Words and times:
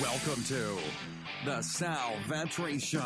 Welcome 0.00 0.42
to 0.44 0.78
the 1.44 1.60
Sal 1.60 2.12
Vetri 2.26 2.80
Show. 2.80 3.04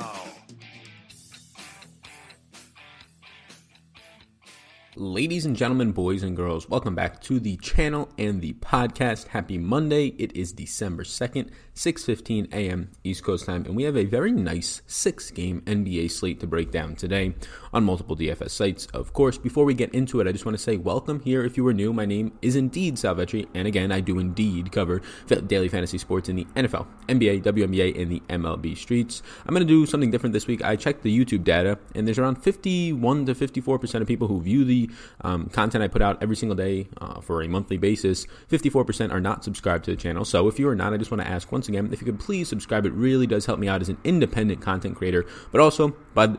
Ladies 4.94 5.44
and 5.44 5.56
gentlemen, 5.56 5.90
boys 5.90 6.22
and 6.22 6.36
girls, 6.36 6.68
welcome 6.68 6.94
back 6.94 7.20
to 7.22 7.40
the 7.40 7.56
channel 7.56 8.08
and 8.16 8.40
the 8.40 8.52
podcast. 8.52 9.26
Happy 9.26 9.58
Monday. 9.58 10.14
It 10.18 10.36
is 10.36 10.52
December 10.52 11.02
2nd, 11.02 11.50
6:15 11.74 12.52
a.m. 12.52 12.92
East 13.02 13.24
Coast 13.24 13.46
time, 13.46 13.64
and 13.64 13.74
we 13.74 13.82
have 13.82 13.96
a 13.96 14.04
very 14.04 14.30
nice 14.30 14.82
6-game 14.86 15.62
NBA 15.62 16.12
slate 16.12 16.38
to 16.40 16.46
break 16.46 16.70
down 16.70 16.94
today 16.94 17.34
on 17.74 17.84
multiple 17.84 18.16
DFS 18.16 18.50
sites. 18.50 18.86
Of 18.94 19.12
course, 19.12 19.36
before 19.36 19.64
we 19.64 19.74
get 19.74 19.92
into 19.92 20.20
it, 20.20 20.28
I 20.28 20.32
just 20.32 20.46
want 20.46 20.56
to 20.56 20.62
say 20.62 20.76
welcome 20.76 21.20
here 21.20 21.44
if 21.44 21.56
you 21.56 21.66
are 21.66 21.74
new. 21.74 21.92
My 21.92 22.06
name 22.06 22.32
is 22.40 22.54
indeed 22.54 22.98
Sal 22.98 23.16
Vetri, 23.16 23.48
and 23.52 23.66
again, 23.66 23.90
I 23.90 24.00
do 24.00 24.20
indeed 24.20 24.70
cover 24.70 25.02
daily 25.48 25.68
fantasy 25.68 25.98
sports 25.98 26.28
in 26.28 26.36
the 26.36 26.44
NFL, 26.54 26.86
NBA, 27.08 27.42
WNBA, 27.42 28.00
and 28.00 28.12
the 28.12 28.22
MLB 28.28 28.76
streets. 28.76 29.22
I'm 29.44 29.54
going 29.54 29.66
to 29.66 29.72
do 29.72 29.86
something 29.86 30.12
different 30.12 30.32
this 30.32 30.46
week. 30.46 30.64
I 30.64 30.76
checked 30.76 31.02
the 31.02 31.24
YouTube 31.24 31.42
data, 31.42 31.78
and 31.96 32.06
there's 32.06 32.18
around 32.18 32.36
51 32.36 33.26
to 33.26 33.34
54% 33.34 34.00
of 34.00 34.06
people 34.06 34.28
who 34.28 34.40
view 34.40 34.64
the 34.64 34.88
um, 35.22 35.46
content 35.46 35.82
I 35.82 35.88
put 35.88 36.00
out 36.00 36.22
every 36.22 36.36
single 36.36 36.56
day 36.56 36.86
uh, 37.00 37.20
for 37.20 37.42
a 37.42 37.48
monthly 37.48 37.76
basis. 37.76 38.26
54% 38.50 39.12
are 39.12 39.20
not 39.20 39.42
subscribed 39.42 39.84
to 39.86 39.90
the 39.90 39.96
channel. 39.96 40.24
So 40.24 40.46
if 40.46 40.60
you 40.60 40.68
are 40.68 40.76
not, 40.76 40.94
I 40.94 40.96
just 40.96 41.10
want 41.10 41.22
to 41.22 41.28
ask 41.28 41.50
once 41.50 41.68
again 41.68 41.90
if 41.92 42.00
you 42.00 42.04
could 42.04 42.20
please 42.20 42.48
subscribe. 42.48 42.86
It 42.86 42.92
really 42.92 43.26
does 43.26 43.46
help 43.46 43.58
me 43.58 43.66
out 43.66 43.80
as 43.80 43.88
an 43.88 43.98
independent 44.04 44.60
content 44.60 44.96
creator, 44.96 45.26
but 45.50 45.60
also 45.60 45.96
by 46.14 46.36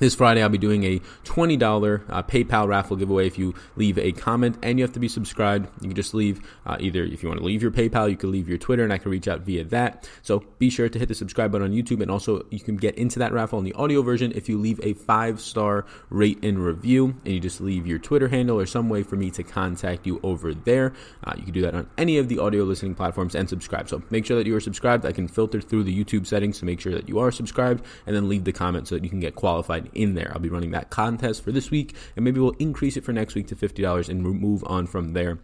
this 0.00 0.16
Friday, 0.16 0.42
I'll 0.42 0.48
be 0.48 0.58
doing 0.58 0.82
a 0.84 1.00
$20 1.24 2.02
uh, 2.08 2.22
PayPal 2.24 2.66
raffle 2.66 2.96
giveaway 2.96 3.28
if 3.28 3.38
you 3.38 3.54
leave 3.76 3.96
a 3.96 4.10
comment 4.10 4.58
and 4.62 4.78
you 4.78 4.84
have 4.84 4.92
to 4.94 5.00
be 5.00 5.08
subscribed. 5.08 5.68
You 5.80 5.88
can 5.88 5.94
just 5.94 6.14
leave 6.14 6.40
uh, 6.66 6.76
either 6.80 7.04
if 7.04 7.22
you 7.22 7.28
want 7.28 7.40
to 7.40 7.46
leave 7.46 7.62
your 7.62 7.70
PayPal, 7.70 8.10
you 8.10 8.16
can 8.16 8.32
leave 8.32 8.48
your 8.48 8.58
Twitter 8.58 8.82
and 8.82 8.92
I 8.92 8.98
can 8.98 9.12
reach 9.12 9.28
out 9.28 9.42
via 9.42 9.62
that. 9.64 10.08
So 10.22 10.44
be 10.58 10.68
sure 10.68 10.88
to 10.88 10.98
hit 10.98 11.08
the 11.08 11.14
subscribe 11.14 11.52
button 11.52 11.68
on 11.68 11.72
YouTube 11.72 12.02
and 12.02 12.10
also 12.10 12.44
you 12.50 12.58
can 12.58 12.76
get 12.76 12.96
into 12.96 13.20
that 13.20 13.32
raffle 13.32 13.58
in 13.60 13.64
the 13.64 13.72
audio 13.74 14.02
version 14.02 14.32
if 14.34 14.48
you 14.48 14.58
leave 14.58 14.80
a 14.82 14.94
five 14.94 15.40
star 15.40 15.86
rate 16.10 16.44
and 16.44 16.58
review 16.58 17.14
and 17.24 17.34
you 17.34 17.38
just 17.38 17.60
leave 17.60 17.86
your 17.86 18.00
Twitter 18.00 18.28
handle 18.28 18.58
or 18.58 18.66
some 18.66 18.88
way 18.88 19.04
for 19.04 19.14
me 19.14 19.30
to 19.30 19.44
contact 19.44 20.06
you 20.06 20.18
over 20.24 20.54
there. 20.54 20.92
Uh, 21.22 21.34
you 21.36 21.44
can 21.44 21.52
do 21.52 21.60
that 21.62 21.74
on 21.74 21.88
any 21.98 22.18
of 22.18 22.28
the 22.28 22.40
audio 22.40 22.64
listening 22.64 22.96
platforms 22.96 23.36
and 23.36 23.48
subscribe. 23.48 23.88
So 23.88 24.02
make 24.10 24.26
sure 24.26 24.36
that 24.36 24.46
you 24.46 24.56
are 24.56 24.60
subscribed. 24.60 25.06
I 25.06 25.12
can 25.12 25.28
filter 25.28 25.60
through 25.60 25.84
the 25.84 26.04
YouTube 26.04 26.26
settings 26.26 26.58
to 26.58 26.64
make 26.64 26.80
sure 26.80 26.92
that 26.92 27.08
you 27.08 27.20
are 27.20 27.30
subscribed 27.30 27.84
and 28.06 28.16
then 28.16 28.28
leave 28.28 28.42
the 28.42 28.52
comment 28.52 28.88
so 28.88 28.96
that 28.96 29.04
you 29.04 29.10
can 29.10 29.20
get 29.20 29.36
qualified 29.36 29.83
in 29.92 30.14
there. 30.14 30.30
I'll 30.32 30.40
be 30.40 30.48
running 30.48 30.70
that 30.72 30.90
contest 30.90 31.42
for 31.42 31.52
this 31.52 31.70
week, 31.70 31.94
and 32.16 32.24
maybe 32.24 32.40
we'll 32.40 32.56
increase 32.58 32.96
it 32.96 33.04
for 33.04 33.12
next 33.12 33.34
week 33.34 33.48
to 33.48 33.56
$50 33.56 34.08
and 34.08 34.22
move 34.22 34.64
on 34.66 34.86
from 34.86 35.12
there. 35.12 35.38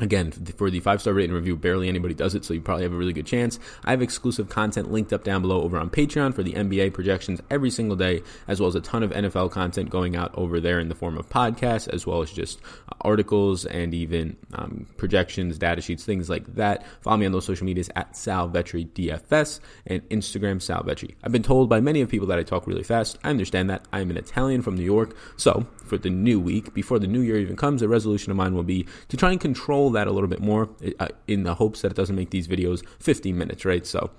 Again, 0.00 0.32
for 0.32 0.70
the 0.70 0.80
five 0.80 1.00
star 1.00 1.12
rating 1.14 1.34
review, 1.34 1.56
barely 1.56 1.88
anybody 1.88 2.14
does 2.14 2.34
it, 2.34 2.44
so 2.44 2.52
you 2.52 2.60
probably 2.60 2.82
have 2.82 2.92
a 2.92 2.96
really 2.96 3.12
good 3.12 3.26
chance. 3.26 3.60
I 3.84 3.92
have 3.92 4.02
exclusive 4.02 4.48
content 4.48 4.90
linked 4.90 5.12
up 5.12 5.22
down 5.22 5.42
below 5.42 5.62
over 5.62 5.78
on 5.78 5.88
Patreon 5.88 6.34
for 6.34 6.42
the 6.42 6.54
NBA 6.54 6.92
projections 6.92 7.40
every 7.48 7.70
single 7.70 7.96
day, 7.96 8.22
as 8.48 8.58
well 8.58 8.66
as 8.66 8.74
a 8.74 8.80
ton 8.80 9.04
of 9.04 9.12
NFL 9.12 9.52
content 9.52 9.90
going 9.90 10.16
out 10.16 10.34
over 10.36 10.58
there 10.58 10.80
in 10.80 10.88
the 10.88 10.96
form 10.96 11.16
of 11.16 11.28
podcasts, 11.28 11.86
as 11.86 12.08
well 12.08 12.22
as 12.22 12.32
just 12.32 12.60
uh, 12.88 12.96
articles 13.02 13.66
and 13.66 13.94
even 13.94 14.36
um, 14.54 14.84
projections, 14.96 15.58
data 15.58 15.80
sheets, 15.80 16.04
things 16.04 16.28
like 16.28 16.56
that. 16.56 16.84
Follow 17.00 17.18
me 17.18 17.26
on 17.26 17.30
those 17.30 17.44
social 17.44 17.64
medias 17.64 17.88
at 17.94 18.16
Sal 18.16 18.50
Vetri 18.50 18.88
DFS 18.88 19.60
and 19.86 20.02
Instagram 20.08 20.56
Salvetri. 20.56 21.14
I've 21.22 21.30
been 21.30 21.44
told 21.44 21.68
by 21.68 21.78
many 21.78 22.00
of 22.00 22.08
people 22.08 22.26
that 22.26 22.38
I 22.40 22.42
talk 22.42 22.66
really 22.66 22.82
fast. 22.82 23.16
I 23.22 23.30
understand 23.30 23.70
that. 23.70 23.86
I'm 23.92 24.10
an 24.10 24.16
Italian 24.16 24.60
from 24.62 24.74
New 24.74 24.82
York, 24.82 25.16
so 25.36 25.64
for 25.84 25.98
the 25.98 26.10
new 26.10 26.40
week, 26.40 26.74
before 26.74 26.98
the 26.98 27.06
new 27.06 27.20
year 27.20 27.38
even 27.38 27.56
comes, 27.56 27.82
a 27.82 27.88
resolution 27.88 28.30
of 28.30 28.36
mine 28.36 28.54
will 28.54 28.62
be 28.62 28.86
to 29.08 29.16
try 29.16 29.30
and 29.30 29.40
control 29.40 29.90
that 29.90 30.06
a 30.06 30.12
little 30.12 30.28
bit 30.28 30.40
more 30.40 30.70
uh, 30.98 31.08
in 31.26 31.44
the 31.44 31.54
hopes 31.54 31.82
that 31.82 31.92
it 31.92 31.96
doesn't 31.96 32.16
make 32.16 32.30
these 32.30 32.48
videos 32.48 32.84
15 33.00 33.36
minutes, 33.36 33.64
right? 33.64 33.86
So 33.86 34.10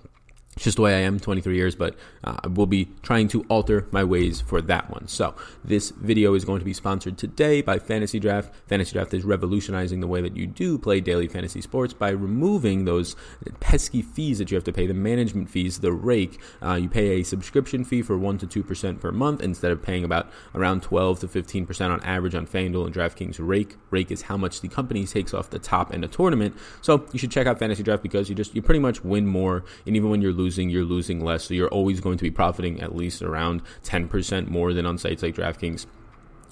it's 0.56 0.64
just 0.64 0.78
the 0.78 0.84
way 0.84 0.96
I 0.96 1.02
am, 1.02 1.20
23 1.20 1.54
years, 1.54 1.76
but 1.76 1.96
uh, 2.24 2.38
I 2.46 2.48
will 2.48 2.66
be 2.66 2.88
trying 3.02 3.28
to 3.30 3.44
alter 3.50 3.88
my 3.92 4.06
ways 4.06 4.40
for 4.40 4.62
that 4.62 4.90
one. 4.90 5.10
So, 5.10 5.36
this 5.66 5.90
video 5.90 6.34
is 6.34 6.46
going 6.46 6.60
to 6.60 6.66
be 6.66 6.74
sponsored 6.74 7.18
today 7.18 7.62
by 7.62 7.78
Fantasy 7.78 8.22
Draft. 8.22 8.56
Fantasy 8.68 8.94
Draft 8.94 9.14
is 9.14 9.26
revolutionizing 9.26 10.00
the 10.00 10.08
way 10.08 10.22
that 10.22 10.38
you 10.38 10.48
do 10.48 10.78
play 10.78 11.02
daily 11.02 11.28
fantasy 11.28 11.60
sports 11.60 11.94
by 11.94 12.10
removing 12.10 12.86
those 12.86 13.18
pesky 13.60 14.02
fees 14.02 14.38
that 14.38 14.50
you 14.50 14.56
have 14.56 14.64
to 14.64 14.72
pay, 14.72 14.88
the 14.88 14.94
management 14.94 15.50
fees, 15.50 15.82
the 15.82 15.92
rake. 15.92 16.40
Uh, 16.62 16.76
you 16.76 16.88
pay 16.88 17.20
a 17.20 17.24
subscription 17.24 17.84
fee 17.84 18.02
for 18.02 18.18
1% 18.18 18.50
to 18.50 18.64
2% 18.64 19.02
per 19.02 19.12
month 19.12 19.42
instead 19.42 19.74
of 19.74 19.84
paying 19.84 20.06
about 20.06 20.32
around 20.54 20.82
12 20.82 21.20
to 21.20 21.28
15% 21.28 21.90
on 21.90 22.02
average 22.02 22.34
on 22.34 22.48
FanDuel 22.48 22.86
and 22.86 22.96
DraftKings 22.96 23.36
rake. 23.40 23.76
Rake 23.90 24.10
is 24.10 24.22
how 24.22 24.38
much 24.38 24.62
the 24.62 24.70
company 24.70 25.06
takes 25.06 25.34
off 25.34 25.50
the 25.50 25.60
top 25.60 25.94
in 25.94 26.02
a 26.06 26.08
tournament. 26.08 26.56
So, 26.82 27.06
you 27.12 27.20
should 27.20 27.32
check 27.32 27.46
out 27.46 27.60
Fantasy 27.60 27.84
Draft 27.84 28.04
because 28.04 28.30
you 28.30 28.36
just, 28.36 28.56
you 28.56 28.62
pretty 28.62 28.80
much 28.80 29.04
win 29.04 29.28
more, 29.28 29.66
and 29.86 29.98
even 29.98 30.10
when 30.10 30.22
you're 30.22 30.32
losing, 30.32 30.45
losing, 30.46 30.70
you're 30.70 30.84
losing 30.84 31.24
less. 31.24 31.46
So 31.46 31.54
you're 31.54 31.70
always 31.70 32.00
going 32.00 32.18
to 32.18 32.24
be 32.24 32.32
profiting 32.32 32.82
at 32.82 32.96
least 32.96 33.22
around 33.22 33.62
10% 33.84 34.48
more 34.48 34.74
than 34.74 34.86
on 34.86 34.98
sites 34.98 35.24
like 35.24 35.36
DraftKings 35.36 35.88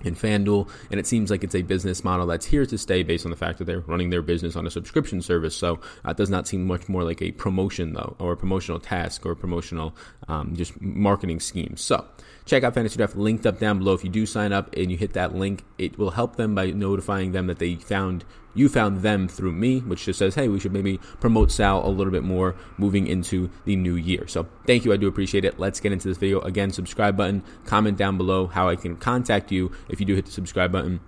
and 0.03 0.17
FanDuel, 0.17 0.69
and 0.91 0.99
it 0.99 1.07
seems 1.07 1.31
like 1.31 1.45
it's 1.45 1.55
a 1.55 1.61
business 1.61 2.03
model 2.03 2.25
that's 2.25 2.45
here 2.45 2.65
to 2.65 2.77
stay 2.77 3.03
based 3.03 3.25
on 3.25 3.31
the 3.31 3.37
fact 3.37 3.57
that 3.59 3.65
they're 3.65 3.79
running 3.81 4.09
their 4.09 4.21
business 4.21 4.57
on 4.57 4.67
a 4.67 4.71
subscription 4.71 5.21
service. 5.21 5.55
So 5.55 5.79
uh, 6.05 6.11
it 6.11 6.17
does 6.17 6.29
not 6.29 6.45
seem 6.45 6.67
much 6.67 6.89
more 6.89 7.03
like 7.03 7.21
a 7.21 7.31
promotion, 7.31 7.93
though, 7.93 8.15
or 8.19 8.33
a 8.33 8.37
promotional 8.37 8.81
task 8.81 9.25
or 9.25 9.33
promotional 9.33 9.95
um, 10.27 10.55
just 10.55 10.79
marketing 10.81 11.39
scheme. 11.39 11.77
So 11.77 12.05
check 12.45 12.63
out 12.63 12.73
Fantasy 12.73 12.97
Draft 12.97 13.15
linked 13.15 13.45
up 13.45 13.59
down 13.59 13.79
below. 13.79 13.93
If 13.93 14.03
you 14.03 14.09
do 14.09 14.25
sign 14.25 14.51
up 14.51 14.75
and 14.75 14.91
you 14.91 14.97
hit 14.97 15.13
that 15.13 15.35
link, 15.35 15.63
it 15.77 15.97
will 15.97 16.11
help 16.11 16.35
them 16.35 16.53
by 16.53 16.71
notifying 16.71 17.31
them 17.31 17.47
that 17.47 17.59
they 17.59 17.75
found 17.75 18.25
you 18.53 18.69
found 18.69 19.01
them 19.01 19.27
through 19.27 19.51
me, 19.51 19.79
which 19.79 20.05
just 20.05 20.19
says, 20.19 20.35
hey, 20.35 20.47
we 20.47 20.59
should 20.59 20.73
maybe 20.73 20.97
promote 21.19 21.51
Sal 21.51 21.85
a 21.85 21.89
little 21.89 22.11
bit 22.11 22.23
more 22.23 22.55
moving 22.77 23.07
into 23.07 23.49
the 23.65 23.75
new 23.75 23.95
year. 23.95 24.27
So 24.27 24.47
thank 24.65 24.85
you. 24.85 24.93
I 24.93 24.97
do 24.97 25.07
appreciate 25.07 25.45
it. 25.45 25.59
Let's 25.59 25.79
get 25.79 25.91
into 25.91 26.07
this 26.07 26.17
video. 26.17 26.39
Again, 26.41 26.71
subscribe 26.71 27.17
button, 27.17 27.43
comment 27.65 27.97
down 27.97 28.17
below 28.17 28.47
how 28.47 28.69
I 28.69 28.75
can 28.75 28.95
contact 28.95 29.51
you 29.51 29.71
if 29.89 29.99
you 29.99 30.05
do 30.05 30.15
hit 30.15 30.25
the 30.25 30.31
subscribe 30.31 30.71
button 30.71 30.99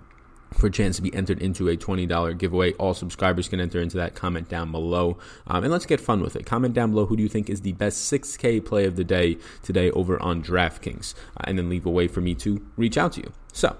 for 0.54 0.68
a 0.68 0.70
chance 0.70 0.96
to 0.96 1.02
be 1.02 1.12
entered 1.14 1.40
into 1.40 1.68
a 1.68 1.76
$20 1.76 2.38
giveaway. 2.38 2.72
All 2.74 2.94
subscribers 2.94 3.48
can 3.48 3.60
enter 3.60 3.80
into 3.80 3.96
that. 3.96 4.14
Comment 4.14 4.48
down 4.48 4.72
below. 4.72 5.18
Um, 5.46 5.64
and 5.64 5.72
let's 5.72 5.86
get 5.86 6.00
fun 6.00 6.22
with 6.22 6.36
it. 6.36 6.46
Comment 6.46 6.72
down 6.72 6.90
below 6.92 7.06
who 7.06 7.16
do 7.16 7.22
you 7.22 7.28
think 7.28 7.50
is 7.50 7.62
the 7.62 7.72
best 7.72 8.10
6K 8.12 8.64
play 8.64 8.84
of 8.84 8.96
the 8.96 9.04
day 9.04 9.38
today 9.62 9.90
over 9.90 10.20
on 10.22 10.42
DraftKings. 10.42 11.14
Uh, 11.36 11.44
and 11.44 11.58
then 11.58 11.68
leave 11.68 11.86
a 11.86 11.90
way 11.90 12.08
for 12.08 12.20
me 12.20 12.34
to 12.36 12.64
reach 12.76 12.96
out 12.96 13.12
to 13.12 13.20
you. 13.22 13.32
So, 13.52 13.76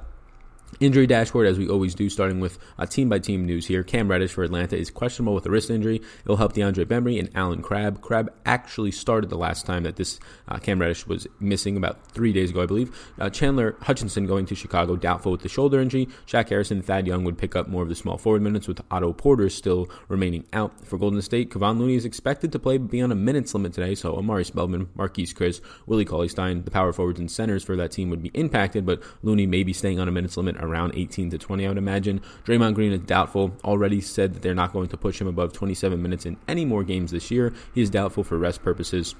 Injury 0.78 1.06
dashboard, 1.06 1.46
as 1.46 1.58
we 1.58 1.68
always 1.68 1.94
do, 1.94 2.10
starting 2.10 2.38
with 2.38 2.58
uh, 2.78 2.84
team 2.84 3.08
by 3.08 3.18
team 3.18 3.46
news 3.46 3.66
here. 3.66 3.82
Cam 3.82 4.08
Reddish 4.08 4.32
for 4.32 4.44
Atlanta 4.44 4.76
is 4.76 4.90
questionable 4.90 5.34
with 5.34 5.46
a 5.46 5.50
wrist 5.50 5.70
injury. 5.70 5.96
It 5.96 6.26
will 6.26 6.36
help 6.36 6.52
DeAndre 6.52 6.84
Bembry 6.84 7.18
and 7.18 7.30
Allen 7.34 7.62
Crabbe. 7.62 8.02
Crabbe 8.02 8.30
actually 8.44 8.90
started 8.90 9.30
the 9.30 9.38
last 9.38 9.64
time 9.64 9.84
that 9.84 9.96
this 9.96 10.20
uh, 10.48 10.58
Cam 10.58 10.78
Reddish 10.78 11.06
was 11.06 11.26
missing 11.40 11.78
about 11.78 12.06
three 12.12 12.30
days 12.30 12.50
ago, 12.50 12.62
I 12.62 12.66
believe. 12.66 12.94
Uh, 13.18 13.30
Chandler 13.30 13.76
Hutchison 13.80 14.26
going 14.26 14.44
to 14.46 14.54
Chicago, 14.54 14.96
doubtful 14.96 15.32
with 15.32 15.40
the 15.40 15.48
shoulder 15.48 15.80
injury. 15.80 16.08
Shaq 16.26 16.50
Harrison, 16.50 16.82
Thad 16.82 17.06
Young 17.06 17.24
would 17.24 17.38
pick 17.38 17.56
up 17.56 17.68
more 17.68 17.82
of 17.82 17.88
the 17.88 17.94
small 17.94 18.18
forward 18.18 18.42
minutes 18.42 18.68
with 18.68 18.82
Otto 18.90 19.14
Porter 19.14 19.48
still 19.48 19.88
remaining 20.08 20.44
out. 20.52 20.84
For 20.84 20.98
Golden 20.98 21.22
State, 21.22 21.50
Kevon 21.50 21.78
Looney 21.78 21.94
is 21.94 22.04
expected 22.04 22.52
to 22.52 22.58
play 22.58 22.76
beyond 22.76 23.12
a 23.12 23.16
minutes 23.16 23.54
limit 23.54 23.72
today, 23.72 23.94
so 23.94 24.14
Omari 24.14 24.44
Spellman, 24.44 24.86
Marquese 24.94 25.32
Chriss, 25.32 25.62
Willie 25.86 26.04
Cauley 26.04 26.28
Stein, 26.28 26.64
the 26.64 26.70
power 26.70 26.92
forwards 26.92 27.18
and 27.18 27.30
centers 27.30 27.64
for 27.64 27.76
that 27.76 27.92
team 27.92 28.10
would 28.10 28.22
be 28.22 28.30
impacted, 28.34 28.84
but 28.84 29.02
Looney 29.22 29.46
may 29.46 29.62
be 29.62 29.72
staying 29.72 29.98
on 29.98 30.06
a 30.06 30.12
minutes 30.12 30.36
limit 30.36 30.55
around 30.58 30.92
18 30.94 31.30
to 31.30 31.38
20, 31.38 31.64
I 31.64 31.68
would 31.68 31.78
imagine. 31.78 32.20
Draymond 32.44 32.74
Green 32.74 32.92
is 32.92 33.00
doubtful. 33.00 33.52
Already 33.64 34.00
said 34.00 34.34
that 34.34 34.42
they're 34.42 34.54
not 34.54 34.72
going 34.72 34.88
to 34.88 34.96
push 34.96 35.20
him 35.20 35.26
above 35.26 35.52
27 35.52 36.00
minutes 36.00 36.26
in 36.26 36.36
any 36.48 36.64
more 36.64 36.84
games 36.84 37.10
this 37.10 37.30
year. 37.30 37.52
He 37.74 37.82
is 37.82 37.90
doubtful 37.90 38.24
for 38.24 38.38
rest 38.38 38.62
purposes 38.62 39.14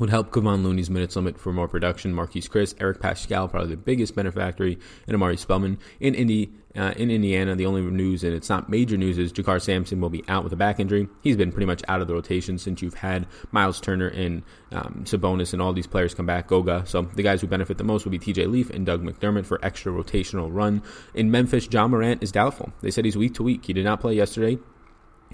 would 0.00 0.10
help 0.10 0.30
Kevon 0.30 0.64
Looney's 0.64 0.90
minutes 0.90 1.14
limit 1.14 1.38
for 1.38 1.52
more 1.52 1.68
production. 1.68 2.14
Marquese 2.14 2.48
Chriss, 2.48 2.74
Eric 2.80 3.00
Paschall, 3.00 3.50
probably 3.50 3.70
the 3.70 3.76
biggest 3.76 4.14
benefactor, 4.16 4.64
and 4.64 4.78
Omari 5.14 5.36
Spellman. 5.36 5.78
In 6.00 6.14
Indy, 6.14 6.50
uh, 6.74 6.94
in 6.96 7.10
Indiana, 7.10 7.54
the 7.54 7.66
only 7.66 7.82
news, 7.82 8.24
and 8.24 8.32
it's 8.32 8.48
not 8.48 8.70
major 8.70 8.96
news, 8.96 9.18
is 9.18 9.32
JaKarr 9.32 9.60
Sampson 9.60 10.00
will 10.00 10.08
be 10.08 10.24
out 10.26 10.42
with 10.42 10.52
a 10.52 10.56
back 10.56 10.80
injury. 10.80 11.08
He's 11.22 11.36
been 11.36 11.52
pretty 11.52 11.66
much 11.66 11.82
out 11.86 12.00
of 12.00 12.08
the 12.08 12.14
rotation 12.14 12.58
since 12.58 12.80
you've 12.80 12.94
had 12.94 13.26
Miles 13.52 13.80
Turner 13.80 14.08
and 14.08 14.42
um, 14.72 15.02
Sabonis 15.04 15.52
and 15.52 15.60
all 15.60 15.72
these 15.74 15.86
players 15.86 16.14
come 16.14 16.26
back, 16.26 16.48
Goga. 16.48 16.84
So 16.86 17.02
the 17.02 17.22
guys 17.22 17.42
who 17.42 17.46
benefit 17.46 17.76
the 17.76 17.84
most 17.84 18.04
will 18.04 18.12
be 18.12 18.18
TJ 18.18 18.50
Leaf 18.50 18.70
and 18.70 18.86
Doug 18.86 19.02
McDermott 19.02 19.44
for 19.44 19.62
extra 19.64 19.92
rotational 19.92 20.48
run. 20.50 20.82
In 21.14 21.30
Memphis, 21.30 21.68
Ja 21.70 21.86
Morant 21.86 22.22
is 22.22 22.32
doubtful. 22.32 22.72
They 22.80 22.90
said 22.90 23.04
he's 23.04 23.16
week 23.16 23.34
to 23.34 23.42
week. 23.42 23.66
He 23.66 23.74
did 23.74 23.84
not 23.84 24.00
play 24.00 24.14
yesterday 24.14 24.58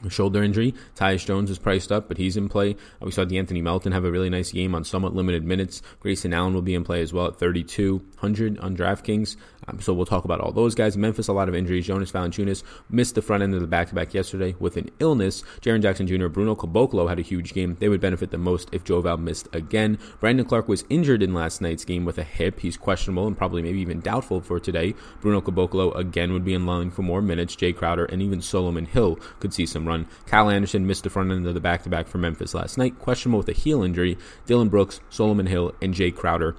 shoulder 0.08 0.42
injury. 0.42 0.74
Tyus 0.94 1.24
Jones 1.24 1.50
is 1.50 1.58
priced 1.58 1.90
up, 1.90 2.08
but 2.08 2.18
he's 2.18 2.36
in 2.36 2.48
play. 2.48 2.72
Uh, 2.72 3.06
we 3.06 3.10
saw 3.10 3.24
De'Anthony 3.24 3.62
Melton 3.62 3.92
have 3.92 4.04
a 4.04 4.10
really 4.10 4.30
nice 4.30 4.52
game 4.52 4.74
on 4.74 4.84
somewhat 4.84 5.14
limited 5.14 5.44
minutes. 5.44 5.82
Grayson 6.00 6.32
Allen 6.32 6.54
will 6.54 6.62
be 6.62 6.74
in 6.74 6.84
play 6.84 7.00
as 7.00 7.12
well 7.12 7.26
at 7.26 7.38
3,200 7.38 8.58
on 8.58 8.76
DraftKings. 8.76 9.36
Um, 9.68 9.80
so 9.80 9.92
we'll 9.92 10.06
talk 10.06 10.24
about 10.24 10.40
all 10.40 10.52
those 10.52 10.74
guys. 10.74 10.96
Memphis, 10.96 11.28
a 11.28 11.32
lot 11.32 11.48
of 11.48 11.54
injuries. 11.54 11.86
Jonas 11.86 12.12
Valanciunas 12.12 12.62
missed 12.90 13.14
the 13.14 13.22
front 13.22 13.42
end 13.42 13.54
of 13.54 13.60
the 13.60 13.66
back-to-back 13.66 14.14
yesterday 14.14 14.54
with 14.60 14.76
an 14.76 14.90
illness. 15.00 15.42
Jaren 15.60 15.82
Jackson 15.82 16.06
Jr., 16.06 16.28
Bruno 16.28 16.54
Caboclo 16.54 17.08
had 17.08 17.18
a 17.18 17.22
huge 17.22 17.52
game. 17.52 17.76
They 17.80 17.88
would 17.88 18.00
benefit 18.00 18.30
the 18.30 18.38
most 18.38 18.68
if 18.72 18.84
Joe 18.84 19.00
Val 19.00 19.16
missed 19.16 19.48
again. 19.52 19.98
Brandon 20.20 20.46
Clarke 20.46 20.68
was 20.68 20.84
injured 20.88 21.22
in 21.22 21.34
last 21.34 21.60
night's 21.60 21.84
game 21.84 22.04
with 22.04 22.18
a 22.18 22.22
hip. 22.22 22.60
He's 22.60 22.76
questionable 22.76 23.26
and 23.26 23.36
probably 23.36 23.62
maybe 23.62 23.80
even 23.80 24.00
doubtful 24.00 24.40
for 24.40 24.60
today. 24.60 24.94
Bruno 25.20 25.40
Caboclo 25.40 25.94
again 25.96 26.32
would 26.32 26.44
be 26.44 26.54
in 26.54 26.66
line 26.66 26.90
for 26.90 27.02
more 27.02 27.22
minutes. 27.22 27.56
Jae 27.56 27.74
Crowder 27.74 28.04
and 28.04 28.22
even 28.22 28.40
Solomon 28.40 28.86
Hill 28.86 29.18
could 29.40 29.52
see 29.52 29.66
some 29.66 29.85
run. 29.86 30.06
Kyle 30.26 30.50
Anderson 30.50 30.86
missed 30.86 31.04
the 31.04 31.10
front 31.10 31.30
end 31.30 31.46
of 31.46 31.54
the 31.54 31.60
back 31.60 31.82
to 31.84 31.88
back 31.88 32.08
for 32.08 32.18
Memphis 32.18 32.54
last 32.54 32.78
night, 32.78 32.98
questionable 32.98 33.38
with 33.38 33.48
a 33.48 33.52
heel 33.52 33.82
injury. 33.82 34.18
Dillon 34.46 34.68
Brooks, 34.68 35.00
Solomon 35.08 35.46
Hill, 35.46 35.74
and 35.80 35.94
Jae 35.94 36.14
Crowder 36.14 36.56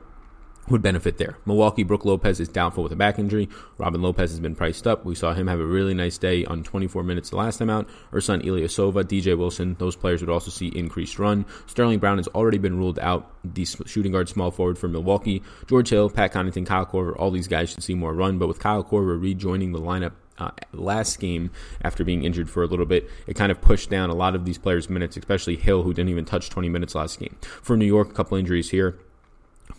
would 0.70 0.82
benefit 0.82 1.18
there. 1.18 1.38
Milwaukee, 1.46 1.84
Brook 1.84 2.06
Lopez 2.06 2.40
is 2.40 2.50
doubtful 2.50 2.84
with 2.84 2.92
a 2.92 2.96
back 2.96 3.20
injury. 3.20 3.50
Robin 3.78 4.02
Lopez 4.02 4.32
has 4.32 4.40
been 4.40 4.56
priced 4.56 4.86
up. 4.86 5.06
We 5.06 5.16
saw 5.16 5.34
him 5.34 5.48
have 5.48 5.60
a 5.60 5.66
really 5.66 5.94
nice 5.94 6.18
day 6.18 6.46
on 6.46 6.64
24 6.64 7.04
minutes 7.04 7.30
the 7.30 7.38
last 7.38 7.58
time 7.58 7.70
out. 7.70 7.88
Ersan 8.12 8.44
Ilyasova, 8.44 9.04
DJ 9.04 9.38
Wilson, 9.38 9.76
those 9.80 9.96
players 9.96 10.22
would 10.22 10.30
also 10.30 10.52
see 10.52 10.68
increased 10.68 11.20
run. 11.20 11.46
Sterling 11.68 12.00
Brown 12.00 12.18
has 12.18 12.28
already 12.30 12.58
been 12.58 12.78
ruled 12.78 13.00
out, 13.00 13.32
the 13.44 13.66
shooting 13.66 14.12
guard 14.12 14.30
small 14.30 14.52
forward 14.52 14.78
for 14.78 14.88
Milwaukee. 14.88 15.42
George 15.68 15.90
Hill, 15.90 16.10
Pat 16.10 16.34
Connaughton, 16.34 16.66
Kyle 16.66 16.86
Korver, 16.86 17.16
all 17.18 17.32
these 17.32 17.48
guys 17.48 17.70
should 17.70 17.84
see 17.84 17.96
more 17.96 18.14
run, 18.14 18.38
but 18.38 18.48
with 18.48 18.60
Kyle 18.60 18.84
Korver 18.84 19.22
rejoining 19.22 19.72
the 19.72 19.80
lineup 19.80 20.14
uh, 20.38 20.51
last 20.74 21.19
game 21.19 21.51
after 21.81 22.04
being 22.04 22.24
injured 22.24 22.50
for 22.50 22.63
a 22.63 22.68
little 22.68 22.86
bit. 22.86 23.10
It 23.28 23.36
kind 23.36 23.51
of 23.51 23.62
pushed 23.62 23.89
down 23.89 24.10
a 24.10 24.16
lot 24.16 24.36
of 24.36 24.45
these 24.45 24.57
players' 24.57 24.89
minutes, 24.89 25.18
especially 25.18 25.56
Hill, 25.56 25.84
who 25.84 25.94
didn't 25.94 26.10
even 26.10 26.25
touch 26.25 26.50
20 26.50 26.69
minutes 26.69 26.95
last 26.95 27.19
game. 27.19 27.36
For 27.42 27.78
New 27.78 27.86
York, 27.86 28.10
a 28.10 28.13
couple 28.13 28.38
injuries 28.38 28.69
here. 28.69 28.98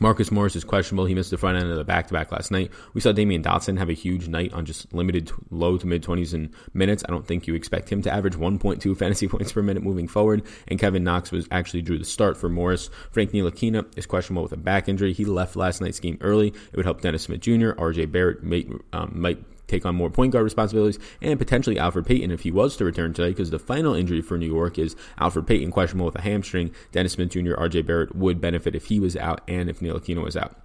Marcus 0.00 0.31
Morris 0.31 0.55
is 0.55 0.64
questionable. 0.64 1.06
He 1.06 1.14
missed 1.14 1.31
the 1.31 1.38
front 1.38 1.58
end 1.58 1.70
of 1.70 1.76
the 1.76 1.84
back 1.84 2.06
to 2.08 2.12
back 2.12 2.31
last 2.31 2.50
night. 2.50 2.70
We 2.94 3.00
saw 3.00 3.12
Damyean 3.12 3.43
Dotson 3.43 3.78
have 3.78 3.88
a 3.88 3.94
huge 3.94 4.28
night 4.28 4.52
on 4.52 4.64
just 4.64 4.93
limited 4.93 5.32
low 5.50 5.76
to 5.76 5.87
mid 5.87 6.05
20s 6.05 6.34
in 6.34 6.52
minutes. 6.72 7.02
I 7.08 7.11
don't 7.11 7.26
think 7.26 7.46
you 7.46 7.54
expect 7.54 7.90
him 7.90 8.02
to 8.02 8.12
average 8.12 8.37
1.2 8.37 8.96
fantasy 8.99 9.26
points 9.26 9.52
per 9.52 9.62
minute 9.62 9.82
moving 9.82 10.06
forward. 10.06 10.43
And 10.69 10.78
Kevin 10.78 11.02
Knox 11.02 11.32
was 11.32 11.49
actually 11.50 11.82
drew 11.82 11.99
the 11.99 12.04
start 12.04 12.37
for 12.37 12.49
Morris. 12.49 12.90
Frank 13.11 13.32
Ntilikina 13.32 13.87
is 13.99 14.06
questionable 14.06 14.43
with 14.43 14.52
a 14.52 14.56
back 14.56 14.88
injury. 14.88 15.12
He 15.12 15.25
left 15.25 15.56
last 15.56 15.81
night's 15.81 16.00
game 16.00 16.19
early. 16.20 16.49
It 16.49 16.76
would 16.76 16.87
help 16.87 17.00
Dennis 17.00 17.25
Smith 17.25 17.40
Jr., 17.40 17.70
RJ 17.72 18.12
Barrett 18.12 18.44
might, 18.44 18.69
um, 18.93 19.12
might 19.14 19.43
take 19.69 19.87
on 19.87 19.94
more 19.94 20.11
point 20.11 20.32
guard 20.32 20.44
responsibilities, 20.44 20.99
and 21.23 21.38
potentially 21.38 21.79
Alfred 21.79 22.06
Payton 22.06 22.32
if 22.32 22.41
he 22.41 22.50
was 22.50 22.76
to 22.76 22.85
return 22.85 23.12
today, 23.12 23.29
because 23.29 23.50
the 23.50 23.59
final 23.59 23.94
injury 23.94 24.20
for 24.20 24.37
New 24.37 24.47
York 24.47 24.79
is 24.79 24.97
Alfred 25.19 25.47
Payton 25.47 25.70
questionable 25.70 26.06
with 26.06 26.17
a 26.17 26.23
hamstring. 26.23 26.73
Dennis 26.91 27.12
Smith 27.12 27.31
Jr., 27.31 27.55
RJ 27.55 27.87
Barrett 27.87 28.17
would 28.17 28.41
benefit 28.41 28.75
if 28.75 28.87
he 28.87 28.99
was 28.99 29.17
out 29.17 29.43
and 29.47 29.70
if 29.70 29.79
Ntilikina 29.79 30.25
was 30.25 30.37
out. 30.37 30.56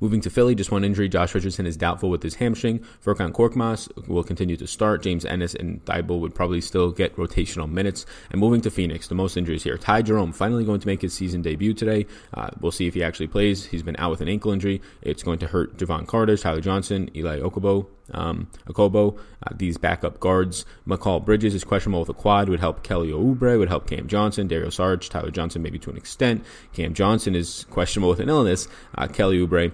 Moving 0.00 0.20
to 0.22 0.30
Philly, 0.30 0.54
just 0.54 0.70
one 0.70 0.84
injury. 0.84 1.08
Josh 1.08 1.34
Richardson 1.34 1.66
is 1.66 1.76
doubtful 1.76 2.10
with 2.10 2.22
his 2.22 2.36
hamstring. 2.36 2.80
Furkan 3.04 3.32
Korkmaz 3.32 4.08
will 4.08 4.24
continue 4.24 4.56
to 4.56 4.66
start. 4.66 5.02
James 5.02 5.24
Ennis 5.24 5.54
and 5.54 5.84
Thybulle 5.84 6.20
would 6.20 6.34
probably 6.34 6.60
still 6.60 6.90
get 6.90 7.16
rotational 7.16 7.70
minutes. 7.70 8.06
And 8.30 8.40
moving 8.40 8.60
to 8.62 8.70
Phoenix, 8.70 9.08
the 9.08 9.14
most 9.14 9.36
injuries 9.36 9.62
here. 9.62 9.78
Ty 9.78 10.02
Jerome 10.02 10.32
finally 10.32 10.64
going 10.64 10.80
to 10.80 10.86
make 10.86 11.02
his 11.02 11.14
season 11.14 11.42
debut 11.42 11.74
today. 11.74 12.06
Uh, 12.34 12.50
we'll 12.60 12.72
see 12.72 12.86
if 12.86 12.94
he 12.94 13.02
actually 13.02 13.28
plays. 13.28 13.64
He's 13.64 13.82
been 13.82 13.96
out 13.98 14.10
with 14.10 14.20
an 14.20 14.28
ankle 14.28 14.52
injury. 14.52 14.80
It's 15.02 15.22
going 15.22 15.38
to 15.40 15.46
hurt 15.46 15.76
Jevon 15.76 16.06
Carter, 16.06 16.36
Tyler 16.36 16.60
Johnson, 16.60 17.10
Elie 17.14 17.40
Okobo, 17.40 17.86
um, 18.12 18.48
Okobo, 18.66 19.18
uh, 19.46 19.54
these 19.54 19.76
backup 19.76 20.20
guards. 20.20 20.64
Mikal 20.86 21.24
Bridges 21.24 21.54
is 21.54 21.64
questionable 21.64 22.00
with 22.00 22.08
a 22.08 22.14
quad, 22.14 22.48
would 22.48 22.60
help 22.60 22.82
Kelly 22.82 23.08
Oubre, 23.08 23.58
would 23.58 23.68
help 23.68 23.86
Cam 23.86 24.08
Johnson, 24.08 24.46
Dario 24.46 24.68
Saric, 24.68 25.08
Tyler 25.08 25.30
Johnson 25.30 25.62
maybe 25.62 25.78
to 25.78 25.90
an 25.90 25.96
extent. 25.96 26.44
Cam 26.72 26.94
Johnson 26.94 27.34
is 27.34 27.66
questionable 27.70 28.10
with 28.10 28.20
an 28.20 28.28
illness. 28.28 28.68
Uh, 28.96 29.06
Kelly 29.06 29.38
Oubre 29.38 29.72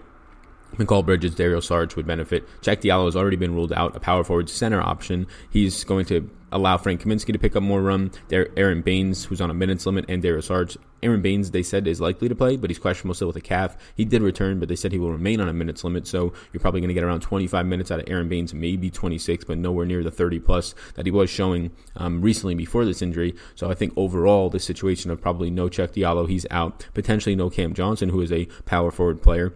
Mikal 0.76 1.04
Bridges, 1.04 1.34
Dario 1.34 1.60
Sarge 1.60 1.96
would 1.96 2.06
benefit. 2.06 2.46
Cheick 2.60 2.80
Diallo 2.80 3.06
has 3.06 3.16
already 3.16 3.36
been 3.36 3.54
ruled 3.54 3.72
out, 3.72 3.96
a 3.96 4.00
power 4.00 4.24
forward 4.24 4.48
center 4.48 4.80
option. 4.80 5.26
He's 5.50 5.84
going 5.84 6.06
to 6.06 6.30
allow 6.54 6.76
Frank 6.76 7.02
Kaminsky 7.02 7.32
to 7.32 7.38
pick 7.38 7.56
up 7.56 7.62
more 7.62 7.82
run. 7.82 8.12
There, 8.28 8.48
Aron 8.56 8.80
Baynes, 8.80 9.24
who's 9.24 9.40
on 9.40 9.50
a 9.50 9.54
minutes 9.54 9.84
limit, 9.86 10.04
and 10.08 10.22
Dario 10.22 10.40
Sarge. 10.40 10.78
Aron 11.02 11.20
Baynes, 11.20 11.50
they 11.50 11.62
said, 11.62 11.86
is 11.86 12.00
likely 12.00 12.28
to 12.28 12.34
play, 12.34 12.56
but 12.56 12.70
he's 12.70 12.78
questionable 12.78 13.14
still 13.14 13.26
with 13.26 13.36
a 13.36 13.40
calf. 13.40 13.76
He 13.94 14.04
did 14.04 14.22
return, 14.22 14.60
but 14.60 14.68
they 14.68 14.76
said 14.76 14.92
he 14.92 14.98
will 14.98 15.10
remain 15.10 15.40
on 15.40 15.48
a 15.48 15.52
minutes 15.52 15.84
limit, 15.84 16.06
so 16.06 16.32
you're 16.52 16.60
probably 16.60 16.80
going 16.80 16.88
to 16.88 16.94
get 16.94 17.02
around 17.02 17.20
25 17.20 17.66
minutes 17.66 17.90
out 17.90 18.00
of 18.00 18.08
Aron 18.08 18.28
Baynes, 18.28 18.54
maybe 18.54 18.90
26, 18.90 19.44
but 19.44 19.58
nowhere 19.58 19.84
near 19.84 20.02
the 20.02 20.10
30 20.10 20.38
plus 20.40 20.74
that 20.94 21.04
he 21.04 21.10
was 21.10 21.28
showing 21.28 21.72
um, 21.96 22.22
recently 22.22 22.54
before 22.54 22.84
this 22.84 23.02
injury. 23.02 23.34
So 23.54 23.70
I 23.70 23.74
think 23.74 23.92
overall, 23.96 24.48
the 24.48 24.60
situation 24.60 25.10
of 25.10 25.20
probably 25.20 25.50
no 25.50 25.68
Cheick 25.68 25.92
Diallo, 25.92 26.28
he's 26.28 26.46
out, 26.50 26.86
potentially 26.94 27.34
no 27.34 27.50
Cam 27.50 27.74
Johnson, 27.74 28.08
who 28.08 28.20
is 28.20 28.32
a 28.32 28.46
power 28.64 28.90
forward 28.90 29.20
player 29.20 29.52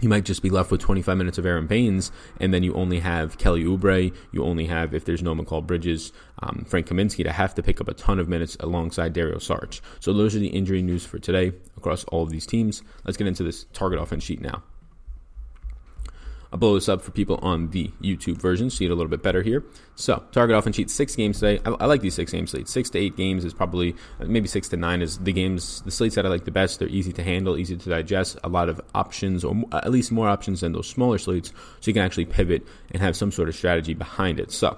you 0.00 0.08
might 0.08 0.24
just 0.24 0.42
be 0.42 0.50
left 0.50 0.70
with 0.70 0.80
25 0.80 1.16
minutes 1.16 1.38
of 1.38 1.46
Aron 1.46 1.66
Baynes, 1.66 2.10
and 2.38 2.52
then 2.52 2.62
you 2.62 2.74
only 2.74 3.00
have 3.00 3.38
Kelly 3.38 3.64
Oubre. 3.64 4.14
You 4.32 4.44
only 4.44 4.66
have, 4.66 4.94
if 4.94 5.04
there's 5.04 5.22
no 5.22 5.34
Mikal 5.34 5.66
Bridges, 5.66 6.12
um, 6.42 6.64
Frank 6.66 6.86
Kaminsky 6.86 7.24
to 7.24 7.32
have 7.32 7.54
to 7.54 7.62
pick 7.62 7.80
up 7.80 7.88
a 7.88 7.94
ton 7.94 8.18
of 8.18 8.28
minutes 8.28 8.56
alongside 8.60 9.12
Dario 9.12 9.36
Saric. 9.36 9.80
So 10.00 10.12
those 10.12 10.34
are 10.34 10.38
the 10.38 10.48
injury 10.48 10.82
news 10.82 11.04
for 11.04 11.18
today 11.18 11.52
across 11.76 12.04
all 12.04 12.22
of 12.22 12.30
these 12.30 12.46
teams. 12.46 12.82
Let's 13.04 13.16
get 13.16 13.26
into 13.26 13.42
this 13.42 13.64
target 13.72 14.00
offense 14.00 14.24
sheet 14.24 14.40
now. 14.40 14.62
I'll 16.52 16.58
blow 16.58 16.74
this 16.74 16.88
up 16.88 17.00
for 17.00 17.12
people 17.12 17.38
on 17.42 17.70
the 17.70 17.92
YouTube 18.02 18.38
version, 18.38 18.70
see 18.70 18.84
it 18.84 18.90
a 18.90 18.94
little 18.94 19.10
bit 19.10 19.22
better 19.22 19.42
here. 19.42 19.64
So, 19.94 20.24
target 20.32 20.56
offense 20.56 20.76
sheet, 20.76 20.90
six 20.90 21.14
games 21.14 21.38
today. 21.38 21.60
I, 21.64 21.70
I, 21.70 21.86
like 21.86 22.00
these 22.00 22.14
six 22.14 22.32
game 22.32 22.46
slates. 22.46 22.72
Six 22.72 22.90
to 22.90 22.98
eight 22.98 23.16
games 23.16 23.44
is 23.44 23.54
probably, 23.54 23.94
uh, 24.18 24.24
maybe 24.24 24.48
six 24.48 24.68
to 24.70 24.76
nine 24.76 25.00
is 25.00 25.18
the 25.18 25.32
games, 25.32 25.82
the 25.82 25.90
slates 25.90 26.16
that 26.16 26.26
I 26.26 26.28
like 26.28 26.44
the 26.44 26.50
best. 26.50 26.78
They're 26.78 26.88
easy 26.88 27.12
to 27.12 27.22
handle, 27.22 27.56
easy 27.56 27.76
to 27.76 27.88
digest, 27.88 28.38
a 28.42 28.48
lot 28.48 28.68
of 28.68 28.80
options, 28.94 29.44
or 29.44 29.54
at 29.72 29.90
least 29.90 30.10
more 30.10 30.28
options 30.28 30.62
than 30.62 30.72
those 30.72 30.88
smaller 30.88 31.18
slates, 31.18 31.50
so 31.80 31.90
you 31.90 31.92
can 31.92 32.02
actually 32.02 32.24
pivot 32.24 32.66
and 32.90 33.00
have 33.00 33.14
some 33.14 33.30
sort 33.30 33.48
of 33.48 33.54
strategy 33.54 33.94
behind 33.94 34.40
it. 34.40 34.50
So, 34.50 34.76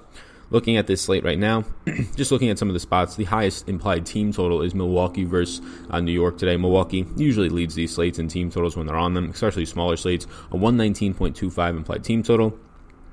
looking 0.53 0.77
at 0.77 0.87
this 0.87 1.01
slate 1.01 1.25
right 1.25 1.39
now, 1.39 1.65
just 2.15 2.31
looking 2.31 2.51
at 2.51 2.59
some 2.59 2.69
of 2.69 2.75
the 2.75 2.81
spots, 2.81 3.17
the 3.17 3.25
highest 3.25 3.69
implied 3.69 4.07
team 4.07 4.33
total 4.33 4.63
is 4.63 4.75
Milwaukee 4.75 5.25
versus 5.25 5.61
uh, 5.91 6.01
New 6.01 6.13
York 6.13 6.39
today. 6.39 6.57
Milwaukee 6.57 7.07
usually 7.17 7.49
leads 7.49 7.75
these 7.75 7.95
slates 7.95 8.19
in 8.19 8.29
team 8.29 8.51
totals 8.51 8.77
when 8.77 8.87
they're 8.87 8.97
on 8.97 9.15
them, 9.15 9.31
especially 9.31 9.65
smaller 9.65 9.97
slates. 9.97 10.27
A 10.51 10.57
119.25 10.57 11.71
implied 11.71 12.05
team 12.05 12.23
total. 12.23 12.57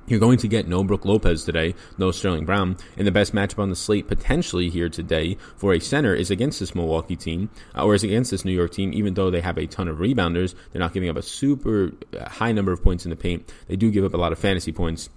You're 0.06 0.18
going 0.18 0.38
to 0.38 0.48
get 0.48 0.66
no 0.66 0.82
Brook 0.82 1.04
Lopez 1.04 1.44
today, 1.44 1.74
no 1.96 2.10
Sterling 2.10 2.44
Brown, 2.44 2.76
and 2.96 3.06
the 3.06 3.12
best 3.12 3.32
matchup 3.32 3.60
on 3.60 3.70
the 3.70 3.76
slate 3.76 4.08
potentially 4.08 4.68
here 4.68 4.88
today 4.88 5.36
for 5.56 5.72
a 5.72 5.78
center 5.78 6.14
is 6.14 6.32
against 6.32 6.58
this 6.58 6.74
Milwaukee 6.74 7.14
team, 7.14 7.48
uh, 7.76 7.84
or 7.84 7.94
is 7.94 8.02
against 8.02 8.32
this 8.32 8.44
New 8.44 8.52
York 8.52 8.72
team. 8.72 8.92
Even 8.92 9.14
though 9.14 9.30
they 9.30 9.40
have 9.40 9.56
a 9.56 9.66
ton 9.66 9.86
of 9.86 9.98
rebounders, 9.98 10.54
they're 10.72 10.80
not 10.80 10.92
giving 10.92 11.08
up 11.08 11.16
a 11.16 11.22
super 11.22 11.92
uh, 12.18 12.28
high 12.28 12.50
number 12.50 12.72
of 12.72 12.82
points 12.82 13.04
in 13.04 13.10
the 13.10 13.16
paint. 13.16 13.52
They 13.68 13.76
do 13.76 13.90
give 13.92 14.04
up 14.04 14.12
a 14.12 14.16
lot 14.16 14.32
of 14.32 14.38
fantasy 14.38 14.72
points 14.72 15.10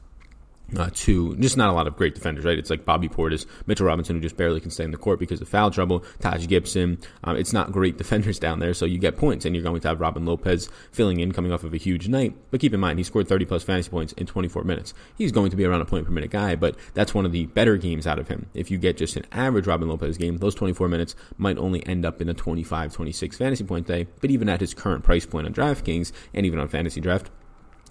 uh, 0.78 0.90
to 0.94 1.36
just 1.38 1.58
not 1.58 1.70
a 1.70 1.74
lot 1.74 1.88
of 1.88 1.96
great 1.96 2.16
defenders, 2.16 2.46
right? 2.46 2.58
It's 2.58 2.70
like 2.70 2.86
Bobby 2.86 3.10
Portis, 3.10 3.46
Mitchell 3.66 3.88
Robinson, 3.88 4.16
who 4.16 4.22
just 4.22 4.38
barely 4.38 4.60
can 4.60 4.72
stay 4.72 4.84
in 4.84 4.92
the 4.92 4.98
court 4.98 5.20
because 5.20 5.42
of 5.42 5.50
foul 5.50 5.72
trouble, 5.72 6.04
Taj 6.20 6.48
Gibson. 6.48 7.00
Um, 7.24 7.36
it's 7.36 7.54
not 7.54 7.72
great 7.72 7.98
defenders 8.04 8.40
down 8.40 8.60
there, 8.60 8.74
so 8.74 8.86
you 8.86 8.98
get 8.98 9.18
points, 9.18 9.46
and 9.46 9.56
you're 9.56 9.64
going 9.64 9.82
to 9.82 9.88
have 9.88 10.02
Robin 10.02 10.26
Lopez 10.26 10.70
filling 10.92 11.20
in, 11.20 11.32
coming 11.32 11.52
off 11.52 11.64
of 11.64 11.74
a 11.74 11.78
huge 11.78 12.08
night. 12.08 12.36
But 12.52 12.60
keep 12.60 12.74
in 12.74 12.80
mind, 12.80 13.00
he 13.00 13.04
scored 13.04 13.28
30 13.28 13.46
plus 13.46 13.64
fantasy 13.64 13.90
points 13.90 14.14
in 14.14 14.26
24 14.26 14.64
minutes. 14.64 14.94
He's 15.16 15.32
going 15.32 15.52
to 15.52 15.56
be 15.56 15.66
around 15.66 15.82
a 15.82 15.86
point 15.86 16.06
per 16.06 16.12
minute 16.12 16.32
guy, 16.32 16.56
but 16.56 16.76
that's 16.94 17.14
one 17.14 17.26
of 17.26 17.32
the 17.32 17.46
better 17.48 17.78
games 17.78 18.08
out 18.08 18.20
of 18.20 18.28
him. 18.28 18.48
If 18.54 18.72
you 18.72 18.78
get 18.78 18.98
just 18.98 19.16
an 19.16 19.26
average 19.32 19.68
Robin 19.68 19.88
Lopez 19.88 20.18
game, 20.18 20.38
those 20.38 20.56
24 20.56 20.88
minutes 20.88 21.16
might 21.38 21.58
only 21.58 21.86
end 21.86 22.06
up 22.06 22.22
in 22.22 22.30
a 22.30 22.34
25, 22.34 22.94
26 22.94 23.38
fantasy 23.38 23.64
point 23.64 23.88
day. 23.88 24.08
But 24.22 24.32
even 24.32 24.50
at 24.50 24.62
his 24.62 24.74
current 24.74 25.04
price 25.04 25.26
point 25.26 25.48
on 25.48 25.54
DraftKings 25.54 26.12
and 26.34 26.46
even 26.46 26.60
on 26.60 26.68
Fantasy 26.68 27.02
Draft, 27.02 27.30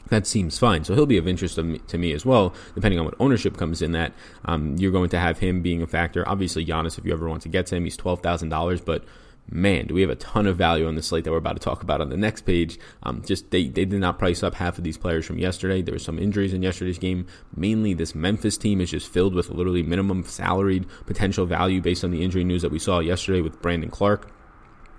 that 0.08 0.26
seems 0.26 0.58
fine. 0.58 0.84
So 0.84 0.94
he'll 0.94 1.06
be 1.06 1.18
of 1.18 1.28
interest 1.28 1.56
to 1.56 1.62
me, 1.62 1.78
to 1.78 1.98
me 1.98 2.12
as 2.12 2.26
well, 2.26 2.54
depending 2.74 2.98
on 2.98 3.04
what 3.04 3.14
ownership 3.18 3.56
comes 3.56 3.82
in. 3.82 3.92
That 3.92 4.12
um, 4.44 4.76
you're 4.76 4.92
going 4.92 5.10
to 5.10 5.18
have 5.18 5.38
him 5.38 5.62
being 5.62 5.82
a 5.82 5.86
factor. 5.86 6.28
Obviously, 6.28 6.64
Giannis, 6.64 6.98
if 6.98 7.04
you 7.04 7.12
ever 7.12 7.28
want 7.28 7.42
to 7.42 7.48
get 7.48 7.66
to 7.66 7.76
him, 7.76 7.84
he's 7.84 7.96
twelve 7.96 8.22
thousand 8.22 8.48
dollars, 8.48 8.80
but 8.80 9.04
man, 9.50 9.86
do 9.86 9.94
we 9.94 10.00
have 10.00 10.10
a 10.10 10.16
ton 10.16 10.46
of 10.46 10.56
value 10.56 10.86
on 10.86 10.94
the 10.94 11.02
slate 11.02 11.24
that 11.24 11.30
we're 11.30 11.36
about 11.36 11.56
to 11.56 11.60
talk 11.60 11.82
about 11.82 12.00
on 12.00 12.08
the 12.08 12.16
next 12.16 12.42
page. 12.42 12.78
Um, 13.02 13.22
just 13.26 13.50
they, 13.50 13.64
they 13.64 13.84
did 13.84 14.00
not 14.00 14.18
price 14.18 14.42
up 14.42 14.54
half 14.54 14.78
of 14.78 14.84
these 14.84 14.96
players 14.96 15.26
from 15.26 15.38
yesterday. 15.38 15.82
There 15.82 15.94
were 15.94 15.98
some 15.98 16.18
injuries 16.18 16.54
in 16.54 16.62
yesterday's 16.62 16.98
game. 16.98 17.26
Mainly, 17.56 17.94
this 17.94 18.14
Memphis 18.14 18.56
team 18.56 18.80
is 18.80 18.90
just 18.90 19.10
filled 19.10 19.34
with 19.34 19.50
literally 19.50 19.82
minimum 19.82 20.24
salaried 20.24 20.86
potential 21.06 21.46
value 21.46 21.80
based 21.80 22.04
on 22.04 22.10
the 22.10 22.22
injury 22.22 22.44
news 22.44 22.62
that 22.62 22.72
we 22.72 22.78
saw 22.78 23.00
yesterday 23.00 23.40
with 23.40 23.60
Brandon 23.60 23.90
Clarke 23.90 24.30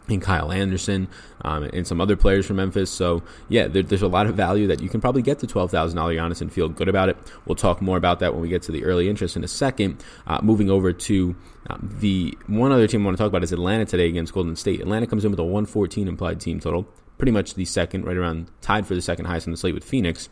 and 0.07 0.22
Kyle 0.22 0.51
Anderson 0.51 1.07
um, 1.41 1.63
and 1.63 1.88
some 1.88 2.01
other 2.01 2.15
players 2.15 2.45
from 2.45 2.57
Memphis. 2.57 2.89
So 2.89 3.24
yeah, 3.50 3.67
there, 3.67 3.83
there's 3.83 4.01
a 4.01 4.07
lot 4.07 4.27
of 4.27 4.36
value 4.36 4.67
that 4.67 4.81
you 4.81 4.89
can 4.89 5.01
probably 5.01 5.22
get 5.22 5.39
to 5.39 5.48
twelve 5.48 5.72
thousand 5.72 5.98
dollars 5.98 6.17
Giannis 6.17 6.41
and 6.41 6.51
feel 6.51 6.69
good 6.69 6.88
about 6.88 7.10
it. 7.10 7.17
We'll 7.45 7.55
talk 7.55 7.81
more 7.81 7.98
about 7.98 8.19
that 8.19 8.33
when 8.33 8.41
we 8.41 8.50
get 8.50 8.63
to 8.63 8.72
the 8.72 8.83
early 8.83 9.10
interest 9.10 9.36
in 9.36 9.43
a 9.43 9.48
second. 9.48 10.03
Uh, 10.27 10.39
moving 10.41 10.69
over 10.69 10.93
to 10.93 11.36
um, 11.69 11.95
the 12.00 12.38
one 12.48 12.72
other 12.72 12.88
team 12.88 13.01
I 13.01 13.05
want 13.05 13.17
to 13.17 13.24
talk 13.24 13.29
about 13.29 13.43
is 13.43 13.51
Atlanta 13.51 13.86
today 13.86 14.07
against 14.07 14.33
Golden 14.33 14.55
State. 14.55 14.81
Atlanta 14.81 15.07
comes 15.07 15.24
in 15.24 15.31
with 15.31 15.39
a 15.39 15.43
114 15.43 16.07
implied 16.07 16.39
team 16.39 16.60
total, 16.60 16.88
pretty 17.17 17.31
much 17.31 17.53
the 17.53 17.65
second, 17.65 18.05
right 18.05 18.17
around 18.17 18.50
tied 18.62 18.86
for 18.86 18.95
the 18.95 19.01
second 19.01 19.25
highest 19.25 19.48
on 19.48 19.51
the 19.51 19.57
slate 19.57 19.74
with 19.74 19.83
Phoenix. 19.83 20.29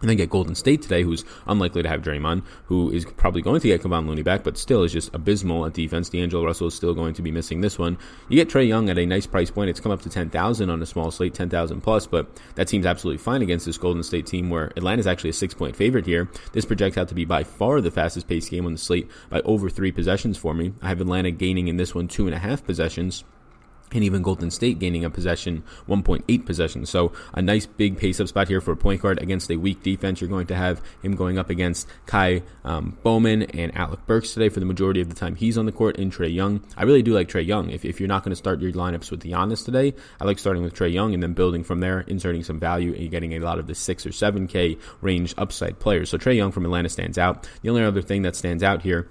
And 0.00 0.08
then 0.08 0.16
get 0.16 0.30
Golden 0.30 0.54
State 0.54 0.82
today, 0.82 1.02
who's 1.02 1.24
unlikely 1.46 1.82
to 1.82 1.88
have 1.88 2.02
Draymond, 2.02 2.42
who 2.66 2.90
is 2.90 3.04
probably 3.04 3.42
going 3.42 3.60
to 3.60 3.68
get 3.68 3.82
Kevon 3.82 4.06
Looney 4.06 4.22
back, 4.22 4.44
but 4.44 4.56
still 4.56 4.82
is 4.82 4.92
just 4.92 5.12
abysmal 5.14 5.66
at 5.66 5.72
defense. 5.72 6.08
D'Angelo 6.08 6.44
Russell 6.44 6.68
is 6.68 6.74
still 6.74 6.94
going 6.94 7.14
to 7.14 7.22
be 7.22 7.30
missing 7.30 7.60
this 7.60 7.78
one. 7.78 7.98
You 8.28 8.36
get 8.36 8.48
Trae 8.48 8.66
Young 8.66 8.88
at 8.90 8.98
a 8.98 9.06
nice 9.06 9.26
price 9.26 9.50
point. 9.50 9.70
It's 9.70 9.80
come 9.80 9.92
up 9.92 10.02
to 10.02 10.10
10,000 10.10 10.70
on 10.70 10.82
a 10.82 10.86
small 10.86 11.10
slate, 11.10 11.34
10,000 11.34 11.80
plus, 11.80 12.06
but 12.06 12.28
that 12.54 12.68
seems 12.68 12.86
absolutely 12.86 13.18
fine 13.18 13.42
against 13.42 13.66
this 13.66 13.78
Golden 13.78 14.02
State 14.02 14.26
team 14.26 14.50
where 14.50 14.72
Atlanta 14.76 15.00
is 15.00 15.06
actually 15.06 15.30
a 15.30 15.34
six 15.34 15.54
point 15.54 15.74
favorite 15.74 16.06
here. 16.06 16.28
This 16.52 16.64
projects 16.64 16.96
out 16.96 17.08
to 17.08 17.14
be 17.14 17.24
by 17.24 17.44
far 17.44 17.80
the 17.80 17.90
fastest 17.90 18.28
paced 18.28 18.50
game 18.50 18.66
on 18.66 18.72
the 18.72 18.78
slate 18.78 19.10
by 19.30 19.40
over 19.40 19.68
three 19.68 19.92
possessions 19.92 20.36
for 20.36 20.54
me. 20.54 20.72
I 20.82 20.88
have 20.88 21.00
Atlanta 21.00 21.30
gaining 21.30 21.68
in 21.68 21.76
this 21.76 21.94
one 21.94 22.08
two 22.08 22.26
and 22.26 22.34
a 22.34 22.38
half 22.38 22.64
possessions. 22.64 23.24
And 23.92 24.04
even 24.04 24.22
Golden 24.22 24.50
State 24.50 24.78
gaining 24.78 25.04
a 25.04 25.10
possession, 25.10 25.62
1.8 25.88 26.46
possessions. 26.46 26.90
So 26.90 27.12
a 27.34 27.42
nice 27.42 27.66
big 27.66 27.96
pace 27.98 28.20
up 28.20 28.28
spot 28.28 28.48
here 28.48 28.60
for 28.60 28.72
a 28.72 28.76
point 28.76 29.00
guard 29.00 29.22
against 29.22 29.50
a 29.50 29.56
weak 29.56 29.82
defense. 29.82 30.20
You're 30.20 30.30
going 30.30 30.46
to 30.48 30.54
have 30.54 30.82
him 31.02 31.14
going 31.14 31.38
up 31.38 31.50
against 31.50 31.88
Ky 32.06 32.42
um, 32.64 32.96
Bowman 33.02 33.42
and 33.42 33.76
Alec 33.76 34.06
Burks 34.06 34.34
today 34.34 34.48
for 34.48 34.60
the 34.60 34.66
majority 34.66 35.00
of 35.00 35.08
the 35.08 35.14
time 35.14 35.34
he's 35.34 35.58
on 35.58 35.66
the 35.66 35.72
court 35.72 35.96
in 35.96 36.10
Trae 36.10 36.32
Young. 36.32 36.60
I 36.76 36.84
really 36.84 37.02
do 37.02 37.14
like 37.14 37.28
Trae 37.28 37.46
Young. 37.46 37.70
If, 37.70 37.84
if 37.84 38.00
you're 38.00 38.08
not 38.08 38.24
going 38.24 38.32
to 38.32 38.36
start 38.36 38.60
your 38.60 38.72
lineups 38.72 39.10
with 39.10 39.22
Giannis 39.22 39.64
today, 39.64 39.94
I 40.20 40.24
like 40.24 40.38
starting 40.38 40.62
with 40.62 40.74
Trae 40.74 40.92
Young 40.92 41.14
and 41.14 41.22
then 41.22 41.32
building 41.32 41.64
from 41.64 41.80
there, 41.80 42.00
inserting 42.00 42.44
some 42.44 42.58
value 42.58 42.94
and 42.94 43.10
getting 43.10 43.34
a 43.34 43.40
lot 43.40 43.58
of 43.58 43.66
the 43.66 43.74
6 43.74 44.06
or 44.06 44.10
7K 44.10 44.78
range 45.00 45.34
upside 45.38 45.78
players. 45.78 46.10
So 46.10 46.18
Trae 46.18 46.36
Young 46.36 46.52
from 46.52 46.64
Atlanta 46.64 46.88
stands 46.88 47.18
out. 47.18 47.48
The 47.62 47.70
only 47.70 47.84
other 47.84 48.02
thing 48.02 48.22
that 48.22 48.36
stands 48.36 48.62
out 48.62 48.82
here 48.82 49.08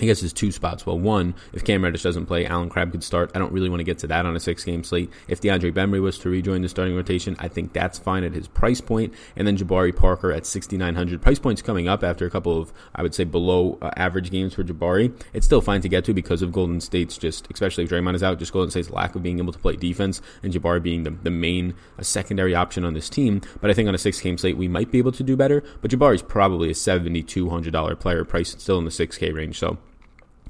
I 0.00 0.04
guess 0.04 0.20
there's 0.20 0.32
two 0.32 0.52
spots. 0.52 0.86
Well, 0.86 0.98
one, 0.98 1.34
if 1.52 1.64
Cam 1.64 1.82
Reddish 1.82 2.04
doesn't 2.04 2.26
play, 2.26 2.46
Allen 2.46 2.68
Crabbe 2.68 2.92
could 2.92 3.02
start. 3.02 3.32
I 3.34 3.40
don't 3.40 3.52
really 3.52 3.68
want 3.68 3.80
to 3.80 3.84
get 3.84 3.98
to 3.98 4.06
that 4.06 4.26
on 4.26 4.36
a 4.36 4.40
six 4.40 4.62
game 4.62 4.84
slate. 4.84 5.10
If 5.26 5.40
DeAndre 5.40 5.72
Bembry 5.72 6.00
was 6.00 6.18
to 6.20 6.28
rejoin 6.28 6.62
the 6.62 6.68
starting 6.68 6.94
rotation, 6.94 7.34
I 7.40 7.48
think 7.48 7.72
that's 7.72 7.98
fine 7.98 8.22
at 8.22 8.32
his 8.32 8.46
price 8.46 8.80
point. 8.80 9.12
And 9.34 9.46
then 9.46 9.56
Jabari 9.56 9.94
Parker 9.94 10.30
at 10.30 10.46
6,900. 10.46 11.20
Price 11.20 11.40
point's 11.40 11.62
coming 11.62 11.88
up 11.88 12.04
after 12.04 12.26
a 12.26 12.30
couple 12.30 12.60
of, 12.60 12.72
I 12.94 13.02
would 13.02 13.12
say, 13.12 13.24
below 13.24 13.76
uh, 13.82 13.90
average 13.96 14.30
games 14.30 14.54
for 14.54 14.62
Jabari. 14.62 15.12
It's 15.32 15.46
still 15.46 15.60
fine 15.60 15.80
to 15.80 15.88
get 15.88 16.04
to 16.04 16.14
because 16.14 16.42
of 16.42 16.52
Golden 16.52 16.80
State's 16.80 17.18
just, 17.18 17.50
especially 17.50 17.82
if 17.84 17.90
Draymond 17.90 18.14
is 18.14 18.22
out, 18.22 18.38
just 18.38 18.52
Golden 18.52 18.70
State's 18.70 18.90
lack 18.90 19.16
of 19.16 19.24
being 19.24 19.38
able 19.38 19.52
to 19.52 19.58
play 19.58 19.74
defense 19.74 20.22
and 20.44 20.52
Jabari 20.52 20.80
being 20.80 21.02
the, 21.02 21.10
the 21.10 21.30
main 21.30 21.74
uh, 21.98 22.02
secondary 22.02 22.54
option 22.54 22.84
on 22.84 22.94
this 22.94 23.08
team. 23.08 23.40
But 23.60 23.70
I 23.70 23.74
think 23.74 23.88
on 23.88 23.96
a 23.96 23.98
six 23.98 24.20
game 24.20 24.38
slate, 24.38 24.56
we 24.56 24.68
might 24.68 24.92
be 24.92 24.98
able 24.98 25.12
to 25.12 25.24
do 25.24 25.36
better. 25.36 25.64
But 25.80 25.90
Jabari's 25.90 26.22
probably 26.22 26.70
a 26.70 26.74
$7,200 26.74 27.98
player, 27.98 28.24
price, 28.24 28.54
still 28.56 28.78
in 28.78 28.84
the 28.84 28.90
6K 28.90 29.34
range. 29.34 29.58
So, 29.58 29.78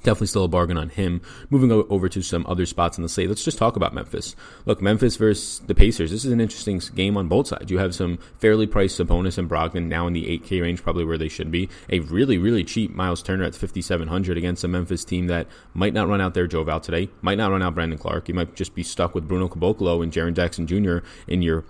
Definitely 0.03 0.29
still 0.29 0.45
a 0.45 0.49
bargain 0.49 0.77
on 0.77 0.89
him. 0.89 1.21
Moving 1.51 1.73
over 1.73 2.09
to 2.09 2.23
some 2.23 2.47
other 2.49 2.67
spots 2.67 2.99
in 2.99 3.03
the 3.03 3.09
slate, 3.09 3.29
let's 3.29 3.45
just 3.45 3.59
talk 3.59 3.77
about 3.77 3.95
Memphis. 3.95 4.37
Look, 4.65 4.81
Memphis 4.81 5.17
versus 5.17 5.61
the 5.67 5.75
Pacers. 5.75 6.11
This 6.11 6.25
is 6.25 6.33
an 6.33 6.41
interesting 6.41 6.81
game 6.95 7.17
on 7.17 7.29
both 7.29 7.49
sides. 7.49 7.71
You 7.71 7.79
have 7.79 7.95
some 7.95 8.19
fairly 8.39 8.67
priced 8.67 8.99
Sabonis 8.99 9.39
and 9.39 9.49
Brogdon 9.49 9.87
now 9.87 10.07
in 10.07 10.13
the 10.13 10.27
8K 10.39 10.63
range, 10.63 10.83
probably 10.83 11.05
where 11.05 11.19
they 11.19 11.29
should 11.29 11.51
be. 11.51 11.69
A 11.91 12.01
really, 12.01 12.39
really 12.39 12.65
cheap 12.65 12.95
Miles 12.95 13.23
Turner 13.23 13.45
at 13.45 13.55
5,700 13.55 14.39
against 14.39 14.65
a 14.65 14.69
Memphis 14.69 15.05
team 15.05 15.27
that 15.27 15.47
might 15.75 15.95
not 15.95 16.09
run 16.09 16.21
out 16.21 16.35
their 16.35 16.47
Joe 16.47 16.65
Val 16.65 16.81
today, 16.81 17.09
might 17.23 17.39
not 17.39 17.51
run 17.51 17.63
out 17.63 17.75
Brandon 17.75 17.99
Clarke. 17.99 18.29
You 18.29 18.35
might 18.35 18.55
just 18.55 18.75
be 18.75 18.83
stuck 18.83 19.15
with 19.15 19.29
Bruno 19.29 19.49
Caboclo 19.49 20.03
and 20.03 20.13
Jaren 20.13 20.35
Jackson 20.35 20.67
Jr. 20.67 20.99
in 21.27 21.43
your 21.43 21.65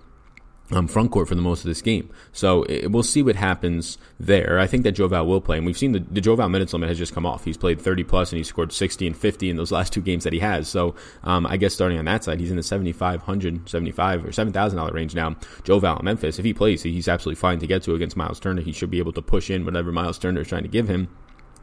um, 0.71 0.87
front 0.87 1.11
court 1.11 1.27
for 1.27 1.35
the 1.35 1.41
most 1.41 1.59
of 1.59 1.65
this 1.65 1.81
game. 1.81 2.09
So 2.31 2.63
it, 2.63 2.91
we'll 2.91 3.03
see 3.03 3.23
what 3.23 3.35
happens 3.35 3.97
there. 4.19 4.59
I 4.59 4.67
think 4.67 4.83
that 4.83 4.95
Joval 4.95 5.25
will 5.25 5.41
play, 5.41 5.57
and 5.57 5.65
we've 5.65 5.77
seen 5.77 5.93
the, 5.93 5.99
the 5.99 6.21
Joval 6.21 6.49
minutes 6.49 6.73
limit 6.73 6.89
has 6.89 6.97
just 6.97 7.13
come 7.13 7.25
off. 7.25 7.45
He's 7.45 7.57
played 7.57 7.81
30 7.81 8.03
plus, 8.03 8.31
and 8.31 8.37
he 8.37 8.43
scored 8.43 8.71
60 8.71 9.07
and 9.07 9.17
50 9.17 9.49
in 9.49 9.57
those 9.57 9.71
last 9.79 9.93
two 9.93 10.01
games 10.01 10.23
that 10.23 10.33
he 10.33 10.39
has. 10.39 10.67
So 10.67 10.95
um, 11.23 11.45
I 11.47 11.57
guess 11.57 11.73
starting 11.73 11.97
on 11.97 12.05
that 12.05 12.23
side, 12.23 12.39
he's 12.39 12.51
in 12.51 12.57
the 12.57 12.63
7,500, 12.63 13.69
75 13.69 14.25
or 14.25 14.29
$7,000 14.29 14.93
range 14.93 15.15
now. 15.15 15.35
Joval 15.63 16.03
Memphis, 16.03 16.39
if 16.39 16.45
he 16.45 16.53
plays, 16.53 16.83
he's 16.83 17.07
absolutely 17.07 17.39
fine 17.39 17.59
to 17.59 17.67
get 17.67 17.83
to 17.83 17.95
against 17.95 18.17
Miles 18.17 18.39
Turner. 18.39 18.61
He 18.61 18.71
should 18.71 18.91
be 18.91 18.99
able 18.99 19.13
to 19.13 19.21
push 19.21 19.49
in 19.49 19.65
whatever 19.65 19.91
Miles 19.91 20.19
Turner 20.19 20.41
is 20.41 20.47
trying 20.47 20.63
to 20.63 20.69
give 20.69 20.87
him 20.87 21.09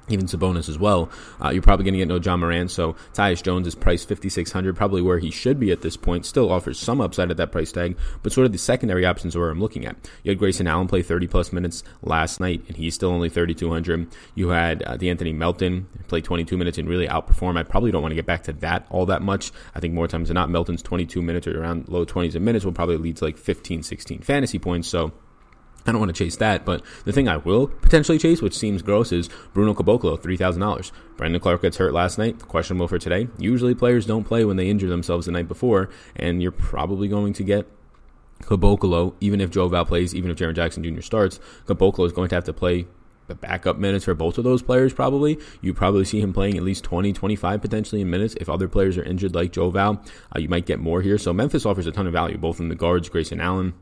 even 0.09 0.27
Sabonis 0.27 0.69
as 0.69 0.79
well. 0.79 1.11
Uh, 1.43 1.51
you're 1.51 1.63
probably 1.63 1.85
going 1.85 1.95
to 1.95 1.99
get 1.99 2.09
no 2.09 2.21
Ja 2.21 2.37
Morant, 2.37 2.71
so 2.71 2.95
Tyus 3.15 3.43
Jones 3.43 3.67
is 3.67 3.75
priced 3.75 4.09
5600 4.09 4.77
probably 4.77 5.03
where 5.03 5.19
he 5.19 5.31
should 5.31 5.59
be 5.59 5.71
at 5.73 5.83
this 5.83 5.97
point. 5.97 6.27
Still 6.27 6.51
offers 6.51 6.79
some 6.79 7.01
upside 7.01 7.31
at 7.31 7.37
that 7.37 7.53
price 7.53 7.73
tag, 7.73 7.97
but 8.23 8.33
sort 8.33 8.47
of 8.47 8.53
the 8.53 8.59
secondary 8.59 9.05
options 9.05 9.35
are 9.35 9.41
where 9.41 9.51
I'm 9.51 9.61
looking 9.61 9.87
at. 9.87 9.97
You 10.23 10.31
had 10.31 10.39
Grayson 10.39 10.67
Allen 10.67 10.89
play 10.89 11.03
30 11.03 11.27
plus 11.27 11.53
minutes 11.53 11.83
last 12.03 12.41
night, 12.41 12.63
and 12.69 12.77
he's 12.77 12.95
still 12.95 13.11
only 13.11 13.29
3200. 13.29 14.09
You 14.35 14.51
had 14.51 14.83
uh, 14.83 14.97
De'Anthony 14.97 15.35
Melton 15.35 15.89
play 16.09 16.21
22 16.21 16.57
minutes 16.57 16.79
and 16.79 16.89
really 16.89 17.09
outperform. 17.09 17.57
I 17.57 17.63
probably 17.63 17.91
don't 17.91 18.03
want 18.03 18.13
to 18.13 18.17
get 18.17 18.27
back 18.27 18.45
to 18.45 18.53
that 18.55 18.87
all 18.91 19.07
that 19.07 19.23
much. 19.23 19.53
I 19.75 19.81
think 19.81 19.95
more 19.95 20.09
times 20.09 20.29
than 20.29 20.35
not, 20.35 20.51
Melton's 20.51 20.83
22 20.83 21.23
minutes 21.23 21.47
or 21.47 21.61
around 21.61 21.89
low 21.89 22.05
20s 22.05 22.35
of 22.35 22.43
minutes 22.43 22.65
will 22.65 22.73
probably 22.73 22.97
lead 22.97 23.17
to 23.19 23.25
like 23.25 23.39
15, 23.39 23.83
16 23.83 24.21
fantasy 24.21 24.59
points. 24.59 24.89
So 24.89 25.13
I 25.87 25.93
don't 25.93 26.01
want 26.01 26.15
to 26.15 26.25
chase 26.25 26.37
that, 26.37 26.65
but 26.65 26.83
the 27.05 27.13
thing 27.13 27.29
I 27.29 27.37
will 27.37 27.69
potentially 27.69 28.19
chase, 28.19 28.43
which 28.43 28.57
seems 28.57 28.83
gross, 28.83 29.13
is 29.13 29.29
Bruno 29.55 29.73
Caboclo, 29.73 30.19
$3,000. 30.19 30.91
Brandon 31.17 31.41
Clarke 31.41 31.63
gets 31.63 31.77
hurt 31.77 31.93
last 31.93 32.19
night, 32.19 32.47
questionable 32.49 32.89
for 32.89 32.99
today. 32.99 33.29
Usually 33.39 33.75
players 33.75 34.05
don't 34.05 34.25
play 34.25 34.45
when 34.45 34.57
they 34.57 34.69
injure 34.69 34.89
themselves 34.89 35.27
the 35.27 35.33
night 35.33 35.49
before, 35.49 35.89
and 36.17 36.43
you're 36.43 36.51
probably 36.51 37.09
going 37.09 37.33
to 37.35 37.45
get 37.45 37.67
Caboclo, 38.43 39.15
even 39.21 39.41
if 39.41 39.51
Joe 39.51 39.69
Val 39.69 39.85
plays, 39.85 40.15
even 40.15 40.31
if 40.31 40.37
Jaren 40.37 40.55
Jackson 40.55 40.83
Jr. 40.83 41.01
starts, 41.01 41.41
Caboclo 41.67 42.05
is 42.05 42.13
going 42.13 42.29
to 42.29 42.35
have 42.35 42.45
to 42.45 42.53
play 42.53 42.87
the 43.29 43.35
backup 43.35 43.77
minutes 43.79 44.05
for 44.05 44.15
both 44.15 44.39
of 44.39 44.45
those 44.45 44.63
players 44.63 44.93
probably. 44.93 45.39
You 45.61 45.75
probably 45.75 46.05
see 46.05 46.21
him 46.21 46.33
playing 46.33 46.57
at 46.57 46.63
least 46.63 46.85
20, 46.85 47.13
25 47.13 47.61
potentially 47.61 48.01
in 48.01 48.11
minutes. 48.11 48.37
If 48.41 48.49
other 48.49 48.69
players 48.69 48.97
are 48.99 49.03
injured 49.03 49.35
like 49.35 49.53
Joe 49.53 49.71
Val, 49.71 50.03
uh, 50.35 50.39
you 50.39 50.49
might 50.49 50.67
get 50.67 50.79
more 50.79 51.03
here. 51.03 51.19
So 51.19 51.33
Memphis 51.33 51.67
offers 51.67 51.87
a 51.87 51.93
ton 51.93 52.07
of 52.07 52.13
value, 52.13 52.39
both 52.39 52.61
in 52.61 52.69
the 52.69 52.75
guards, 52.75 53.09
Grayson 53.09 53.41
Allen, 53.41 53.75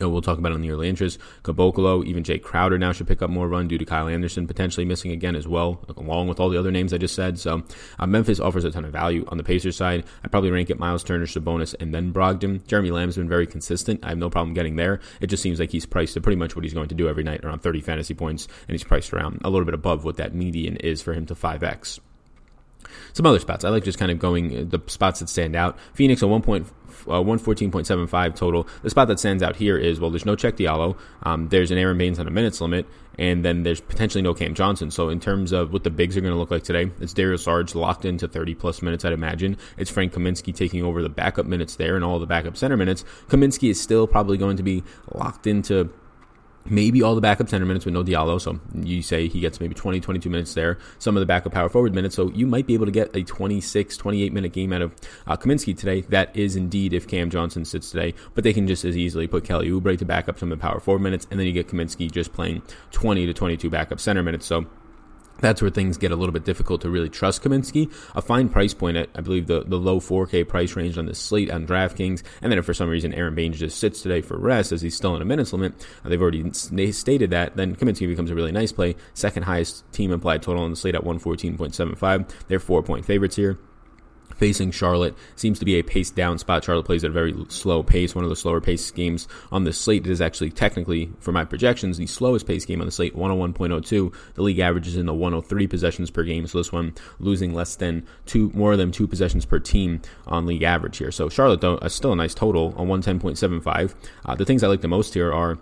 we'll 0.00 0.22
talk 0.22 0.38
about 0.38 0.52
it 0.52 0.56
in 0.56 0.60
the 0.60 0.70
early 0.70 0.88
interest. 0.88 1.18
Caboclo, 1.42 2.04
even 2.04 2.22
Jae 2.22 2.42
Crowder 2.42 2.78
now 2.78 2.92
should 2.92 3.06
pick 3.06 3.22
up 3.22 3.30
more 3.30 3.48
run 3.48 3.68
due 3.68 3.78
to 3.78 3.84
Kyle 3.84 4.08
Anderson 4.08 4.46
potentially 4.46 4.84
missing 4.84 5.10
again 5.10 5.36
as 5.36 5.46
well, 5.46 5.84
along 5.96 6.28
with 6.28 6.40
all 6.40 6.48
the 6.48 6.58
other 6.58 6.70
names 6.70 6.92
I 6.92 6.98
just 6.98 7.14
said. 7.14 7.38
So 7.38 7.62
uh, 7.98 8.06
Memphis 8.06 8.40
offers 8.40 8.64
a 8.64 8.70
ton 8.70 8.84
of 8.84 8.92
value 8.92 9.24
on 9.28 9.38
the 9.38 9.44
Pacers 9.44 9.76
side. 9.76 10.04
I'd 10.24 10.30
probably 10.30 10.50
rank 10.50 10.70
it 10.70 10.78
Miles 10.78 11.04
Turner, 11.04 11.26
Sabonis, 11.26 11.74
and 11.80 11.94
then 11.94 12.12
Brogdon. 12.12 12.66
Jeremy 12.66 12.90
Lamb's 12.90 13.16
been 13.16 13.28
very 13.28 13.46
consistent. 13.46 14.00
I 14.04 14.10
have 14.10 14.18
no 14.18 14.30
problem 14.30 14.54
getting 14.54 14.76
there. 14.76 15.00
It 15.20 15.28
just 15.28 15.42
seems 15.42 15.60
like 15.60 15.70
he's 15.70 15.86
priced 15.86 16.14
to 16.14 16.20
pretty 16.20 16.36
much 16.36 16.56
what 16.56 16.64
he's 16.64 16.74
going 16.74 16.88
to 16.88 16.94
do 16.94 17.08
every 17.08 17.24
night, 17.24 17.44
around 17.44 17.62
30 17.62 17.80
fantasy 17.80 18.14
points, 18.14 18.46
and 18.68 18.74
he's 18.74 18.84
priced 18.84 19.12
around 19.12 19.40
a 19.44 19.50
little 19.50 19.64
bit 19.64 19.74
above 19.74 20.04
what 20.04 20.16
that 20.16 20.34
median 20.34 20.76
is 20.76 21.02
for 21.02 21.12
him 21.12 21.26
to 21.26 21.34
5x. 21.34 22.00
Some 23.12 23.26
other 23.26 23.38
spots. 23.38 23.64
I 23.64 23.70
like 23.70 23.84
just 23.84 23.98
kind 23.98 24.10
of 24.10 24.18
going 24.18 24.56
uh, 24.56 24.64
the 24.64 24.80
spots 24.86 25.20
that 25.20 25.28
stand 25.28 25.56
out. 25.56 25.78
Phoenix 25.94 26.22
a 26.22 26.26
1.4 26.26 26.66
uh, 27.08 27.22
114.75 27.22 28.34
total. 28.34 28.66
The 28.82 28.90
spot 28.90 29.08
that 29.08 29.18
stands 29.18 29.42
out 29.42 29.56
here 29.56 29.76
is 29.76 30.00
well, 30.00 30.10
there's 30.10 30.26
no 30.26 30.36
Cheick 30.36 30.52
Diallo. 30.52 30.96
Um, 31.22 31.48
there's 31.48 31.70
an 31.70 31.78
Aron 31.78 31.98
Baynes 31.98 32.18
on 32.18 32.26
a 32.26 32.30
minutes 32.30 32.60
limit, 32.60 32.86
and 33.18 33.44
then 33.44 33.62
there's 33.62 33.80
potentially 33.80 34.22
no 34.22 34.34
Cam 34.34 34.54
Johnson. 34.54 34.90
So 34.90 35.08
in 35.08 35.20
terms 35.20 35.52
of 35.52 35.72
what 35.72 35.84
the 35.84 35.90
bigs 35.90 36.16
are 36.16 36.20
going 36.20 36.32
to 36.32 36.38
look 36.38 36.50
like 36.50 36.64
today, 36.64 36.90
it's 37.00 37.12
Dario 37.12 37.36
Sarge 37.36 37.74
locked 37.74 38.04
into 38.04 38.28
30 38.28 38.54
plus 38.54 38.82
minutes. 38.82 39.04
I'd 39.04 39.12
imagine 39.12 39.56
it's 39.76 39.90
Frank 39.90 40.12
Kaminsky 40.12 40.54
taking 40.54 40.82
over 40.82 41.02
the 41.02 41.08
backup 41.08 41.46
minutes 41.46 41.76
there 41.76 41.96
and 41.96 42.04
all 42.04 42.18
the 42.18 42.26
backup 42.26 42.56
center 42.56 42.76
minutes. 42.76 43.04
Kaminsky 43.28 43.70
is 43.70 43.80
still 43.80 44.06
probably 44.06 44.36
going 44.36 44.56
to 44.56 44.62
be 44.62 44.82
locked 45.14 45.46
into 45.46 45.90
maybe 46.70 47.02
all 47.02 47.14
the 47.14 47.20
backup 47.20 47.48
center 47.48 47.66
minutes 47.66 47.84
with 47.84 47.94
no 47.94 48.02
Diallo. 48.02 48.40
So 48.40 48.60
you 48.74 49.02
say 49.02 49.28
he 49.28 49.40
gets 49.40 49.60
maybe 49.60 49.74
20, 49.74 50.00
22 50.00 50.30
minutes 50.30 50.54
there. 50.54 50.78
Some 50.98 51.16
of 51.16 51.20
the 51.20 51.26
backup 51.26 51.52
power 51.52 51.68
forward 51.68 51.94
minutes. 51.94 52.14
So 52.14 52.30
you 52.30 52.46
might 52.46 52.66
be 52.66 52.74
able 52.74 52.86
to 52.86 52.92
get 52.92 53.14
a 53.14 53.22
26, 53.22 53.96
28 53.96 54.32
minute 54.32 54.52
game 54.52 54.72
out 54.72 54.82
of 54.82 54.94
uh, 55.26 55.36
Kaminsky 55.36 55.76
today. 55.76 56.02
That 56.02 56.34
is 56.36 56.56
indeed 56.56 56.92
if 56.92 57.08
Cam 57.08 57.30
Johnson 57.30 57.64
sits 57.64 57.90
today. 57.90 58.14
But 58.34 58.44
they 58.44 58.52
can 58.52 58.66
just 58.66 58.84
as 58.84 58.96
easily 58.96 59.26
put 59.26 59.44
Kelly 59.44 59.68
Oubre 59.68 59.98
to 59.98 60.04
back 60.04 60.28
up 60.28 60.38
some 60.38 60.52
of 60.52 60.58
the 60.58 60.62
power 60.62 60.80
forward 60.80 61.02
minutes. 61.02 61.26
And 61.30 61.38
then 61.38 61.46
you 61.46 61.52
get 61.52 61.68
Kaminsky 61.68 62.10
just 62.10 62.32
playing 62.32 62.62
20 62.92 63.26
to 63.26 63.32
22 63.32 63.70
backup 63.70 64.00
center 64.00 64.22
minutes. 64.22 64.46
So 64.46 64.66
that's 65.40 65.60
where 65.60 65.70
things 65.70 65.96
get 65.96 66.12
a 66.12 66.16
little 66.16 66.32
bit 66.32 66.44
difficult 66.44 66.80
to 66.82 66.90
really 66.90 67.08
trust 67.08 67.42
Kaminsky. 67.42 67.92
A 68.14 68.22
fine 68.22 68.48
price 68.48 68.74
point 68.74 68.96
at, 68.96 69.10
I 69.14 69.20
believe, 69.20 69.46
the, 69.46 69.64
the 69.64 69.78
low 69.78 70.00
4K 70.00 70.46
price 70.48 70.76
range 70.76 70.98
on 70.98 71.06
the 71.06 71.14
slate 71.14 71.50
on 71.50 71.66
DraftKings. 71.66 72.22
And 72.42 72.50
then 72.50 72.58
if 72.58 72.64
for 72.64 72.74
some 72.74 72.88
reason 72.88 73.14
Aron 73.14 73.34
Baynes 73.34 73.58
just 73.58 73.78
sits 73.78 74.02
today 74.02 74.20
for 74.20 74.36
rest 74.36 74.72
as 74.72 74.82
he's 74.82 74.96
still 74.96 75.14
in 75.16 75.22
a 75.22 75.24
minutes 75.24 75.52
limit, 75.52 75.74
uh, 76.04 76.08
they've 76.08 76.20
already 76.20 76.52
stated 76.52 77.30
that, 77.30 77.56
then 77.56 77.76
Kaminsky 77.76 78.06
becomes 78.06 78.30
a 78.30 78.34
really 78.34 78.52
nice 78.52 78.72
play. 78.72 78.96
Second 79.14 79.44
highest 79.44 79.90
team 79.92 80.12
implied 80.12 80.42
total 80.42 80.62
on 80.62 80.70
the 80.70 80.76
slate 80.76 80.94
at 80.94 81.02
114.75. 81.02 82.30
They're 82.48 82.58
four 82.58 82.82
point 82.82 83.04
favorites 83.04 83.36
here 83.36 83.58
facing 84.36 84.70
Charlotte. 84.70 85.14
Seems 85.34 85.58
to 85.58 85.64
be 85.64 85.74
a 85.76 85.82
pace 85.82 86.10
down 86.10 86.38
spot. 86.38 86.64
Charlotte 86.64 86.86
plays 86.86 87.04
at 87.04 87.10
a 87.10 87.12
very 87.12 87.34
slow 87.48 87.82
pace, 87.82 88.14
one 88.14 88.24
of 88.24 88.30
the 88.30 88.36
slower 88.36 88.60
pace 88.60 88.90
games 88.90 89.28
on 89.50 89.64
the 89.64 89.72
slate. 89.72 90.06
It 90.06 90.10
is 90.10 90.20
actually 90.20 90.50
technically, 90.50 91.10
for 91.20 91.32
my 91.32 91.44
projections, 91.44 91.98
the 91.98 92.06
slowest 92.06 92.46
pace 92.46 92.64
game 92.64 92.80
on 92.80 92.86
the 92.86 92.92
slate, 92.92 93.16
101.02. 93.16 94.14
The 94.34 94.42
league 94.42 94.58
average 94.58 94.86
is 94.86 94.96
in 94.96 95.06
the 95.06 95.14
103 95.14 95.66
possessions 95.66 96.10
per 96.10 96.22
game, 96.22 96.46
so 96.46 96.58
this 96.58 96.72
one 96.72 96.94
losing 97.18 97.54
less 97.54 97.76
than 97.76 98.06
two, 98.26 98.50
more 98.54 98.76
than 98.76 98.92
two 98.92 99.06
possessions 99.06 99.44
per 99.44 99.58
team 99.58 100.00
on 100.26 100.46
league 100.46 100.62
average 100.62 100.98
here. 100.98 101.10
So 101.10 101.28
Charlotte, 101.28 101.60
though, 101.60 101.78
is 101.78 101.94
still 101.94 102.12
a 102.12 102.16
nice 102.16 102.34
total 102.34 102.74
on 102.76 102.88
110.75. 102.88 103.94
Uh, 104.24 104.34
the 104.34 104.44
things 104.44 104.62
I 104.62 104.68
like 104.68 104.80
the 104.80 104.88
most 104.88 105.14
here 105.14 105.32
are 105.32 105.58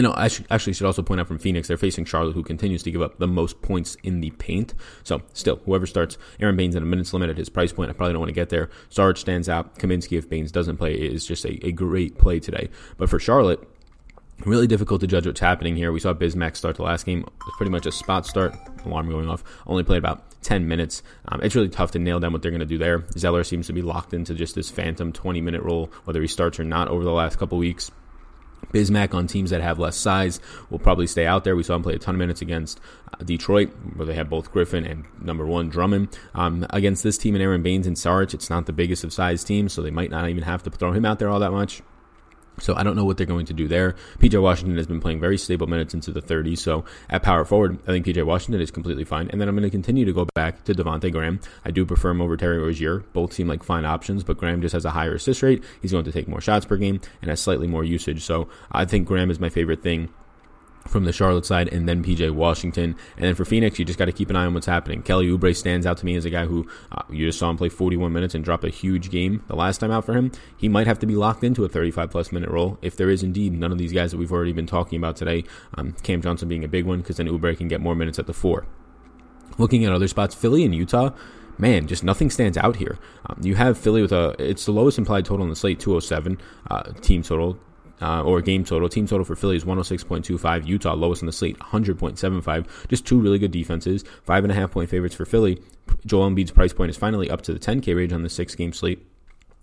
know, 0.00 0.12
I 0.12 0.30
actually 0.50 0.72
should 0.72 0.86
also 0.86 1.02
point 1.02 1.20
out 1.20 1.28
from 1.28 1.38
Phoenix, 1.38 1.68
they're 1.68 1.76
facing 1.76 2.04
Charlotte, 2.04 2.34
who 2.34 2.42
continues 2.42 2.82
to 2.84 2.90
give 2.90 3.02
up 3.02 3.18
the 3.18 3.26
most 3.26 3.60
points 3.60 3.96
in 4.02 4.20
the 4.20 4.30
paint. 4.30 4.74
So, 5.04 5.20
still, 5.34 5.56
whoever 5.66 5.86
starts 5.86 6.16
Aron 6.40 6.56
Baynes 6.56 6.76
at 6.76 6.82
a 6.82 6.86
minutes 6.86 7.12
limit 7.12 7.28
at 7.28 7.36
his 7.36 7.48
price 7.48 7.72
point, 7.72 7.90
I 7.90 7.92
probably 7.92 8.14
don't 8.14 8.20
want 8.20 8.30
to 8.30 8.34
get 8.34 8.48
there. 8.48 8.70
Sarge 8.88 9.18
stands 9.18 9.48
out. 9.48 9.78
Kaminsky, 9.78 10.16
if 10.16 10.28
Baynes 10.28 10.52
doesn't 10.52 10.78
play, 10.78 10.94
is 10.94 11.26
just 11.26 11.44
a, 11.44 11.66
a 11.66 11.72
great 11.72 12.16
play 12.16 12.40
today. 12.40 12.70
But 12.96 13.10
for 13.10 13.18
Charlotte, 13.18 13.68
really 14.46 14.66
difficult 14.66 15.00
to 15.00 15.06
judge 15.06 15.26
what's 15.26 15.40
happening 15.40 15.76
here. 15.76 15.92
We 15.92 16.00
saw 16.00 16.14
Bismack 16.14 16.56
start 16.56 16.76
the 16.76 16.82
last 16.82 17.06
game, 17.06 17.24
It's 17.46 17.56
pretty 17.56 17.70
much 17.70 17.86
a 17.86 17.92
spot 17.92 18.26
start, 18.26 18.54
alarm 18.84 19.08
going 19.08 19.28
off, 19.28 19.44
only 19.66 19.82
played 19.82 19.98
about 19.98 20.24
10 20.42 20.66
minutes. 20.66 21.02
Um, 21.28 21.40
it's 21.42 21.54
really 21.54 21.68
tough 21.68 21.92
to 21.92 21.98
nail 21.98 22.18
down 22.20 22.32
what 22.32 22.42
they're 22.42 22.50
going 22.50 22.60
to 22.60 22.66
do 22.66 22.78
there. 22.78 23.04
Zeller 23.16 23.44
seems 23.44 23.66
to 23.68 23.72
be 23.72 23.82
locked 23.82 24.14
into 24.14 24.34
just 24.34 24.54
this 24.54 24.70
phantom 24.70 25.12
20 25.12 25.40
minute 25.40 25.62
role, 25.62 25.90
whether 26.04 26.20
he 26.20 26.28
starts 26.28 26.58
or 26.58 26.64
not 26.64 26.88
over 26.88 27.04
the 27.04 27.12
last 27.12 27.38
couple 27.38 27.58
weeks. 27.58 27.90
Bismack 28.72 29.14
on 29.14 29.26
teams 29.26 29.50
that 29.50 29.60
have 29.60 29.78
less 29.78 29.96
size 29.96 30.40
will 30.70 30.78
probably 30.78 31.06
stay 31.06 31.26
out 31.26 31.44
there. 31.44 31.54
We 31.56 31.62
saw 31.62 31.74
him 31.74 31.82
play 31.82 31.94
a 31.94 31.98
ton 31.98 32.14
of 32.14 32.18
minutes 32.18 32.40
against 32.40 32.80
uh, 33.12 33.22
Detroit, 33.24 33.70
where 33.96 34.06
they 34.06 34.14
have 34.14 34.30
both 34.30 34.50
Griffin 34.50 34.86
and 34.86 35.04
number 35.20 35.46
one 35.46 35.68
Drummond. 35.68 36.18
Um, 36.34 36.66
against 36.70 37.02
this 37.02 37.18
team 37.18 37.34
and 37.34 37.42
Aron 37.42 37.62
Baynes 37.62 37.86
and 37.86 37.96
Saric, 37.96 38.34
it's 38.34 38.50
not 38.50 38.66
the 38.66 38.72
biggest 38.72 39.04
of 39.04 39.12
size 39.12 39.44
teams, 39.44 39.72
so 39.72 39.82
they 39.82 39.90
might 39.90 40.10
not 40.10 40.28
even 40.28 40.44
have 40.44 40.62
to 40.62 40.70
throw 40.70 40.92
him 40.92 41.04
out 41.04 41.18
there 41.18 41.28
all 41.28 41.40
that 41.40 41.52
much. 41.52 41.82
So 42.58 42.74
I 42.76 42.82
don't 42.82 42.96
know 42.96 43.04
what 43.04 43.16
they're 43.16 43.26
going 43.26 43.46
to 43.46 43.54
do 43.54 43.68
there. 43.68 43.96
PJ 44.18 44.40
Washington 44.40 44.76
has 44.76 44.86
been 44.86 45.00
playing 45.00 45.20
very 45.20 45.38
stable 45.38 45.66
minutes 45.66 45.94
into 45.94 46.12
the 46.12 46.22
30s. 46.22 46.58
So 46.58 46.84
at 47.08 47.22
power 47.22 47.44
forward, 47.44 47.78
I 47.82 47.86
think 47.86 48.06
PJ 48.06 48.24
Washington 48.24 48.60
is 48.60 48.70
completely 48.70 49.04
fine. 49.04 49.28
And 49.30 49.40
then 49.40 49.48
I'm 49.48 49.56
going 49.56 49.68
to 49.68 49.70
continue 49.70 50.04
to 50.04 50.12
go 50.12 50.26
back 50.34 50.64
to 50.64 50.74
Devonte 50.74 51.10
Graham. 51.10 51.40
I 51.64 51.70
do 51.70 51.84
prefer 51.84 52.10
him 52.10 52.20
over 52.20 52.36
Terry 52.36 52.58
Rozier. 52.58 53.00
Both 53.12 53.32
seem 53.32 53.48
like 53.48 53.62
fine 53.62 53.84
options, 53.84 54.22
but 54.24 54.38
Graham 54.38 54.60
just 54.60 54.74
has 54.74 54.84
a 54.84 54.90
higher 54.90 55.14
assist 55.14 55.42
rate. 55.42 55.64
He's 55.80 55.92
going 55.92 56.04
to 56.04 56.12
take 56.12 56.28
more 56.28 56.40
shots 56.40 56.66
per 56.66 56.76
game 56.76 57.00
and 57.20 57.30
has 57.30 57.40
slightly 57.40 57.66
more 57.66 57.84
usage. 57.84 58.22
So 58.22 58.48
I 58.70 58.84
think 58.84 59.08
Graham 59.08 59.30
is 59.30 59.40
my 59.40 59.48
favorite 59.48 59.82
thing 59.82 60.10
from 60.86 61.04
the 61.04 61.12
Charlotte 61.12 61.46
side, 61.46 61.68
and 61.68 61.88
then 61.88 62.02
PJ 62.02 62.30
Washington. 62.30 62.96
And 63.16 63.24
then 63.24 63.34
for 63.34 63.44
Phoenix, 63.44 63.78
you 63.78 63.84
just 63.84 63.98
got 63.98 64.06
to 64.06 64.12
keep 64.12 64.30
an 64.30 64.36
eye 64.36 64.46
on 64.46 64.54
what's 64.54 64.66
happening. 64.66 65.02
Kelly 65.02 65.28
Oubre 65.28 65.54
stands 65.54 65.86
out 65.86 65.98
to 65.98 66.06
me 66.06 66.16
as 66.16 66.24
a 66.24 66.30
guy 66.30 66.46
who 66.46 66.66
uh, 66.90 67.02
you 67.10 67.26
just 67.26 67.38
saw 67.38 67.50
him 67.50 67.56
play 67.56 67.68
41 67.68 68.12
minutes 68.12 68.34
and 68.34 68.44
drop 68.44 68.64
a 68.64 68.68
huge 68.68 69.10
game 69.10 69.42
the 69.48 69.56
last 69.56 69.78
time 69.78 69.90
out 69.90 70.04
for 70.04 70.14
him. 70.14 70.32
He 70.56 70.68
might 70.68 70.86
have 70.86 70.98
to 71.00 71.06
be 71.06 71.16
locked 71.16 71.44
into 71.44 71.64
a 71.64 71.68
35 71.68 72.10
plus 72.10 72.32
minute 72.32 72.50
role 72.50 72.78
if 72.82 72.96
there 72.96 73.10
is 73.10 73.22
indeed 73.22 73.52
none 73.52 73.72
of 73.72 73.78
these 73.78 73.92
guys 73.92 74.10
that 74.10 74.18
we've 74.18 74.32
already 74.32 74.52
been 74.52 74.66
talking 74.66 74.98
about 74.98 75.16
today. 75.16 75.44
Um, 75.74 75.92
Cam 76.02 76.22
Johnson 76.22 76.48
being 76.48 76.64
a 76.64 76.68
big 76.68 76.84
one 76.84 77.00
because 77.00 77.16
then 77.16 77.28
Oubre 77.28 77.56
can 77.56 77.68
get 77.68 77.80
more 77.80 77.94
minutes 77.94 78.18
at 78.18 78.26
the 78.26 78.34
four. 78.34 78.66
Looking 79.58 79.84
at 79.84 79.92
other 79.92 80.08
spots, 80.08 80.34
Philly 80.34 80.64
and 80.64 80.74
Utah 80.74 81.10
man, 81.58 81.86
just 81.86 82.02
nothing 82.02 82.30
stands 82.30 82.56
out 82.56 82.76
here. 82.76 82.98
Um, 83.26 83.38
you 83.42 83.54
have 83.54 83.78
Philly 83.78 84.02
with 84.02 84.10
a, 84.10 84.34
it's 84.38 84.64
the 84.64 84.72
lowest 84.72 84.98
implied 84.98 85.24
total 85.24 85.44
on 85.44 85.50
the 85.50 85.54
slate, 85.54 85.78
207 85.78 86.38
uh, 86.70 86.92
team 87.00 87.22
total 87.22 87.58
uh, 88.02 88.22
or 88.22 88.42
game 88.42 88.64
total. 88.64 88.88
Team 88.88 89.06
total 89.06 89.24
for 89.24 89.36
Philly 89.36 89.56
is 89.56 89.64
106.25. 89.64 90.66
Utah 90.66 90.94
lowest 90.94 91.22
in 91.22 91.26
the 91.26 91.32
slate, 91.32 91.58
100.75. 91.58 92.88
Just 92.88 93.06
two 93.06 93.20
really 93.20 93.38
good 93.38 93.52
defenses. 93.52 94.04
Five 94.24 94.44
and 94.44 94.52
a 94.52 94.54
half 94.54 94.72
point 94.72 94.90
favorites 94.90 95.14
for 95.14 95.24
Philly. 95.24 95.62
Joel 96.04 96.30
Embiid's 96.30 96.50
price 96.50 96.72
point 96.72 96.90
is 96.90 96.96
finally 96.96 97.30
up 97.30 97.42
to 97.42 97.52
the 97.52 97.60
10K 97.60 97.96
range 97.96 98.12
on 98.12 98.22
the 98.22 98.28
six 98.28 98.54
game 98.54 98.72
slate. 98.72 99.06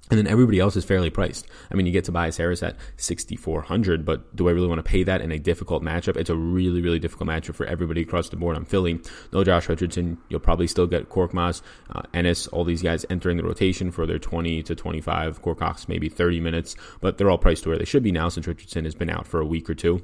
And 0.09 0.17
then 0.17 0.27
everybody 0.27 0.59
else 0.59 0.75
is 0.75 0.85
fairly 0.85 1.11
priced. 1.11 1.47
I 1.71 1.75
mean, 1.75 1.85
you 1.85 1.91
get 1.91 2.03
Tobias 2.03 2.37
Harris 2.37 2.63
at 2.63 2.77
6,400, 2.97 4.05
but 4.05 4.35
do 4.35 4.49
I 4.49 4.51
really 4.51 4.67
want 4.67 4.79
to 4.79 4.89
pay 4.89 5.03
that 5.03 5.21
in 5.21 5.31
a 5.31 5.37
difficult 5.37 5.83
matchup? 5.83 6.17
It's 6.17 6.31
a 6.31 6.35
really, 6.35 6.81
really 6.81 6.97
difficult 6.97 7.29
matchup 7.29 7.53
for 7.53 7.67
everybody 7.67 8.01
across 8.01 8.29
the 8.29 8.35
board 8.35 8.57
I'm 8.57 8.65
Philly. 8.65 8.99
No 9.31 9.43
Josh 9.43 9.69
Richardson. 9.69 10.17
You'll 10.29 10.39
probably 10.39 10.65
still 10.65 10.87
get 10.87 11.09
Korkmaz, 11.09 11.61
uh, 11.91 12.01
Ennis, 12.13 12.47
all 12.47 12.63
these 12.63 12.81
guys 12.81 13.05
entering 13.09 13.37
the 13.37 13.43
rotation 13.43 13.91
for 13.91 14.07
their 14.07 14.19
20 14.19 14.63
to 14.63 14.75
25. 14.75 15.43
Korkmaz 15.43 15.87
maybe 15.87 16.09
30 16.09 16.39
minutes, 16.39 16.75
but 17.01 17.17
they're 17.17 17.29
all 17.29 17.37
priced 17.37 17.63
to 17.63 17.69
where 17.69 17.77
they 17.77 17.85
should 17.85 18.03
be 18.03 18.11
now 18.11 18.29
since 18.29 18.47
Richardson 18.47 18.85
has 18.85 18.95
been 18.95 19.09
out 19.11 19.27
for 19.27 19.39
a 19.39 19.45
week 19.45 19.69
or 19.69 19.75
two. 19.75 20.01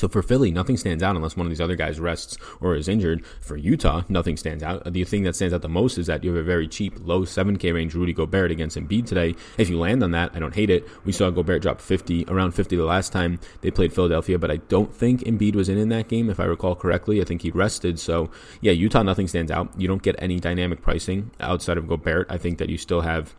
So 0.00 0.08
for 0.08 0.22
Philly, 0.22 0.50
nothing 0.50 0.78
stands 0.78 1.02
out 1.02 1.14
unless 1.14 1.36
one 1.36 1.44
of 1.44 1.50
these 1.50 1.60
other 1.60 1.76
guys 1.76 2.00
rests 2.00 2.38
or 2.58 2.74
is 2.74 2.88
injured. 2.88 3.22
For 3.42 3.58
Utah, 3.58 4.02
nothing 4.08 4.38
stands 4.38 4.62
out. 4.62 4.90
The 4.90 5.04
thing 5.04 5.24
that 5.24 5.36
stands 5.36 5.52
out 5.52 5.60
the 5.60 5.68
most 5.68 5.98
is 5.98 6.06
that 6.06 6.24
you 6.24 6.30
have 6.30 6.40
a 6.40 6.42
very 6.42 6.66
cheap, 6.68 6.94
low 7.00 7.26
7K 7.26 7.74
range 7.74 7.94
Rudy 7.94 8.14
Gobert 8.14 8.50
against 8.50 8.78
Embiid 8.78 9.04
today. 9.04 9.34
If 9.58 9.68
you 9.68 9.78
land 9.78 10.02
on 10.02 10.12
that, 10.12 10.34
I 10.34 10.38
don't 10.38 10.54
hate 10.54 10.70
it. 10.70 10.88
We 11.04 11.12
saw 11.12 11.28
Gobert 11.28 11.60
drop 11.60 11.82
50, 11.82 12.24
around 12.28 12.52
50 12.52 12.76
the 12.76 12.84
last 12.86 13.12
time 13.12 13.40
they 13.60 13.70
played 13.70 13.92
Philadelphia, 13.92 14.38
but 14.38 14.50
I 14.50 14.56
don't 14.56 14.90
think 14.90 15.20
Embiid 15.24 15.54
was 15.54 15.68
in 15.68 15.76
in 15.76 15.90
that 15.90 16.08
game, 16.08 16.30
if 16.30 16.40
I 16.40 16.44
recall 16.44 16.74
correctly. 16.74 17.20
I 17.20 17.24
think 17.24 17.42
he 17.42 17.50
rested. 17.50 18.00
So 18.00 18.30
yeah, 18.62 18.72
Utah, 18.72 19.02
nothing 19.02 19.28
stands 19.28 19.50
out. 19.50 19.70
You 19.78 19.86
don't 19.86 20.02
get 20.02 20.16
any 20.18 20.40
dynamic 20.40 20.80
pricing 20.80 21.30
outside 21.40 21.76
of 21.76 21.86
Gobert. 21.86 22.26
I 22.30 22.38
think 22.38 22.56
that 22.56 22.70
you 22.70 22.78
still 22.78 23.02
have 23.02 23.34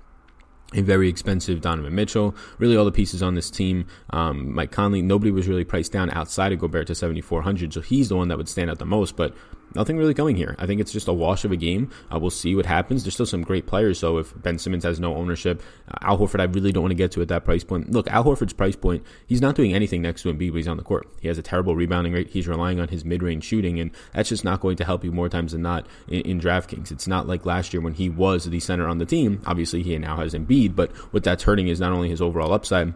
a 0.74 0.82
very 0.82 1.10
expensive 1.10 1.62
Donovan 1.62 1.96
Mitchell. 1.96 2.36
Really, 2.58 2.78
all 2.78 2.86
the 2.86 2.92
pieces 2.92 3.22
on 3.22 3.36
this 3.36 3.50
team. 3.50 3.86
Um, 4.12 4.54
Mike 4.54 4.72
Conley, 4.72 5.02
nobody 5.02 5.32
was 5.32 5.48
really 5.48 5.66
priced 5.66 5.92
down 5.92 6.10
outside 6.12 6.52
of 6.52 6.60
Gobert 6.60 6.88
to 6.88 6.96
7,400, 6.96 7.74
so 7.74 7.82
he's 7.82 8.10
the 8.10 8.16
one 8.16 8.30
that 8.30 8.38
would 8.38 8.50
stand 8.50 8.70
out 8.70 8.80
the 8.80 8.86
most. 8.86 9.16
But 9.16 9.36
nothing 9.76 9.98
really 9.98 10.14
coming 10.14 10.36
here. 10.36 10.56
I 10.60 10.66
think 10.66 10.82
it's 10.82 10.92
just 10.92 11.08
a 11.08 11.14
wash 11.14 11.46
of 11.46 11.52
a 11.52 11.58
game. 11.58 11.90
Uh, 12.14 12.20
we'll 12.20 12.30
see 12.30 12.56
what 12.56 12.66
happens. 12.66 13.04
There's 13.04 13.14
still 13.14 13.26
some 13.26 13.42
great 13.42 13.68
players. 13.68 14.00
So 14.00 14.18
if 14.18 14.34
Ben 14.42 14.58
Simmons 14.58 14.84
has 14.84 15.00
no 15.00 15.16
ownership, 15.16 15.62
uh, 15.88 15.98
Al 16.02 16.18
Horford, 16.18 16.40
I 16.40 16.46
really 16.46 16.72
don't 16.72 16.84
want 16.84 16.92
to 16.92 16.96
get 16.96 17.12
to 17.14 17.22
at 17.22 17.28
that 17.30 17.46
price 17.46 17.64
point. 17.64 17.92
Look, 17.92 18.08
Al 18.08 18.24
Horford's 18.24 18.54
price 18.54 18.76
point, 18.76 19.06
he's 19.28 19.42
not 19.42 19.56
doing 19.56 19.74
anything 19.74 20.02
next 20.02 20.24
to 20.24 20.34
Embiid 20.34 20.56
he's 20.56 20.68
on 20.68 20.78
the 20.78 20.84
court. 20.84 21.08
He 21.20 21.28
has 21.28 21.38
a 21.38 21.42
terrible 21.44 21.76
rebounding 21.76 22.14
rate. 22.14 22.30
He's 22.30 22.48
relying 22.48 22.80
on 22.80 22.88
his 22.88 23.06
mid-range 23.06 23.44
shooting, 23.44 23.80
and 23.80 23.92
that's 24.14 24.30
just 24.30 24.44
not 24.44 24.60
going 24.60 24.78
to 24.78 24.86
help 24.86 25.04
you 25.04 25.12
more 25.12 25.30
times 25.30 25.52
than 25.52 25.62
not 25.62 25.88
in, 26.08 26.22
in 26.22 26.40
DraftKings. 26.40 26.92
It's 26.92 27.08
not 27.08 27.28
like 27.28 27.46
last 27.46 27.74
year 27.74 27.82
when 27.82 27.94
he 27.94 28.10
was 28.10 28.46
the 28.46 28.60
center 28.60 28.88
on 28.88 28.98
the 28.98 29.06
team. 29.06 29.42
Obviously, 29.46 29.84
he 29.84 29.98
now 29.98 30.18
has 30.18 30.34
Embiid, 30.34 30.76
but 30.76 30.92
what 31.14 31.24
that's 31.24 31.44
hurting 31.44 31.68
is 31.68 31.80
not 31.80 31.92
only 31.92 32.10
his 32.10 32.22
overall 32.22 32.54
upside 32.54 32.94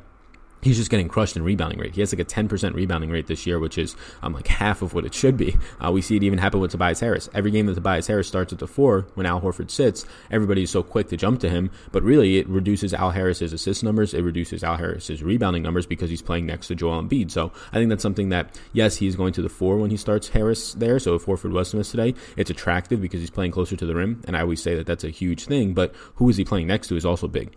he's 0.66 0.78
just 0.78 0.90
getting 0.90 1.08
crushed 1.08 1.38
in 1.38 1.44
rebounding 1.44 1.80
rate. 1.80 1.94
He 1.94 2.02
has 2.02 2.12
like 2.12 2.20
a 2.20 2.26
10% 2.26 2.74
rebounding 2.74 3.12
rate 3.12 3.28
this 3.28 3.46
year, 3.46 3.60
which 3.60 3.78
is 3.78 3.96
um, 4.24 4.34
like 4.34 4.48
half 4.48 4.82
of 4.82 4.96
what 4.96 5.06
it 5.06 5.14
should 5.14 5.38
be. 5.38 5.56
Uh, 5.80 5.92
we 5.92 6.02
see 6.02 6.16
it 6.18 6.24
even 6.24 6.40
happen 6.40 6.60
with 6.60 6.72
Tobias 6.72 7.00
Harris. 7.00 7.30
Every 7.36 7.52
game 7.52 7.68
that 7.68 7.76
Tobias 7.76 8.08
Harris 8.08 8.28
starts 8.28 8.52
at 8.52 8.58
the 8.58 8.68
four, 8.68 9.06
when 9.14 9.28
Al 9.28 9.40
Horford 9.40 9.70
sits, 9.70 10.06
everybody 10.32 10.64
is 10.64 10.72
so 10.72 10.82
quick 10.82 11.10
to 11.10 11.18
jump 11.18 11.40
to 11.42 11.50
him. 11.50 11.70
But 11.92 12.02
really, 12.02 12.38
it 12.38 12.50
reduces 12.50 12.96
Al 12.96 13.12
Harris's 13.12 13.54
assist 13.54 13.84
numbers. 13.84 14.16
It 14.16 14.24
reduces 14.24 14.64
Al 14.64 14.78
Harris's 14.78 15.22
rebounding 15.22 15.62
numbers 15.62 15.86
because 15.86 16.10
he's 16.10 16.24
playing 16.24 16.48
next 16.48 16.68
to 16.68 16.76
Joel 16.76 17.04
Embiid. 17.04 17.30
So 17.30 17.52
I 17.72 17.76
think 17.76 17.90
that's 17.90 18.04
something 18.04 18.30
that, 18.30 18.60
yes, 18.74 18.98
he's 18.98 19.16
going 19.16 19.34
to 19.34 19.44
the 19.44 19.50
four 19.50 19.78
when 19.78 19.92
he 19.92 19.98
starts 19.98 20.30
Harris 20.30 20.74
there. 20.74 20.98
So 20.98 21.14
if 21.14 21.26
Horford 21.26 21.52
was 21.52 21.70
to 21.72 21.78
miss 21.78 21.92
today, 21.92 22.16
it's 22.38 22.50
attractive 22.50 23.02
because 23.02 23.20
he's 23.20 23.30
playing 23.30 23.52
closer 23.52 23.76
to 23.76 23.86
the 23.86 23.94
rim. 23.94 24.24
And 24.26 24.36
I 24.36 24.42
always 24.42 24.64
say 24.64 24.76
that 24.76 24.88
that's 24.88 25.04
a 25.04 25.10
huge 25.10 25.46
thing. 25.46 25.76
But 25.76 25.94
who 26.16 26.28
is 26.28 26.38
he 26.38 26.44
playing 26.44 26.66
next 26.66 26.88
to 26.88 26.96
is 26.96 27.06
also 27.06 27.28
big. 27.28 27.56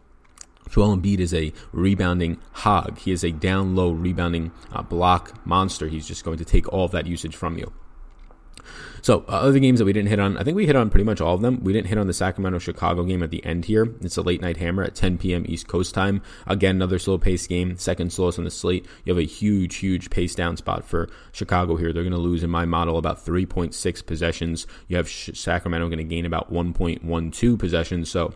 Joel 0.70 0.96
Embiid 0.96 1.20
is 1.20 1.35
a 1.35 1.52
rebounding 1.72 2.38
hog. 2.52 2.98
He 2.98 3.12
is 3.12 3.24
a 3.24 3.31
down 3.31 3.74
low 3.74 3.90
rebounding 3.90 4.52
uh, 4.72 4.83
block 4.83 5.44
monster. 5.46 5.88
He's 5.88 6.07
just 6.07 6.24
going 6.24 6.38
to 6.38 6.44
take 6.44 6.72
all 6.72 6.85
of 6.85 6.92
that 6.92 7.07
usage 7.07 7.37
from 7.37 7.59
you. 7.59 7.72
So, 9.02 9.24
uh, 9.28 9.33
other 9.33 9.59
games 9.59 9.78
that 9.78 9.85
we 9.85 9.92
didn't 9.92 10.09
hit 10.09 10.18
on, 10.18 10.37
I 10.37 10.44
think 10.44 10.57
we 10.57 10.66
hit 10.66 10.76
on 10.76 10.90
pretty 10.90 11.04
much 11.04 11.20
all 11.20 11.35
of 11.35 11.40
them. 11.40 11.62
We 11.62 11.72
didn't 11.72 11.88
hit 11.88 11.98
on 11.98 12.07
the 12.07 12.12
Sacramento 12.12 12.59
Chicago 12.59 13.04
game 13.04 13.22
at 13.22 13.31
the 13.31 13.44
end 13.44 13.66
here. 13.66 13.94
It's 14.00 14.16
a 14.16 14.22
late 14.22 14.40
night 14.40 14.57
hammer 14.57 14.83
at 14.83 14.94
10 14.94 15.18
p.m. 15.18 15.44
East 15.48 15.68
Coast 15.68 15.94
time. 15.94 16.22
Again, 16.46 16.76
another 16.76 16.98
slow 16.98 17.18
paced 17.18 17.48
game, 17.48 17.76
second 17.76 18.12
slowest 18.12 18.38
on 18.38 18.44
the 18.44 18.50
slate. 18.50 18.87
You 19.04 19.14
have 19.14 19.22
a 19.22 19.26
huge, 19.26 19.76
huge 19.76 20.11
pace 20.11 20.35
down 20.35 20.57
spot 20.57 20.85
for 20.85 21.09
Chicago 21.33 21.76
here. 21.76 21.92
They're 21.92 22.02
going 22.02 22.12
to 22.12 22.18
lose, 22.18 22.42
in 22.42 22.50
my 22.50 22.64
model, 22.64 22.98
about 22.98 23.24
3.6 23.24 24.07
possessions. 24.07 24.66
You 24.88 24.96
have 24.96 25.09
Sacramento 25.09 25.88
going 25.88 25.98
to 25.98 26.04
gain 26.04 26.26
about 26.26 26.52
1.12 26.52 27.59
possessions. 27.59 28.11
So, 28.11 28.35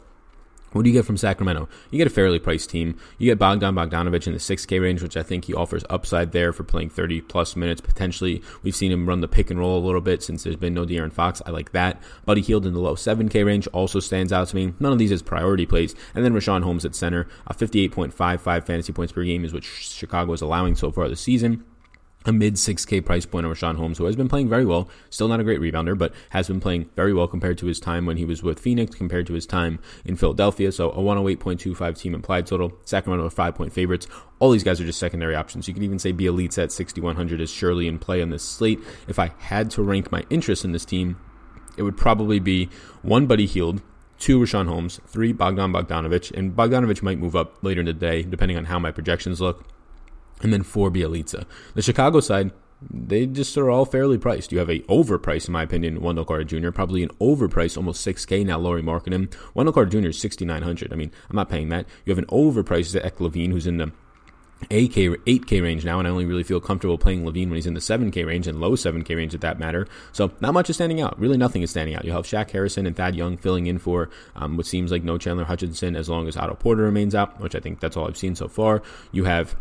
what 0.73 0.83
do 0.83 0.91
you 0.91 0.95
get 0.95 1.05
from 1.05 1.17
Sacramento? 1.17 1.69
You 1.91 1.99
get 1.99 2.07
a 2.07 2.11
fairly 2.11 2.39
priced 2.39 2.71
team. 2.71 2.97
You 3.19 3.31
get 3.31 3.39
Bogdan 3.39 3.75
Bogdanovic 3.75 4.27
in 4.27 4.33
the 4.33 4.39
6K 4.39 4.81
range, 4.81 5.03
which 5.03 5.17
I 5.17 5.23
think 5.23 5.45
he 5.45 5.55
offers 5.55 5.85
upside 5.91 6.33
there 6.33 6.53
for 6.53 6.65
playing 6.65 6.91
30 6.91 7.21
plus 7.23 7.57
minutes 7.57 7.81
potentially. 7.81 8.43
We've 8.63 8.77
seen 8.77 8.93
him 8.93 9.09
run 9.09 9.21
the 9.21 9.29
pick 9.29 9.51
and 9.51 9.59
roll 9.59 9.79
a 9.79 9.85
little 9.85 10.01
bit 10.01 10.23
since 10.23 10.43
there's 10.43 10.57
been 10.57 10.75
no 10.75 10.85
De'Aaron 10.85 11.13
Fox. 11.13 11.43
I 11.47 11.51
like 11.51 11.73
that. 11.73 12.03
Buddy 12.25 12.41
Hield 12.41 12.67
in 12.67 12.75
the 12.75 12.81
low 12.81 12.95
7K 12.95 13.45
range 13.45 13.67
also 13.69 14.01
stands 14.01 14.33
out 14.33 14.49
to 14.49 14.57
me. 14.57 14.75
None 14.81 14.93
of 14.93 14.99
these 14.99 15.13
is 15.13 15.23
priority 15.23 15.67
plays. 15.67 15.95
And 16.15 16.25
then 16.25 16.35
Richaun 16.35 16.63
Holmes 16.63 16.85
at 16.85 16.95
center. 16.95 17.27
A 17.47 17.55
58.55 17.55 18.65
fantasy 18.65 18.93
points 18.93 19.13
per 19.13 19.25
game 19.25 19.45
is 19.45 19.53
what 19.53 19.65
Chicago 19.65 20.33
is 20.33 20.41
allowing 20.41 20.75
so 20.75 20.91
far 20.91 21.09
this 21.09 21.21
season 21.21 21.65
a 22.25 22.33
mid 22.33 22.55
6K 22.55 23.05
price 23.05 23.27
point 23.27 23.47
on 23.47 23.53
Richaun 23.53 23.77
Holmes, 23.77 23.99
who 23.99 24.05
has 24.05 24.17
been 24.17 24.29
playing 24.29 24.49
very 24.49 24.65
well. 24.65 24.89
Still 25.11 25.29
not 25.29 25.41
a 25.41 25.45
great 25.45 25.61
rebounder, 25.61 25.97
but 25.97 26.15
has 26.31 26.49
been 26.49 26.61
playing 26.61 26.91
very 26.97 27.13
well 27.13 27.29
compared 27.29 27.59
to 27.59 27.67
his 27.67 27.81
time 27.81 28.07
when 28.07 28.17
he 28.17 28.25
was 28.25 28.43
with 28.43 28.59
Phoenix, 28.59 28.95
compared 28.95 29.27
to 29.27 29.35
his 29.35 29.47
time 29.47 29.79
in 30.05 30.17
Philadelphia. 30.17 30.73
So 30.73 30.91
a 30.91 30.99
108.25 30.99 31.99
team 31.99 32.15
implied 32.15 32.47
total. 32.47 32.73
Sacramento 32.85 33.27
are 33.27 33.31
five 33.31 33.55
point 33.55 33.73
favorites. 33.73 34.07
All 34.39 34.51
these 34.51 34.65
guys 34.65 34.81
are 34.81 34.85
just 34.87 34.99
secondary 34.99 35.35
options. 35.35 35.69
You 35.69 35.75
could 35.75 35.83
even 35.83 35.99
say 35.99 36.13
Bjelica 36.13 36.65
at 36.65 36.73
6,100 36.73 37.41
is 37.41 37.51
surely 37.51 37.87
in 37.87 37.99
play 37.99 38.23
on 38.23 38.31
this 38.31 38.43
slate. 38.43 38.81
If 39.09 39.19
I 39.19 39.33
had 39.39 39.71
to 39.73 39.83
rank 39.83 40.11
my 40.11 40.25
interest 40.31 40.65
in 40.65 40.73
this 40.73 40.85
team, 40.85 41.17
it 41.77 41.83
would 41.83 41.97
probably 41.97 42.39
be 42.39 42.69
one 43.03 43.27
Buddy 43.27 43.47
Hield, 43.47 43.83
two 44.19 44.39
Richaun 44.39 44.69
Holmes, 44.69 45.01
three 45.07 45.33
Bogdan 45.33 45.73
Bogdanovic, 45.73 46.31
and 46.33 46.55
Bogdanovic 46.55 47.03
might 47.03 47.19
move 47.19 47.35
up 47.35 47.63
later 47.63 47.81
in 47.81 47.87
the 47.87 47.93
day 47.93 48.23
depending 48.23 48.57
on 48.57 48.67
how 48.67 48.79
my 48.79 48.91
projections 48.91 49.41
look 49.41 49.65
and 50.45 50.53
then 50.53 50.63
four 50.63 50.91
Bjelica. 50.91 51.45
The 51.75 51.83
Chicago 51.83 52.21
side, 52.21 52.51
they 52.91 53.27
just 53.27 53.57
are 53.57 53.71
all 53.71 53.85
fairly 53.85 54.19
priced. 54.19 54.53
You 54.53 54.59
have 54.59 54.71
a 54.71 54.81
overpriced, 54.81 55.49
in 55.49 55.53
my 55.53 55.63
opinion, 55.63 56.01
Wendell 56.01 56.25
Carter 56.25 56.45
Jr. 56.45 56.71
Probably 56.71 57.03
an 57.03 57.11
overpriced, 57.21 57.77
almost 57.77 58.07
6K 58.07 58.45
now. 58.47 58.59
Lauri 58.59 58.83
Markkanen. 58.83 59.33
Wendell 59.55 59.73
Carter 59.73 60.01
Jr. 60.01 60.09
is 60.09 60.19
6,900. 60.19 60.93
I 60.93 60.97
mean, 60.97 61.11
I'm 61.31 61.37
not 61.37 61.49
paying 61.49 61.69
that. 61.69 61.87
You 62.05 62.11
have 62.11 62.19
an 62.19 62.27
overpriced 62.27 62.87
Zach 62.87 63.17
LaVine, 63.17 63.53
who's 63.53 63.67
in 63.67 63.77
the 63.77 63.93
8K, 64.71 65.17
8K 65.17 65.63
range 65.63 65.85
now, 65.85 65.99
and 65.99 66.07
I 66.07 66.11
only 66.11 66.25
really 66.25 66.43
feel 66.43 66.61
comfortable 66.61 66.99
playing 66.99 67.25
LaVine 67.25 67.49
when 67.49 67.55
he's 67.55 67.67
in 67.67 67.75
the 67.75 67.81
7K 67.81 68.27
range 68.27 68.47
and 68.47 68.61
low 68.61 68.73
7K 68.73 69.17
range 69.17 69.35
at 69.35 69.41
that 69.41 69.59
matter. 69.59 69.87
So 70.13 70.33
not 70.41 70.55
much 70.55 70.71
is 70.71 70.77
standing 70.77 71.01
out. 71.01 71.19
Really 71.19 71.37
nothing 71.37 71.63
is 71.63 71.71
standing 71.71 71.95
out. 71.95 72.05
you 72.05 72.13
have 72.13 72.25
Shaq 72.25 72.51
Harrison 72.51 72.87
and 72.87 72.97
Thad 72.97 73.15
Young 73.15 73.37
filling 73.37 73.67
in 73.67 73.79
for 73.79 74.11
um, 74.37 74.57
what 74.57 74.67
seems 74.67 74.91
like 74.91 75.03
no 75.03 75.19
Chandler 75.19 75.45
Hutchison 75.45 75.97
as 75.97 76.09
long 76.09 76.29
as 76.29 76.37
Otto 76.37 76.55
Porter 76.55 76.83
remains 76.83 77.15
out, 77.15 77.41
which 77.41 77.55
I 77.55 77.61
think 77.61 77.81
that's 77.81 77.97
all 77.97 78.07
I've 78.07 78.17
seen 78.17 78.35
so 78.35 78.49
far. 78.49 78.83
You 79.11 79.25
have 79.25 79.57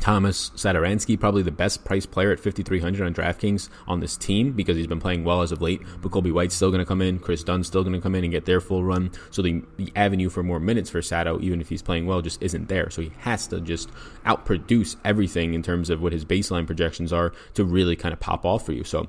Thomas 0.00 0.50
Satoransky, 0.50 1.18
probably 1.18 1.42
the 1.42 1.50
best 1.50 1.84
price 1.84 2.06
player 2.06 2.30
at 2.30 2.40
5,300 2.40 3.04
on 3.04 3.14
DraftKings 3.14 3.68
on 3.86 4.00
this 4.00 4.16
team 4.16 4.52
because 4.52 4.76
he's 4.76 4.86
been 4.86 5.00
playing 5.00 5.24
well 5.24 5.42
as 5.42 5.52
of 5.52 5.60
late. 5.60 5.82
But 6.00 6.12
Coby 6.12 6.32
White's 6.32 6.54
still 6.54 6.70
going 6.70 6.80
to 6.80 6.86
come 6.86 7.02
in. 7.02 7.18
Kris 7.18 7.42
Dunn's 7.42 7.66
still 7.66 7.82
going 7.82 7.94
to 7.94 8.00
come 8.00 8.14
in 8.14 8.24
and 8.24 8.32
get 8.32 8.44
their 8.44 8.60
full 8.60 8.84
run. 8.84 9.10
So 9.30 9.42
the, 9.42 9.62
the 9.76 9.92
avenue 9.96 10.28
for 10.28 10.42
more 10.42 10.60
minutes 10.60 10.90
for 10.90 11.02
Sato, 11.02 11.40
even 11.40 11.60
if 11.60 11.68
he's 11.68 11.82
playing 11.82 12.06
well, 12.06 12.22
just 12.22 12.42
isn't 12.42 12.68
there. 12.68 12.90
So 12.90 13.02
he 13.02 13.12
has 13.18 13.46
to 13.48 13.60
just 13.60 13.90
outproduce 14.24 14.96
everything 15.04 15.54
in 15.54 15.62
terms 15.62 15.90
of 15.90 16.00
what 16.00 16.12
his 16.12 16.24
baseline 16.24 16.66
projections 16.66 17.12
are 17.12 17.32
to 17.54 17.64
really 17.64 17.96
kind 17.96 18.12
of 18.12 18.20
pop 18.20 18.44
off 18.44 18.64
for 18.66 18.72
you. 18.72 18.84
So 18.84 19.08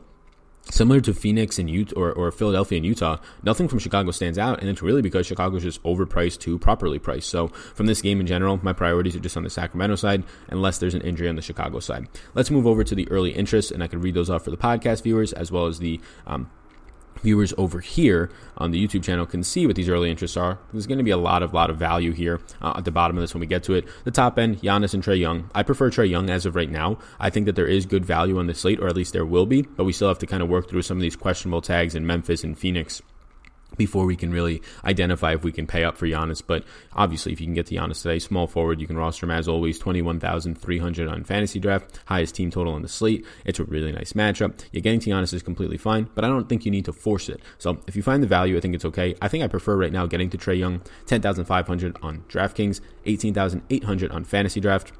Similar 0.72 1.02
to 1.02 1.14
Phoenix 1.14 1.58
and 1.58 1.70
Utah 1.70 2.00
or, 2.00 2.12
or 2.12 2.32
Philadelphia 2.32 2.78
and 2.78 2.86
Utah, 2.86 3.18
nothing 3.44 3.68
from 3.68 3.80
Chicago 3.80 4.12
stands 4.12 4.38
out, 4.38 4.60
and 4.60 4.70
it's 4.70 4.82
really 4.82 5.02
because 5.02 5.26
Chicago's 5.26 5.64
just 5.64 5.82
overpriced 5.84 6.40
to 6.42 6.60
properly 6.60 7.00
priced. 7.00 7.30
So 7.30 7.48
from 7.48 7.88
this 7.88 8.02
game 8.02 8.20
in 8.20 8.28
general, 8.28 8.60
my 8.62 8.74
priorities 8.74 9.16
are 9.16 9.20
just 9.20 9.36
on 9.36 9.44
the 9.44 9.50
Sacramento 9.50 9.96
side, 9.96 10.24
unless 10.48 10.78
there's 10.78 10.94
an 10.94 11.02
injury 11.02 11.28
on 11.28 11.36
the 11.36 11.42
Chicago 11.42 11.80
side. 11.80 12.08
Let's 12.36 12.52
move 12.52 12.68
over 12.68 12.84
to 12.84 12.96
the 12.96 13.10
early 13.10 13.32
interest, 13.32 13.72
and 13.72 13.84
I 13.84 13.88
can 13.88 14.02
read 14.02 14.14
those 14.14 14.30
off 14.30 14.44
for 14.44 14.52
the 14.52 14.58
podcast 14.58 15.04
viewers 15.04 15.34
as 15.34 15.52
well 15.52 15.66
as 15.66 15.80
the 15.80 16.00
um, 16.28 16.50
viewers 17.22 17.54
over 17.58 17.80
here 17.80 18.30
on 18.58 18.72
the 18.72 18.86
YouTube 18.86 19.04
channel 19.04 19.26
can 19.26 19.44
see 19.44 19.68
what 19.68 19.76
these 19.76 19.90
early 19.90 20.10
interests 20.10 20.38
are. 20.38 20.58
There's 20.72 20.88
going 20.88 20.98
to 20.98 21.04
be 21.04 21.12
a 21.12 21.18
lot 21.18 21.44
of 21.44 21.54
lot 21.54 21.70
of 21.70 21.78
value 21.78 22.12
here 22.12 22.40
uh, 22.62 22.74
at 22.78 22.86
the 22.86 22.92
bottom 22.92 23.18
of 23.18 23.22
this 23.22 23.34
when 23.34 23.42
we 23.42 23.48
get 23.48 23.64
to 23.64 23.74
it. 23.74 23.86
The 24.04 24.12
top 24.12 24.40
end, 24.40 24.62
Giannis 24.62 24.94
and 24.94 25.04
Trae 25.04 25.20
Young. 25.20 25.50
I 25.54 25.64
prefer 25.64 25.90
Trae 25.90 26.10
Young 26.10 26.30
as 26.30 26.46
of 26.46 26.56
right 26.56 26.70
now. 26.70 26.98
I 27.20 27.30
think 27.30 27.46
that 27.46 27.56
there 27.56 27.68
is 27.68 27.86
good 27.86 28.06
value 28.06 28.40
on 28.40 28.48
the 28.48 28.54
slate, 28.54 28.80
or 28.80 28.88
at 28.88 28.96
least 28.96 29.14
there 29.14 29.26
will 29.26 29.46
be, 29.46 29.64
but 29.64 29.84
we 29.84 29.94
still 29.94 30.08
have 30.08 30.20
to 30.20 30.28
kind 30.28 30.44
of 30.44 30.50
work 30.50 30.70
through 30.70 30.84
some 30.84 30.98
of 30.98 31.02
these 31.02 31.16
questionable 31.16 31.62
tags 31.62 31.96
in 31.96 32.06
Memphis 32.06 32.44
and 32.44 32.58
Phoenix 32.58 33.02
before 33.80 34.06
we 34.06 34.16
can 34.16 34.32
really 34.32 34.62
identify 34.86 35.34
if 35.34 35.44
we 35.44 35.52
can 35.52 35.66
pay 35.66 35.84
up 35.84 35.98
for 35.98 36.06
Giannis. 36.06 36.44
But 36.46 36.64
obviously, 36.94 37.32
if 37.32 37.40
you 37.40 37.48
can 37.48 37.56
get 37.56 37.66
to 37.68 37.76
Giannis 37.76 38.04
today, 38.04 38.20
small 38.20 38.46
forward, 38.46 38.80
you 38.80 38.86
can 38.86 38.98
roster 38.98 39.26
him 39.26 39.32
as 39.32 39.48
always, 39.48 39.80
21,300 39.80 41.08
on 41.08 41.24
fantasy 41.24 41.60
draft, 41.60 42.00
highest 42.06 42.36
team 42.36 42.52
total 42.52 42.74
on 42.74 42.84
the 42.84 42.88
slate. 42.88 43.26
It's 43.46 43.60
a 43.60 43.64
really 43.64 43.92
nice 43.92 44.14
matchup. 44.14 44.60
Yeah, 44.72 44.82
getting 44.82 45.00
to 45.00 45.10
Giannis 45.10 45.34
is 45.34 45.42
completely 45.42 45.78
fine, 45.78 46.10
but 46.14 46.26
I 46.26 46.28
don't 46.28 46.50
think 46.50 46.66
you 46.66 46.72
need 46.72 46.86
to 46.86 46.94
force 46.94 47.30
it. 47.30 47.42
So 47.58 47.80
if 47.88 47.96
you 47.96 48.04
find 48.04 48.22
the 48.22 48.28
value, 48.28 48.58
I 48.58 48.60
think 48.60 48.76
it's 48.76 48.86
okay. 48.86 49.16
I 49.22 49.30
think 49.30 49.44
I 49.44 49.48
prefer 49.48 49.78
right 49.78 49.94
now 49.94 50.06
getting 50.06 50.30
to 50.32 50.38
Trae 50.38 50.60
Young, 50.60 50.82
10,500 51.08 51.98
on 52.04 52.26
DraftKings, 52.28 52.82
18,800 53.06 54.12
on 54.12 54.26
fantasy 54.26 54.60
draft. 54.60 54.92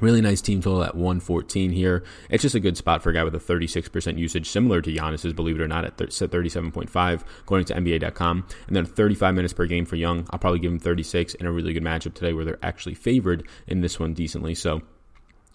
Really 0.00 0.20
nice 0.20 0.42
team 0.42 0.60
total 0.60 0.84
at 0.84 0.94
114 0.94 1.70
here. 1.70 2.04
It's 2.28 2.42
just 2.42 2.54
a 2.54 2.60
good 2.60 2.76
spot 2.76 3.02
for 3.02 3.10
a 3.10 3.14
guy 3.14 3.24
with 3.24 3.34
a 3.34 3.38
36% 3.38 4.18
usage, 4.18 4.50
similar 4.50 4.82
to 4.82 4.92
Giannis's, 4.92 5.32
believe 5.32 5.58
it 5.58 5.62
or 5.62 5.68
not, 5.68 5.86
at 5.86 5.96
37.5, 5.96 7.24
according 7.40 7.66
to 7.66 7.74
NBA.com. 7.74 8.46
And 8.66 8.76
then 8.76 8.84
35 8.84 9.34
minutes 9.34 9.54
per 9.54 9.66
game 9.66 9.86
for 9.86 9.96
Young. 9.96 10.26
I'll 10.30 10.38
probably 10.38 10.58
give 10.58 10.70
him 10.70 10.78
36 10.78 11.34
in 11.34 11.46
a 11.46 11.52
really 11.52 11.72
good 11.72 11.82
matchup 11.82 12.12
today 12.12 12.34
where 12.34 12.44
they're 12.44 12.58
actually 12.62 12.94
favored 12.94 13.48
in 13.66 13.80
this 13.80 13.98
one 13.98 14.12
decently. 14.12 14.54
So 14.54 14.82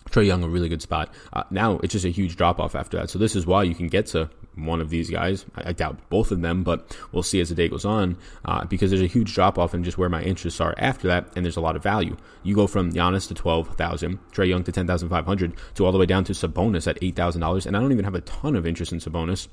Trae 0.10 0.26
Young, 0.26 0.44
a 0.44 0.50
really 0.50 0.70
good 0.70 0.82
spot. 0.82 1.14
Uh, 1.32 1.44
now 1.52 1.78
it's 1.84 1.94
just 1.94 2.06
a 2.06 2.10
huge 2.10 2.36
drop 2.36 2.60
off 2.60 2.74
after 2.74 2.98
that. 2.98 3.12
So 3.12 3.20
this 3.20 3.36
is 3.36 3.46
why 3.46 3.62
you 3.64 3.76
can 3.76 3.88
get 3.88 4.08
to 4.08 4.30
one 4.56 4.82
of 4.82 4.90
these 4.90 5.10
guys. 5.10 5.46
I, 5.56 5.70
I 5.70 5.74
doubt 5.74 6.10
both 6.10 6.32
of 6.32 6.42
them, 6.42 6.64
but 6.64 6.98
we'll 7.12 7.24
see 7.24 7.40
as 7.40 7.50
the 7.50 7.56
day 7.56 7.68
goes 7.68 7.86
on 7.86 8.18
uh, 8.46 8.66
because 8.66 8.92
there's 8.92 9.02
a 9.02 9.08
huge 9.08 9.34
drop 9.34 9.58
off 9.58 9.74
in 9.74 9.84
just 9.84 9.98
where 9.98 10.10
my 10.10 10.22
interests 10.22 10.62
are 10.62 10.76
after 10.78 11.08
that, 11.08 11.32
and 11.36 11.46
there's 11.46 11.58
a 11.58 11.62
lot 11.62 11.76
of 11.76 11.84
value. 11.84 12.18
You 12.44 12.56
go 12.56 12.68
from 12.68 12.92
Giannis 12.92 13.28
to 13.30 13.34
twelve 13.34 13.76
thousand, 13.76 14.20
Trae 14.32 14.48
Young 14.48 14.64
to 14.64 14.72
ten 14.72 14.88
thousand 14.88 15.10
five 15.10 15.26
hundred, 15.26 15.54
to 15.76 15.86
all 15.86 15.92
the 15.92 15.98
way 15.98 16.06
down 16.06 16.24
to 16.26 16.34
Sabonis 16.34 16.88
at 16.88 16.98
eight 17.02 17.16
thousand 17.16 17.42
dollars, 17.42 17.66
and 17.66 17.76
I 17.76 17.80
don't 17.80 17.92
even 17.92 18.06
have 18.06 18.16
a 18.16 18.22
ton 18.22 18.56
of 18.56 18.66
interest 18.66 18.92
in 18.92 19.00
Sabonis. 19.00 19.48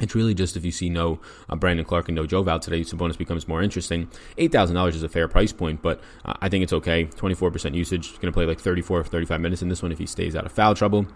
It's 0.00 0.14
really 0.14 0.32
just 0.32 0.56
if 0.56 0.64
you 0.64 0.72
see 0.72 0.88
no 0.88 1.20
uh, 1.50 1.56
Brandon 1.56 1.84
Clarke 1.84 2.08
and 2.08 2.16
no 2.16 2.26
Joe 2.26 2.42
Val 2.42 2.58
today, 2.58 2.80
Sabonis 2.80 3.18
becomes 3.18 3.46
more 3.46 3.62
interesting. 3.62 4.10
Eight 4.38 4.50
thousand 4.50 4.74
dollars 4.74 4.96
is 4.96 5.02
a 5.02 5.08
fair 5.08 5.28
price 5.28 5.52
point, 5.52 5.82
but 5.82 6.00
uh, 6.24 6.34
I 6.40 6.48
think 6.48 6.64
it's 6.64 6.72
okay. 6.72 7.04
Twenty 7.04 7.34
four 7.34 7.50
percent 7.50 7.74
usage, 7.74 8.12
going 8.14 8.32
to 8.32 8.32
play 8.32 8.46
like 8.46 8.58
34 8.58 9.00
or 9.00 9.04
35 9.04 9.40
minutes 9.40 9.62
in 9.62 9.68
this 9.68 9.82
one 9.82 9.92
if 9.92 9.98
he 9.98 10.06
stays 10.06 10.34
out 10.34 10.46
of 10.46 10.52
foul 10.52 10.74
trouble. 10.74 11.06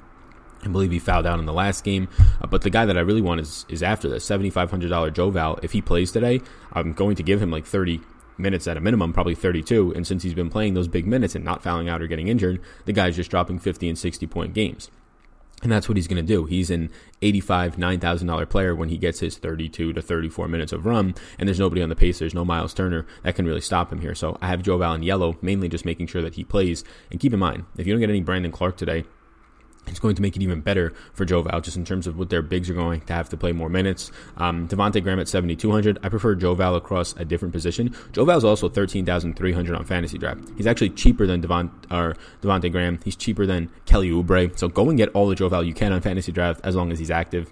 I 0.65 0.69
believe 0.69 0.91
he 0.91 0.99
fouled 0.99 1.27
out 1.27 1.39
in 1.39 1.47
the 1.47 1.53
last 1.53 1.85
game. 1.85 2.09
Uh, 2.41 2.47
but 2.47 2.63
the 2.63 2.71
guy 2.71 2.85
that 2.87 2.97
I 2.97 3.01
really 3.01 3.23
want 3.23 3.41
is 3.41 3.67
is 3.69 3.83
after 3.83 4.09
this 4.09 4.25
seventy 4.25 4.51
five 4.51 4.71
hundred 4.71 4.91
dollar 4.91 5.11
Joe 5.11 5.31
Val. 5.31 5.59
If 5.63 5.73
he 5.73 5.81
plays 5.81 6.13
today, 6.13 6.41
I'm 6.73 6.93
going 6.93 7.17
to 7.17 7.23
give 7.23 7.41
him 7.41 7.51
like 7.51 7.67
thirty 7.67 8.01
minutes 8.39 8.67
at 8.67 8.77
a 8.77 8.81
minimum, 8.81 9.13
probably 9.13 9.35
32. 9.35 9.93
And 9.95 10.07
since 10.07 10.23
he's 10.23 10.35
been 10.35 10.51
playing 10.51 10.75
those 10.75 10.89
big 10.89 11.07
minutes 11.07 11.35
and 11.35 11.45
not 11.45 11.63
fouling 11.63 11.89
out 11.89 12.03
or 12.03 12.07
getting 12.07 12.29
injured, 12.29 12.61
the 12.85 12.93
guy's 12.93 13.17
just 13.17 13.31
dropping 13.31 13.59
50 13.59 13.89
and 13.89 13.99
60 13.99 14.27
point 14.27 14.55
games. 14.55 14.91
And 15.63 15.73
that's 15.73 15.89
what 15.89 15.97
he's 15.97 16.07
going 16.07 16.25
to 16.25 16.35
do. 16.35 16.45
He's 16.45 16.71
an 16.71 16.91
85, 17.23 17.77
$9,000 17.77 18.51
player 18.51 18.75
when 18.75 18.91
he 18.91 18.99
gets 18.99 19.21
his 19.21 19.39
32 19.39 19.95
to 19.95 20.03
34 20.03 20.49
minutes 20.49 20.73
of 20.73 20.85
run, 20.85 21.15
and 21.39 21.49
there's 21.49 21.59
nobody 21.59 21.81
on 21.81 21.89
the 21.89 21.97
pace. 21.97 22.19
There's 22.19 22.35
no 22.35 22.45
Miles 22.45 22.75
Turner 22.75 23.07
that 23.23 23.37
can 23.37 23.47
really 23.47 23.63
stop 23.63 23.91
him 23.91 24.03
here. 24.03 24.15
So 24.15 24.37
I 24.43 24.49
have 24.49 24.63
Joe 24.63 24.77
Val 24.77 24.93
in 24.93 25.03
yellow, 25.03 25.39
mainly 25.41 25.71
just 25.71 25.87
making 25.87 26.09
sure 26.09 26.21
that 26.21 26.35
he 26.35 26.45
plays. 26.45 26.85
And 27.11 27.19
keep 27.19 27.33
in 27.33 27.41
mind, 27.41 27.65
if 27.79 27.87
you 27.87 27.95
don't 27.95 28.01
get 28.01 28.11
any 28.11 28.21
Brandon 28.21 28.53
Clarke 28.53 28.77
today, 28.77 29.05
it's 29.87 29.99
going 29.99 30.15
to 30.17 30.23
make 30.23 30.37
it 30.37 30.43
even 30.43 30.61
better 30.61 30.93
for 31.13 31.25
Joe 31.25 31.43
Val 31.43 31.61
just 31.61 31.77
in 31.77 31.85
terms 31.85 32.07
of 32.07 32.19
what 32.19 32.31
their 32.31 32.43
bigs 32.43 32.69
are 32.71 32.75
going 32.75 33.01
to 33.03 33.13
have 33.13 33.29
to 33.31 33.37
play 33.37 33.53
more 33.53 33.69
minutes. 33.69 34.11
Um, 34.37 34.69
Devonte 34.69 35.03
Graham 35.03 35.21
at 35.21 35.29
7,200. 35.29 35.99
I 36.03 36.09
prefer 36.09 36.35
Joe 36.35 36.55
Val 36.55 36.75
across 36.77 37.15
a 37.17 37.25
different 37.25 37.53
position. 37.53 37.95
Joe 38.13 38.25
Val 38.25 38.39
is 38.39 38.45
also 38.45 38.69
13,300 38.69 39.75
on 39.75 39.85
fantasy 39.85 40.19
draft. 40.19 40.41
He's 40.57 40.67
actually 40.67 40.91
cheaper 40.91 41.27
than 41.27 41.41
Devon, 41.41 41.71
or 41.91 42.17
Devonte 42.43 42.71
Graham. 42.71 42.99
He's 43.05 43.17
cheaper 43.17 43.47
than 43.47 43.71
Kelly 43.85 44.11
Oubre. 44.11 44.57
So 44.59 44.69
go 44.69 44.89
and 44.89 44.99
get 44.99 45.11
all 45.11 45.29
the 45.29 45.35
Joe 45.35 45.49
Val 45.49 45.65
you 45.65 45.75
can 45.75 45.93
on 45.93 46.01
fantasy 46.01 46.33
draft 46.33 46.61
as 46.65 46.77
long 46.77 46.93
as 46.93 46.99
he's 46.99 47.11
active. 47.11 47.51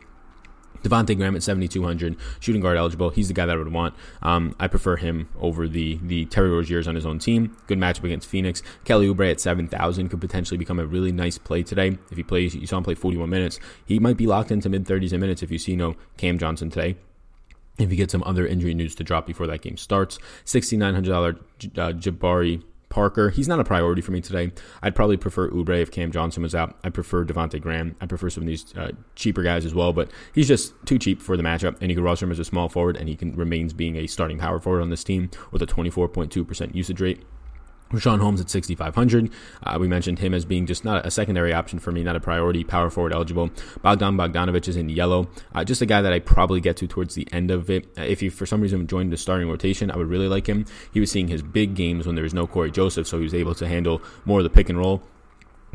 Devonte 0.84 1.16
Graham 1.16 1.34
at 1.34 1.42
7,200, 1.42 2.16
shooting 2.40 2.60
guard 2.60 2.76
eligible. 2.76 3.10
He's 3.10 3.28
the 3.28 3.34
guy 3.34 3.46
that 3.46 3.54
I 3.54 3.58
would 3.58 3.72
want. 3.72 3.94
Um, 4.22 4.54
I 4.60 4.68
prefer 4.68 4.96
him 4.96 5.28
over 5.40 5.66
the 5.66 5.98
the 6.02 6.26
Terry 6.26 6.50
Roziers 6.50 6.86
on 6.86 6.94
his 6.94 7.06
own 7.06 7.18
team. 7.18 7.56
Good 7.66 7.78
matchup 7.78 8.04
against 8.04 8.28
Phoenix. 8.28 8.62
Kelly 8.84 9.08
Oubre 9.08 9.30
at 9.30 9.40
7,000 9.40 10.08
could 10.08 10.20
potentially 10.20 10.58
become 10.58 10.78
a 10.78 10.86
really 10.86 11.10
nice 11.10 11.38
play 11.38 11.62
today. 11.62 11.98
If 12.10 12.16
he 12.16 12.22
plays, 12.22 12.54
you 12.54 12.66
saw 12.66 12.78
him 12.78 12.84
play 12.84 12.94
41 12.94 13.28
minutes. 13.28 13.58
He 13.86 13.98
might 13.98 14.16
be 14.16 14.26
locked 14.26 14.50
into 14.50 14.68
mid 14.68 14.84
30s 14.84 15.12
in 15.12 15.20
minutes 15.20 15.42
if 15.42 15.50
you 15.50 15.58
see 15.58 15.74
no 15.74 15.96
Cam 16.16 16.38
Johnson 16.38 16.70
today 16.70 16.96
if 17.78 17.90
you 17.90 17.96
get 17.96 18.10
some 18.10 18.22
other 18.24 18.46
injury 18.46 18.72
news 18.72 18.94
to 18.94 19.02
drop 19.02 19.26
before 19.26 19.48
that 19.48 19.60
game 19.60 19.76
starts. 19.76 20.18
$6,900 20.44 21.36
uh, 21.36 21.92
Jabari 21.92 22.62
Parker. 22.94 23.30
He's 23.30 23.48
not 23.48 23.58
a 23.58 23.64
priority 23.64 24.00
for 24.00 24.12
me 24.12 24.20
today. 24.20 24.52
I'd 24.80 24.94
probably 24.94 25.16
prefer 25.16 25.50
Oubre 25.50 25.82
if 25.82 25.90
Cam 25.90 26.12
Johnson 26.12 26.44
was 26.44 26.54
out. 26.54 26.78
I 26.84 26.90
prefer 26.90 27.24
Devonte 27.24 27.60
Graham. 27.60 27.96
I 28.00 28.06
prefer 28.06 28.30
some 28.30 28.44
of 28.44 28.46
these 28.46 28.72
uh, 28.76 28.92
cheaper 29.16 29.42
guys 29.42 29.64
as 29.64 29.74
well, 29.74 29.92
but 29.92 30.12
he's 30.32 30.46
just 30.46 30.74
too 30.86 31.00
cheap 31.00 31.20
for 31.20 31.36
the 31.36 31.42
matchup. 31.42 31.76
And 31.80 31.90
you 31.90 31.96
can 31.96 32.04
roster 32.04 32.24
him 32.24 32.30
as 32.30 32.38
a 32.38 32.44
small 32.44 32.68
forward, 32.68 32.96
and 32.96 33.08
he 33.08 33.16
can 33.16 33.34
remains 33.34 33.72
being 33.72 33.96
a 33.96 34.06
starting 34.06 34.38
power 34.38 34.60
forward 34.60 34.80
on 34.80 34.90
this 34.90 35.02
team 35.02 35.28
with 35.50 35.60
a 35.60 35.66
24.2% 35.66 36.72
usage 36.72 37.00
rate. 37.00 37.24
Richaun 37.94 38.20
Holmes 38.20 38.40
at 38.40 38.50
6,500. 38.50 39.30
Uh, 39.62 39.78
we 39.80 39.88
mentioned 39.88 40.18
him 40.18 40.34
as 40.34 40.44
being 40.44 40.66
just 40.66 40.84
not 40.84 41.04
a 41.06 41.10
secondary 41.10 41.52
option 41.52 41.78
for 41.78 41.92
me, 41.92 42.02
not 42.02 42.16
a 42.16 42.20
priority, 42.20 42.64
power 42.64 42.90
forward 42.90 43.12
eligible. 43.12 43.50
Bogdan 43.82 44.16
Bogdanovic 44.16 44.68
is 44.68 44.76
in 44.76 44.88
yellow. 44.88 45.28
Uh, 45.54 45.64
just 45.64 45.82
a 45.82 45.86
guy 45.86 46.02
that 46.02 46.12
I 46.12 46.18
probably 46.18 46.60
get 46.60 46.76
to 46.78 46.86
towards 46.86 47.14
the 47.14 47.26
end 47.32 47.50
of 47.50 47.70
it. 47.70 47.86
Uh, 47.98 48.02
if 48.02 48.20
he, 48.20 48.28
for 48.28 48.46
some 48.46 48.60
reason, 48.60 48.86
joined 48.86 49.12
the 49.12 49.16
starting 49.16 49.48
rotation, 49.48 49.90
I 49.90 49.96
would 49.96 50.08
really 50.08 50.28
like 50.28 50.46
him. 50.46 50.66
He 50.92 51.00
was 51.00 51.10
seeing 51.10 51.28
his 51.28 51.42
big 51.42 51.74
games 51.74 52.06
when 52.06 52.14
there 52.14 52.24
was 52.24 52.34
no 52.34 52.46
Cory 52.46 52.70
Joseph, 52.70 53.06
so 53.06 53.18
he 53.18 53.24
was 53.24 53.34
able 53.34 53.54
to 53.54 53.68
handle 53.68 54.02
more 54.24 54.40
of 54.40 54.44
the 54.44 54.50
pick 54.50 54.68
and 54.68 54.78
roll. 54.78 55.02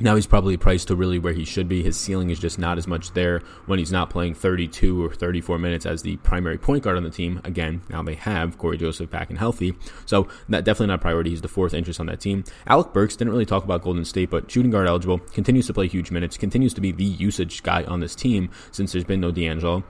Now 0.02 0.16
he's 0.16 0.28
probably 0.28 0.56
priced 0.56 0.88
to 0.88 0.96
really 0.96 1.20
where 1.20 1.34
he 1.34 1.44
should 1.44 1.68
be. 1.68 1.84
His 1.84 1.98
ceiling 1.98 2.30
is 2.30 2.40
just 2.40 2.58
not 2.58 2.78
as 2.78 2.88
much 2.88 3.12
there 3.12 3.42
when 3.66 3.80
he's 3.80 3.92
not 3.92 4.10
playing 4.10 4.34
32 4.34 5.04
or 5.04 5.14
34 5.14 5.60
minutes 5.60 5.86
as 5.86 6.02
the 6.02 6.16
primary 6.18 6.58
point 6.58 6.84
guard 6.84 6.96
on 6.96 7.04
the 7.04 7.10
team. 7.10 7.42
Again, 7.44 7.82
now 7.90 8.02
they 8.02 8.16
have 8.16 8.58
Cory 8.58 8.78
Joseph 8.78 9.10
back 9.10 9.30
and 9.30 9.38
healthy. 9.38 9.76
So 10.06 10.30
that 10.48 10.64
definitely 10.64 10.88
not 10.88 11.00
a 11.00 11.02
priority. 11.02 11.32
He's 11.32 11.42
the 11.42 11.50
fourth 11.50 11.74
interest 11.74 12.00
on 12.00 12.06
that 12.06 12.22
team. 12.22 12.46
Alec 12.66 12.94
Burks 12.94 13.18
didn't 13.18 13.32
really 13.32 13.46
talk 13.46 13.66
about 13.66 13.82
Golden 13.82 14.06
State, 14.06 14.30
but 14.30 14.50
shooting 14.50 14.72
guard 14.72 14.88
eligible, 14.88 15.20
continues 15.20 15.68
to 15.68 15.74
play 15.74 15.88
huge 15.88 16.12
minutes, 16.12 16.38
continues 16.38 16.74
to 16.76 16.82
be 16.82 16.92
the 16.92 17.04
usage 17.04 17.62
guy 17.64 17.84
on 17.84 18.00
this 18.00 18.16
team 18.16 18.50
since 18.72 18.94
there's 18.94 19.04
been 19.04 19.20
no 19.20 19.32
D'Angelo. 19.32 19.84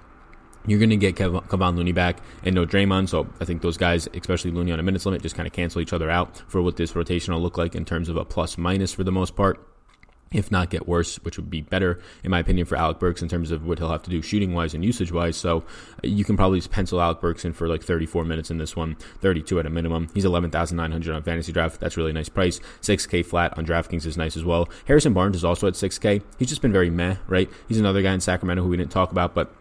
You're 0.65 0.80
going 0.80 0.89
to 0.89 0.98
get 0.98 1.15
Kev- 1.15 1.48
Kevon 1.48 1.78
Looney 1.78 1.93
back 1.93 2.17
and 2.43 2.54
no 2.56 2.65
Draymond. 2.65 3.10
So 3.10 3.28
I 3.39 3.45
think 3.45 3.62
those 3.62 3.78
guys, 3.78 4.08
especially 4.13 4.52
Looney 4.52 4.72
on 4.72 4.80
a 4.80 4.84
minutes 4.84 5.06
limit, 5.06 5.22
just 5.22 5.36
kind 5.36 5.48
of 5.48 5.54
cancel 5.54 5.82
each 5.82 5.93
other 5.93 6.10
out 6.10 6.41
for 6.48 6.62
what 6.62 6.78
this 6.78 6.95
rotation 6.95 7.34
will 7.34 7.41
look 7.41 7.58
like 7.58 7.76
in 7.76 7.86
terms 7.86 8.10
of 8.10 8.17
a 8.17 8.26
plus 8.26 8.58
minus 8.58 8.93
for 8.93 9.04
the 9.04 9.12
most 9.12 9.36
part 9.36 9.69
if 10.32 10.52
not 10.52 10.70
get 10.70 10.88
worse, 10.88 11.18
which 11.18 11.38
would 11.38 11.50
be 11.50 11.62
better, 11.62 12.00
in 12.24 12.32
my 12.32 12.39
opinion, 12.39 12.65
for 12.65 12.76
Alec 12.76 13.00
Burks 13.00 13.22
in 13.22 13.28
terms 13.28 13.52
of 13.52 13.65
what 13.65 13.80
he'll 13.80 13.89
have 13.89 14.04
to 14.04 14.10
do 14.10 14.22
shooting 14.22 14.54
wise 14.54 14.74
and 14.74 14.86
usage 14.86 15.12
wise. 15.12 15.38
So 15.38 15.60
uh, 15.60 15.62
you 16.04 16.24
can 16.24 16.38
probably 16.38 16.62
pencil 16.62 17.02
Alec 17.02 17.20
Burks 17.20 17.46
in 17.46 17.54
for 17.54 17.68
like 17.68 17.84
34 17.84 18.26
minutes 18.26 18.52
in 18.52 18.58
this 18.58 18.76
one, 18.76 18.96
32 19.22 19.60
at 19.60 19.65
a 19.65 19.70
minimum. 19.70 20.10
He's 20.13 20.26
11,900 20.26 21.15
on 21.15 21.24
fantasy 21.24 21.52
draft. 21.52 21.80
That's 21.80 21.98
really 21.98 22.13
nice 22.13 22.30
price. 22.30 22.60
6K 22.82 23.26
flat 23.26 23.58
on 23.58 23.65
DraftKings 23.65 24.06
is 24.06 24.18
nice 24.18 24.38
as 24.38 24.44
well. 24.44 24.70
Harrison 24.86 25.13
Barnes 25.13 25.36
is 25.36 25.44
also 25.44 25.68
at 25.68 25.74
6K. 25.74 26.22
He's 26.38 26.50
just 26.50 26.62
been 26.62 26.74
very 26.74 26.89
meh, 26.89 27.15
right? 27.28 27.50
He's 27.68 27.80
another 27.80 28.02
guy 28.02 28.13
in 28.13 28.20
Sacramento 28.22 28.63
who 28.63 28.70
we 28.70 28.78
didn't 28.78 28.92
talk 28.92 29.12
about, 29.12 29.34
but 29.34 29.54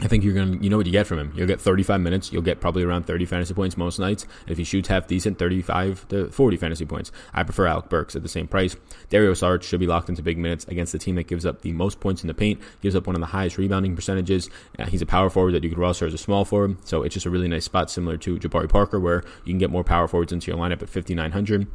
I 0.00 0.06
think 0.06 0.22
you're 0.22 0.34
going 0.34 0.58
to, 0.58 0.64
you 0.64 0.70
know 0.70 0.76
what 0.76 0.86
you 0.86 0.92
get 0.92 1.08
from 1.08 1.18
him. 1.18 1.32
You'll 1.34 1.48
get 1.48 1.60
35 1.60 2.00
minutes. 2.00 2.32
You'll 2.32 2.42
get 2.42 2.60
probably 2.60 2.84
around 2.84 3.06
30 3.06 3.24
fantasy 3.24 3.52
points 3.52 3.76
most 3.76 3.98
nights. 3.98 4.22
And 4.42 4.50
if 4.52 4.58
he 4.58 4.62
shoots 4.62 4.88
half 4.88 5.08
decent, 5.08 5.38
35 5.38 6.06
to 6.08 6.30
40 6.30 6.56
fantasy 6.56 6.84
points. 6.84 7.10
I 7.34 7.42
prefer 7.42 7.66
Alec 7.66 7.88
Burks 7.88 8.14
at 8.14 8.22
the 8.22 8.28
same 8.28 8.46
price. 8.46 8.76
Dario 9.08 9.32
Saric 9.32 9.64
should 9.64 9.80
be 9.80 9.88
locked 9.88 10.08
into 10.08 10.22
big 10.22 10.38
minutes 10.38 10.64
against 10.66 10.92
the 10.92 10.98
team 10.98 11.16
that 11.16 11.26
gives 11.26 11.44
up 11.44 11.62
the 11.62 11.72
most 11.72 11.98
points 11.98 12.22
in 12.22 12.28
the 12.28 12.34
paint, 12.34 12.60
gives 12.80 12.94
up 12.94 13.08
one 13.08 13.16
of 13.16 13.20
the 13.20 13.26
highest 13.26 13.58
rebounding 13.58 13.96
percentages. 13.96 14.48
Uh, 14.78 14.86
he's 14.86 15.02
a 15.02 15.06
power 15.06 15.30
forward 15.30 15.52
that 15.52 15.64
you 15.64 15.70
could 15.70 15.78
roster 15.78 16.06
as 16.06 16.14
a 16.14 16.18
small 16.18 16.44
forward. 16.44 16.76
So 16.86 17.02
it's 17.02 17.14
just 17.14 17.26
a 17.26 17.30
really 17.30 17.48
nice 17.48 17.64
spot 17.64 17.90
similar 17.90 18.16
to 18.18 18.38
Jabari 18.38 18.68
Parker 18.68 19.00
where 19.00 19.24
you 19.44 19.52
can 19.52 19.58
get 19.58 19.70
more 19.70 19.84
power 19.84 20.06
forwards 20.06 20.32
into 20.32 20.48
your 20.48 20.60
lineup 20.60 20.82
at 20.82 20.88
5,900. 20.88 21.66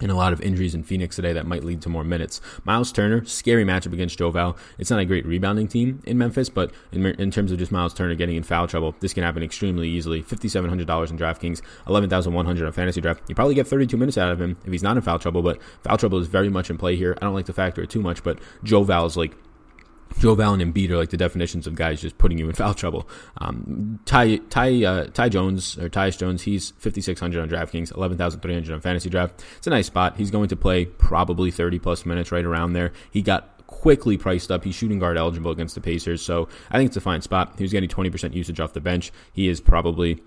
And 0.00 0.10
a 0.10 0.14
lot 0.14 0.32
of 0.32 0.40
injuries 0.40 0.74
in 0.74 0.82
Phoenix 0.82 1.16
today 1.16 1.32
that 1.32 1.46
might 1.46 1.64
lead 1.64 1.82
to 1.82 1.88
more 1.88 2.04
minutes. 2.04 2.40
Miles 2.64 2.92
Turner, 2.92 3.24
scary 3.24 3.64
matchup 3.64 3.92
against 3.92 4.18
Joe 4.18 4.30
Val. 4.30 4.56
It's 4.78 4.90
not 4.90 5.00
a 5.00 5.04
great 5.04 5.26
rebounding 5.26 5.68
team 5.68 6.02
in 6.04 6.18
Memphis, 6.18 6.48
but 6.48 6.72
in, 6.92 7.04
in 7.06 7.30
terms 7.30 7.52
of 7.52 7.58
just 7.58 7.72
Miles 7.72 7.94
Turner 7.94 8.14
getting 8.14 8.36
in 8.36 8.42
foul 8.42 8.66
trouble, 8.66 8.94
this 9.00 9.12
can 9.12 9.22
happen 9.22 9.42
extremely 9.42 9.88
easily. 9.88 10.22
$5,700 10.22 11.10
in 11.10 11.18
DraftKings, 11.18 11.62
11100 11.86 12.66
on 12.66 12.72
Fantasy 12.72 13.00
Draft. 13.00 13.22
You 13.28 13.34
probably 13.34 13.54
get 13.54 13.66
32 13.66 13.96
minutes 13.96 14.18
out 14.18 14.32
of 14.32 14.40
him 14.40 14.56
if 14.64 14.72
he's 14.72 14.82
not 14.82 14.96
in 14.96 15.02
foul 15.02 15.18
trouble, 15.18 15.42
but 15.42 15.60
foul 15.82 15.98
trouble 15.98 16.18
is 16.18 16.26
very 16.26 16.48
much 16.48 16.70
in 16.70 16.78
play 16.78 16.96
here. 16.96 17.16
I 17.20 17.24
don't 17.24 17.34
like 17.34 17.46
to 17.46 17.52
factor 17.52 17.82
it 17.82 17.90
too 17.90 18.00
much, 18.00 18.22
but 18.22 18.38
Joe 18.64 18.82
Val 18.82 19.06
is 19.06 19.16
like 19.16 19.34
Joe 20.18 20.38
Allen 20.40 20.60
and 20.60 20.74
Embiid 20.74 20.90
are 20.90 20.96
like 20.96 21.10
the 21.10 21.16
definitions 21.16 21.66
of 21.66 21.74
guys 21.74 22.00
just 22.00 22.18
putting 22.18 22.38
you 22.38 22.48
in 22.48 22.54
foul 22.56 22.74
trouble. 22.74 23.08
Um, 23.38 24.00
Ty 24.04 24.36
Ty 24.36 24.84
uh, 24.84 25.04
Ty 25.06 25.28
Jones 25.28 25.78
or 25.78 25.88
Tyus 25.88 26.18
Jones, 26.18 26.42
he's 26.42 26.70
5600 26.78 27.40
on 27.40 27.48
DraftKings, 27.48 27.96
11300 27.96 28.72
on 28.72 28.80
Fantasy 28.80 29.08
Draft. 29.08 29.44
It's 29.58 29.66
a 29.66 29.70
nice 29.70 29.86
spot. 29.86 30.16
He's 30.16 30.30
going 30.30 30.48
to 30.48 30.56
play 30.56 30.84
probably 30.84 31.50
30 31.50 31.78
plus 31.78 32.04
minutes 32.04 32.32
right 32.32 32.44
around 32.44 32.72
there. 32.72 32.92
He 33.10 33.22
got 33.22 33.56
quickly 33.66 34.18
priced 34.18 34.50
up. 34.50 34.64
He's 34.64 34.74
shooting 34.74 34.98
guard 34.98 35.16
eligible 35.16 35.50
against 35.50 35.74
the 35.74 35.80
Pacers, 35.80 36.20
so 36.22 36.48
I 36.70 36.76
think 36.76 36.88
it's 36.88 36.96
a 36.96 37.00
fine 37.00 37.22
spot. 37.22 37.54
He 37.56 37.64
was 37.64 37.72
getting 37.72 37.88
20% 37.88 38.34
usage 38.34 38.60
off 38.60 38.72
the 38.72 38.80
bench. 38.80 39.12
He 39.32 39.48
is 39.48 39.60
probably 39.60 40.22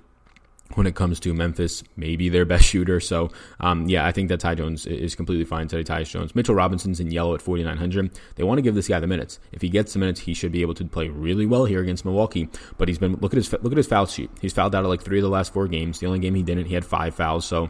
when 0.77 0.87
it 0.87 0.95
comes 0.95 1.19
to 1.21 1.33
Memphis, 1.33 1.83
maybe 1.95 2.29
their 2.29 2.45
best 2.45 2.65
shooter. 2.65 2.99
So, 2.99 3.29
um, 3.59 3.87
yeah, 3.87 4.05
I 4.05 4.11
think 4.11 4.29
that 4.29 4.39
Ty 4.39 4.55
Jones 4.55 4.85
is 4.85 5.15
completely 5.15 5.45
fine 5.45 5.67
today. 5.67 5.83
Tyus 5.83 6.09
Jones, 6.09 6.35
Mitchell 6.35 6.55
Robinson's 6.55 6.99
in 6.99 7.11
yellow 7.11 7.35
at 7.35 7.41
4,900. 7.41 8.11
They 8.35 8.43
want 8.43 8.57
to 8.57 8.61
give 8.61 8.75
this 8.75 8.87
guy 8.87 8.99
the 8.99 9.07
minutes. 9.07 9.39
If 9.51 9.61
he 9.61 9.69
gets 9.69 9.93
the 9.93 9.99
minutes, 9.99 10.21
he 10.21 10.33
should 10.33 10.51
be 10.51 10.61
able 10.61 10.73
to 10.75 10.85
play 10.85 11.09
really 11.09 11.45
well 11.45 11.65
here 11.65 11.81
against 11.81 12.05
Milwaukee. 12.05 12.49
But 12.77 12.87
he's 12.87 12.97
been 12.97 13.15
look 13.17 13.33
at 13.33 13.37
his 13.37 13.51
look 13.51 13.71
at 13.71 13.77
his 13.77 13.87
foul 13.87 14.05
sheet. 14.05 14.29
He's 14.41 14.53
fouled 14.53 14.75
out 14.75 14.83
of 14.83 14.89
like 14.89 15.01
three 15.01 15.19
of 15.19 15.23
the 15.23 15.29
last 15.29 15.53
four 15.53 15.67
games. 15.67 15.99
The 15.99 16.07
only 16.07 16.19
game 16.19 16.35
he 16.35 16.43
didn't, 16.43 16.65
he 16.65 16.73
had 16.73 16.85
five 16.85 17.15
fouls. 17.15 17.45
So 17.45 17.69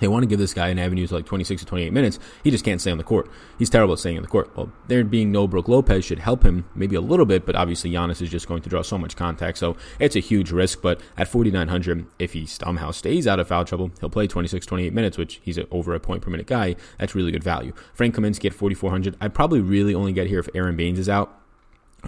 they 0.00 0.08
want 0.08 0.22
to 0.22 0.26
give 0.26 0.38
this 0.38 0.52
guy 0.52 0.68
an 0.68 0.78
avenue 0.78 1.06
to 1.06 1.14
like 1.14 1.26
26 1.26 1.62
to 1.62 1.66
28 1.66 1.92
minutes. 1.92 2.18
He 2.42 2.50
just 2.50 2.64
can't 2.64 2.80
stay 2.80 2.90
on 2.90 2.98
the 2.98 3.04
court. 3.04 3.30
He's 3.58 3.70
terrible 3.70 3.94
at 3.94 4.00
staying 4.00 4.16
on 4.16 4.22
the 4.22 4.28
court. 4.28 4.54
Well, 4.56 4.72
there 4.88 5.04
being 5.04 5.30
no 5.30 5.46
Brook 5.46 5.68
Lopez 5.68 6.04
should 6.04 6.18
help 6.18 6.44
him 6.44 6.64
maybe 6.74 6.96
a 6.96 7.00
little 7.00 7.26
bit, 7.26 7.46
but 7.46 7.54
obviously 7.54 7.90
Giannis 7.90 8.20
is 8.20 8.30
just 8.30 8.48
going 8.48 8.62
to 8.62 8.68
draw 8.68 8.82
so 8.82 8.98
much 8.98 9.16
contact. 9.16 9.58
So 9.58 9.76
it's 9.98 10.16
a 10.16 10.20
huge 10.20 10.50
risk. 10.50 10.82
But 10.82 11.00
at 11.16 11.28
4,900, 11.28 12.06
if 12.18 12.32
he 12.32 12.46
somehow 12.46 12.90
stays 12.90 13.26
out 13.26 13.38
of 13.38 13.48
foul 13.48 13.64
trouble, 13.64 13.90
he'll 14.00 14.10
play 14.10 14.26
26, 14.26 14.66
28 14.66 14.92
minutes, 14.92 15.18
which 15.18 15.40
he's 15.42 15.58
over 15.70 15.94
a 15.94 16.00
point 16.00 16.22
per 16.22 16.30
minute 16.30 16.46
guy. 16.46 16.76
That's 16.98 17.14
really 17.14 17.32
good 17.32 17.44
value. 17.44 17.72
Frank 17.94 18.14
Kaminsky 18.14 18.46
at 18.46 18.54
4,400. 18.54 19.16
I'd 19.20 19.34
probably 19.34 19.60
really 19.60 19.94
only 19.94 20.12
get 20.12 20.26
here 20.26 20.38
if 20.38 20.48
Aron 20.54 20.76
Baynes 20.76 20.98
is 20.98 21.08
out. 21.08 21.36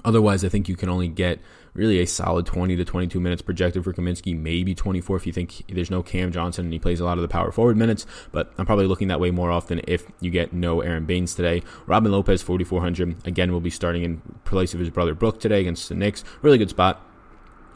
Otherwise, 0.04 0.44
I 0.44 0.48
think 0.48 0.68
you 0.68 0.76
can 0.76 0.88
only 0.88 1.08
get 1.08 1.38
really 1.74 2.00
a 2.00 2.06
solid 2.06 2.46
20 2.46 2.76
to 2.76 2.84
22 2.84 3.20
minutes 3.20 3.42
projected 3.42 3.84
for 3.84 3.92
Kaminsky, 3.92 4.38
maybe 4.38 4.74
24 4.74 5.16
if 5.16 5.26
you 5.26 5.32
think 5.32 5.62
there's 5.68 5.90
no 5.90 6.02
Cam 6.02 6.32
Johnson 6.32 6.66
and 6.66 6.72
he 6.72 6.78
plays 6.78 7.00
a 7.00 7.04
lot 7.04 7.18
of 7.18 7.22
the 7.22 7.28
power 7.28 7.50
forward 7.50 7.76
minutes. 7.76 8.06
But 8.30 8.52
I'm 8.58 8.66
probably 8.66 8.86
looking 8.86 9.08
that 9.08 9.20
way 9.20 9.30
more 9.30 9.50
often 9.50 9.80
if 9.86 10.06
you 10.20 10.30
get 10.30 10.52
no 10.52 10.80
Aron 10.80 11.04
Baynes 11.04 11.34
today. 11.34 11.62
Robin 11.86 12.12
Lopez, 12.12 12.42
4,400. 12.42 13.26
Again, 13.26 13.52
will 13.52 13.60
be 13.60 13.70
starting 13.70 14.02
in 14.02 14.20
place 14.44 14.74
of 14.74 14.80
his 14.80 14.90
brother 14.90 15.14
Brook 15.14 15.40
today 15.40 15.60
against 15.60 15.88
the 15.88 15.94
Knicks. 15.94 16.24
Really 16.42 16.58
good 16.58 16.70
spot 16.70 17.06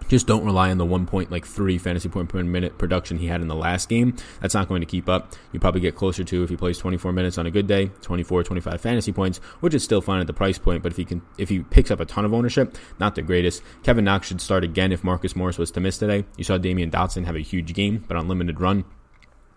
just 0.08 0.26
don't 0.26 0.44
rely 0.44 0.70
on 0.70 0.78
the 0.78 0.84
one 0.84 1.06
point 1.06 1.30
like 1.30 1.46
three 1.46 1.78
fantasy 1.78 2.08
point 2.08 2.28
per 2.28 2.42
minute 2.42 2.78
production 2.78 3.18
he 3.18 3.26
had 3.26 3.40
in 3.40 3.48
the 3.48 3.54
last 3.54 3.88
game. 3.88 4.16
That's 4.40 4.54
not 4.54 4.68
going 4.68 4.80
to 4.80 4.86
keep 4.86 5.08
up. 5.08 5.34
You 5.52 5.60
probably 5.60 5.80
get 5.80 5.94
closer 5.94 6.24
to 6.24 6.42
if 6.42 6.50
he 6.50 6.56
plays 6.56 6.78
24 6.78 7.12
minutes 7.12 7.38
on 7.38 7.46
a 7.46 7.50
good 7.50 7.66
day, 7.66 7.90
24, 8.02 8.44
25 8.44 8.80
fantasy 8.80 9.12
points, 9.12 9.38
which 9.60 9.74
is 9.74 9.82
still 9.82 10.00
fine 10.00 10.20
at 10.20 10.26
the 10.26 10.32
price 10.32 10.58
point. 10.58 10.82
But 10.82 10.92
if 10.92 10.96
he 10.96 11.04
can, 11.04 11.22
if 11.38 11.48
he 11.48 11.60
picks 11.60 11.90
up 11.90 12.00
a 12.00 12.04
ton 12.04 12.24
of 12.24 12.34
ownership, 12.34 12.76
not 12.98 13.14
the 13.14 13.22
greatest. 13.22 13.62
Kevin 13.82 14.04
Knox 14.04 14.28
should 14.28 14.40
start 14.40 14.64
again 14.64 14.92
if 14.92 15.04
Marcus 15.04 15.36
Morris 15.36 15.58
was 15.58 15.70
to 15.72 15.80
miss 15.80 15.98
today. 15.98 16.24
You 16.36 16.44
saw 16.44 16.58
Damyean 16.58 16.90
Dotson 16.90 17.24
have 17.24 17.36
a 17.36 17.40
huge 17.40 17.74
game, 17.74 18.04
but 18.06 18.16
on 18.16 18.28
limited 18.28 18.60
run. 18.60 18.84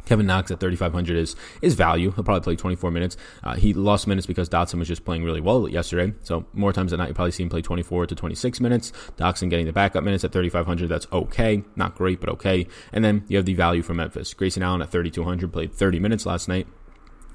Kevin 0.05 0.25
Knox 0.25 0.51
at 0.51 0.59
3,500 0.59 1.17
is 1.17 1.35
is 1.61 1.75
value. 1.75 2.11
He'll 2.11 2.23
probably 2.23 2.41
play 2.41 2.55
24 2.55 2.91
minutes. 2.91 3.17
Uh, 3.43 3.55
he 3.55 3.73
lost 3.73 4.07
minutes 4.07 4.25
because 4.25 4.49
Dotson 4.49 4.79
was 4.79 4.87
just 4.87 5.05
playing 5.05 5.23
really 5.23 5.41
well 5.41 5.67
yesterday. 5.67 6.13
So 6.23 6.45
more 6.53 6.73
times 6.73 6.91
than 6.91 6.99
not, 6.99 7.09
you 7.09 7.13
probably 7.13 7.31
see 7.31 7.43
him 7.43 7.49
play 7.49 7.61
24 7.61 8.07
to 8.07 8.15
26 8.15 8.59
minutes. 8.59 8.91
Dotson 9.17 9.49
getting 9.49 9.65
the 9.65 9.73
backup 9.73 10.03
minutes 10.03 10.23
at 10.23 10.31
3,500. 10.31 10.89
That's 10.89 11.07
okay. 11.11 11.63
Not 11.75 11.95
great, 11.95 12.19
but 12.19 12.29
okay. 12.29 12.67
And 12.91 13.03
then 13.05 13.23
you 13.27 13.37
have 13.37 13.45
the 13.45 13.53
value 13.53 13.81
for 13.81 13.93
Memphis. 13.93 14.33
Grayson 14.33 14.63
Allen 14.63 14.81
at 14.81 14.89
3,200 14.89 15.51
played 15.53 15.73
30 15.73 15.99
minutes 15.99 16.25
last 16.25 16.47
night 16.47 16.67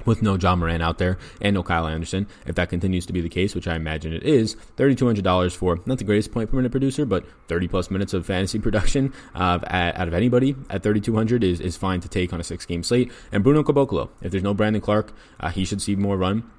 with 0.05 0.23
no 0.23 0.37
Ja 0.37 0.57
Morant 0.57 0.83
out 0.83 0.99
there 0.99 1.19
and 1.41 1.55
no 1.55 1.63
Kyle 1.63 1.87
Anderson. 1.87 2.27
If 2.47 2.55
that 2.57 2.69
continues 2.69 3.07
to 3.07 3.13
be 3.13 3.21
the 3.21 3.29
case, 3.29 3.55
which 3.55 3.69
I 3.69 3.77
imagine 3.77 4.13
it 4.13 4.23
is, 4.23 4.57
$3,200 4.77 5.57
for 5.57 5.81
not 5.87 5.99
the 5.99 6.05
greatest 6.05 6.33
point 6.33 6.51
per 6.51 6.57
minute 6.57 6.73
producer, 6.73 7.05
but 7.05 7.25
30 7.49 7.69
plus 7.69 7.91
minutes 7.91 8.15
of 8.15 8.27
fantasy 8.27 8.59
production 8.59 9.13
uh, 9.35 9.59
at, 9.65 9.97
out 9.99 10.09
of 10.09 10.15
anybody 10.15 10.57
at 10.71 10.83
3,200 10.83 11.45
is, 11.45 11.61
is 11.61 11.77
fine 11.77 12.01
to 12.01 12.09
take 12.09 12.33
on 12.33 12.41
a 12.41 12.45
six 12.45 12.67
game 12.67 12.83
slate. 12.83 13.13
And 13.33 13.43
Bruno 13.43 13.63
Caboclo, 13.63 14.11
if 14.23 14.31
there's 14.31 14.43
no 14.43 14.55
Brandon 14.55 14.83
Clarke, 14.83 15.13
uh, 15.41 15.51
he 15.51 15.65
should 15.65 15.83
see 15.83 15.97
more 15.97 16.17
run 16.17 16.51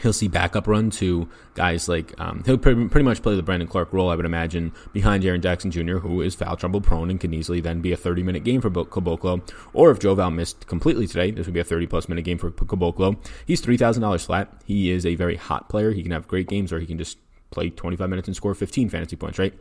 he'll 0.00 0.12
see 0.12 0.28
backup 0.28 0.66
run 0.66 0.90
to 0.90 1.28
guys 1.54 1.88
like 1.88 2.18
um, 2.20 2.42
he'll 2.44 2.58
pretty, 2.58 2.88
pretty 2.88 3.04
much 3.04 3.22
play 3.22 3.34
the 3.34 3.42
Brandon 3.42 3.68
Clarke 3.68 3.92
role, 3.92 4.10
I 4.10 4.14
would 4.14 4.24
imagine, 4.24 4.72
behind 4.92 5.22
Jaren 5.22 5.40
Jackson 5.40 5.70
Jr., 5.70 5.98
who 5.98 6.20
is 6.20 6.34
foul 6.34 6.56
trouble 6.56 6.80
prone 6.80 7.10
and 7.10 7.20
can 7.20 7.32
easily 7.32 7.60
then 7.60 7.80
be 7.80 7.92
a 7.92 7.96
30 7.96 8.22
minute 8.22 8.44
game 8.44 8.60
for 8.60 8.70
Caboclo. 8.70 9.48
Or 9.72 9.90
if 9.90 9.98
Joe 9.98 10.14
Val 10.14 10.30
missed 10.30 10.66
completely 10.66 11.06
today, 11.06 11.30
this 11.30 11.46
would 11.46 11.54
be 11.54 11.60
a 11.60 11.64
30 11.64 11.86
plus 11.86 12.08
minute 12.08 12.24
game 12.24 12.38
for 12.38 12.50
Caboclo. 12.50 13.16
He's 13.46 13.62
$3,000 13.62 14.24
flat. 14.24 14.52
He 14.64 14.90
is 14.90 15.06
a 15.06 15.14
very 15.14 15.36
hot 15.36 15.68
player. 15.68 15.92
He 15.92 16.02
can 16.02 16.12
have 16.12 16.28
great 16.28 16.48
games 16.48 16.72
or 16.72 16.80
he 16.80 16.86
can 16.86 16.98
just 16.98 17.18
play 17.50 17.70
25 17.70 18.08
minutes 18.10 18.28
and 18.28 18.36
score 18.36 18.54
15 18.54 18.88
fantasy 18.88 19.16
points, 19.16 19.38
right? 19.38 19.54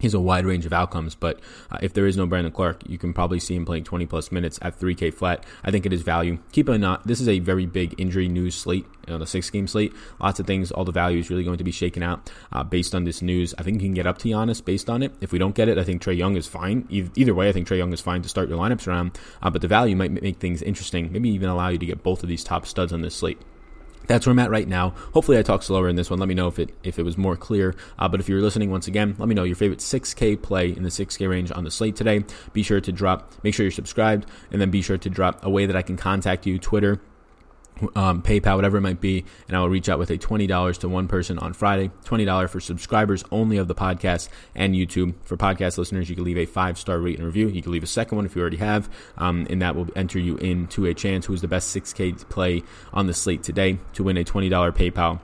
He's 0.00 0.14
a 0.14 0.20
wide 0.20 0.46
range 0.46 0.64
of 0.64 0.72
outcomes, 0.72 1.16
but 1.16 1.40
uh, 1.72 1.78
if 1.82 1.92
there 1.92 2.06
is 2.06 2.16
no 2.16 2.24
Brandon 2.24 2.52
Clarke, 2.52 2.88
you 2.88 2.98
can 2.98 3.12
probably 3.12 3.40
see 3.40 3.56
him 3.56 3.64
playing 3.64 3.82
20 3.82 4.06
plus 4.06 4.30
minutes 4.30 4.56
at 4.62 4.78
3K 4.78 5.12
flat. 5.12 5.44
I 5.64 5.72
think 5.72 5.86
it 5.86 5.92
is 5.92 6.02
value. 6.02 6.38
Keep 6.52 6.68
in 6.68 6.82
mind, 6.82 7.02
this 7.04 7.20
is 7.20 7.26
a 7.26 7.40
very 7.40 7.66
big 7.66 7.96
injury 7.98 8.28
news 8.28 8.54
slate, 8.54 8.86
you 9.06 9.12
know, 9.12 9.18
the 9.18 9.26
six 9.26 9.50
game 9.50 9.66
slate. 9.66 9.92
Lots 10.20 10.38
of 10.38 10.46
things, 10.46 10.70
all 10.70 10.84
the 10.84 10.92
value 10.92 11.18
is 11.18 11.30
really 11.30 11.42
going 11.42 11.58
to 11.58 11.64
be 11.64 11.72
shaken 11.72 12.04
out 12.04 12.30
uh, 12.52 12.62
based 12.62 12.94
on 12.94 13.02
this 13.02 13.22
news. 13.22 13.56
I 13.58 13.64
think 13.64 13.82
you 13.82 13.88
can 13.88 13.94
get 13.94 14.06
up 14.06 14.18
to 14.18 14.28
Giannis 14.28 14.64
based 14.64 14.88
on 14.88 15.02
it. 15.02 15.12
If 15.20 15.32
we 15.32 15.38
don't 15.40 15.56
get 15.56 15.68
it, 15.68 15.78
I 15.78 15.82
think 15.82 16.00
Trae 16.00 16.16
Young 16.16 16.36
is 16.36 16.46
fine. 16.46 16.86
Either 16.90 17.34
way, 17.34 17.48
I 17.48 17.52
think 17.52 17.66
Trae 17.66 17.78
Young 17.78 17.92
is 17.92 18.00
fine 18.00 18.22
to 18.22 18.28
start 18.28 18.48
your 18.48 18.58
lineups 18.58 18.86
around, 18.86 19.18
uh, 19.42 19.50
but 19.50 19.62
the 19.62 19.68
value 19.68 19.96
might 19.96 20.12
make 20.12 20.38
things 20.38 20.62
interesting, 20.62 21.10
maybe 21.10 21.28
even 21.30 21.48
allow 21.48 21.70
you 21.70 21.78
to 21.78 21.86
get 21.86 22.04
both 22.04 22.22
of 22.22 22.28
these 22.28 22.44
top 22.44 22.66
studs 22.66 22.92
on 22.92 23.02
this 23.02 23.16
slate 23.16 23.40
that's 24.08 24.26
where 24.26 24.32
I'm 24.32 24.38
at 24.40 24.50
right 24.50 24.66
now. 24.66 24.90
Hopefully, 25.12 25.38
I 25.38 25.42
talk 25.42 25.62
slower 25.62 25.88
in 25.88 25.96
this 25.96 26.10
one. 26.10 26.18
Let 26.18 26.28
me 26.28 26.34
know 26.34 26.48
if 26.48 26.58
it 26.58 26.74
if 26.82 26.98
it 26.98 27.04
was 27.04 27.16
more 27.16 27.36
clear. 27.36 27.74
Uh, 27.98 28.08
but 28.08 28.18
if 28.18 28.28
you're 28.28 28.40
listening 28.40 28.70
once 28.70 28.88
again, 28.88 29.14
let 29.18 29.28
me 29.28 29.34
know 29.34 29.44
your 29.44 29.56
favorite 29.56 29.78
6K 29.78 30.42
play 30.42 30.70
in 30.70 30.82
the 30.82 30.88
6K 30.88 31.28
range 31.28 31.52
on 31.52 31.64
the 31.64 31.70
slate 31.70 31.94
today. 31.94 32.24
Be 32.52 32.62
sure 32.62 32.80
to 32.80 32.90
drop. 32.90 33.32
Make 33.44 33.54
sure 33.54 33.64
you're 33.64 33.70
subscribed, 33.70 34.26
and 34.50 34.60
then 34.60 34.70
be 34.70 34.82
sure 34.82 34.98
to 34.98 35.10
drop 35.10 35.44
a 35.44 35.50
way 35.50 35.66
that 35.66 35.76
I 35.76 35.82
can 35.82 35.96
contact 35.96 36.46
you: 36.46 36.58
Twitter, 36.58 37.00
um, 37.94 38.22
PayPal, 38.22 38.56
whatever 38.56 38.78
it 38.78 38.82
might 38.82 39.00
be, 39.00 39.24
and 39.46 39.56
I 39.56 39.60
will 39.60 39.68
reach 39.68 39.88
out 39.88 39.98
with 39.98 40.10
a 40.10 40.18
$20 40.18 40.78
to 40.78 40.88
one 40.88 41.08
person 41.08 41.38
on 41.38 41.52
Friday. 41.52 41.90
$20 42.04 42.48
for 42.48 42.60
subscribers 42.60 43.24
only 43.30 43.56
of 43.56 43.68
the 43.68 43.74
podcast 43.74 44.28
and 44.54 44.74
YouTube. 44.74 45.14
For 45.24 45.36
podcast 45.36 45.78
listeners, 45.78 46.08
you 46.08 46.16
can 46.16 46.24
leave 46.24 46.38
a 46.38 46.46
five 46.46 46.78
star 46.78 46.98
rate 46.98 47.18
and 47.18 47.26
review. 47.26 47.48
You 47.48 47.62
can 47.62 47.72
leave 47.72 47.82
a 47.82 47.88
second 47.88 48.16
one 48.16 48.26
if 48.26 48.34
you 48.34 48.40
already 48.42 48.58
have, 48.58 48.90
um, 49.16 49.46
and 49.50 49.62
that 49.62 49.76
will 49.76 49.88
enter 49.96 50.18
you 50.18 50.36
into 50.36 50.86
a 50.86 50.94
chance 50.94 51.26
who 51.26 51.34
is 51.34 51.40
the 51.40 51.48
best 51.48 51.74
6K 51.74 52.28
play 52.28 52.62
on 52.92 53.06
the 53.06 53.14
slate 53.14 53.42
today 53.42 53.78
to 53.94 54.02
win 54.02 54.16
a 54.16 54.24
$20 54.24 54.50
PayPal 54.74 55.20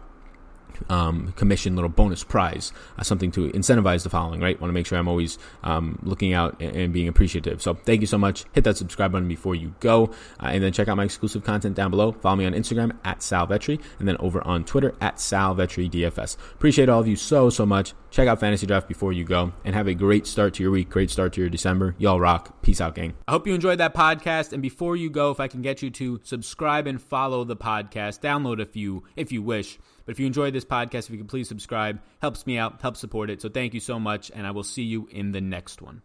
um, 0.88 1.32
commission 1.32 1.74
little 1.74 1.88
bonus 1.88 2.24
prize, 2.24 2.72
uh, 2.98 3.02
something 3.02 3.30
to 3.32 3.50
incentivize 3.50 4.02
the 4.02 4.10
following, 4.10 4.40
right? 4.40 4.60
Want 4.60 4.70
to 4.70 4.74
make 4.74 4.86
sure 4.86 4.98
I'm 4.98 5.08
always 5.08 5.38
um, 5.62 5.98
looking 6.02 6.32
out 6.32 6.60
and, 6.60 6.76
and, 6.76 6.92
being 6.92 7.08
appreciative. 7.08 7.60
So 7.62 7.74
thank 7.74 8.00
you 8.00 8.06
so 8.06 8.18
much. 8.18 8.44
Hit 8.52 8.64
that 8.64 8.76
subscribe 8.76 9.12
button 9.12 9.28
before 9.28 9.54
you 9.54 9.74
go, 9.80 10.10
uh, 10.40 10.46
and 10.46 10.62
then 10.62 10.72
check 10.72 10.88
out 10.88 10.96
my 10.96 11.04
exclusive 11.04 11.44
content 11.44 11.74
down 11.76 11.90
below. 11.90 12.12
Follow 12.12 12.36
me 12.36 12.46
on 12.46 12.52
Instagram 12.52 12.96
at 13.04 13.20
Salvetri 13.20 13.80
and 13.98 14.06
then 14.06 14.16
over 14.18 14.44
on 14.46 14.64
Twitter 14.64 14.94
at 15.00 15.20
Sal 15.20 15.54
Vetri 15.54 15.90
DFS. 15.90 16.36
Appreciate 16.52 16.88
all 16.88 17.00
of 17.00 17.08
you 17.08 17.16
so 17.16 17.50
so 17.50 17.66
much. 17.66 17.94
Check 18.10 18.28
out 18.28 18.38
Fantasy 18.38 18.64
Draft 18.66 18.86
before 18.86 19.12
you 19.12 19.24
go, 19.24 19.52
and 19.64 19.74
have 19.74 19.88
a 19.88 19.94
great 19.94 20.24
start 20.26 20.54
to 20.54 20.62
your 20.62 20.70
week. 20.70 20.88
Great 20.88 21.10
start 21.10 21.32
to 21.32 21.40
your 21.40 21.50
December. 21.50 21.96
Y'all 21.98 22.20
rock. 22.20 22.62
Peace 22.62 22.80
out, 22.80 22.94
gang. 22.94 23.14
I 23.26 23.32
hope 23.32 23.44
you 23.44 23.54
enjoyed 23.54 23.78
that 23.78 23.92
podcast. 23.92 24.52
And 24.52 24.62
before 24.62 24.94
you 24.94 25.10
go, 25.10 25.32
if 25.32 25.40
I 25.40 25.48
can 25.48 25.62
get 25.62 25.82
you 25.82 25.90
to 25.90 26.20
subscribe 26.22 26.86
and 26.86 27.02
follow 27.02 27.42
the 27.42 27.56
podcast, 27.56 28.20
download 28.20 28.60
a 28.60 28.66
few 28.66 29.02
if 29.16 29.32
you 29.32 29.42
wish. 29.42 29.78
But 30.04 30.12
if 30.12 30.20
you 30.20 30.26
enjoyed 30.26 30.54
this 30.54 30.64
podcast, 30.64 31.04
if 31.06 31.10
you 31.10 31.18
could 31.18 31.28
please 31.28 31.48
subscribe, 31.48 32.00
helps 32.20 32.46
me 32.46 32.58
out, 32.58 32.80
helps 32.80 33.00
support 33.00 33.30
it. 33.30 33.40
So 33.42 33.48
thank 33.48 33.74
you 33.74 33.80
so 33.80 33.98
much, 33.98 34.30
and 34.34 34.46
I 34.46 34.50
will 34.50 34.64
see 34.64 34.82
you 34.82 35.08
in 35.10 35.32
the 35.32 35.40
next 35.40 35.82
one. 35.82 36.02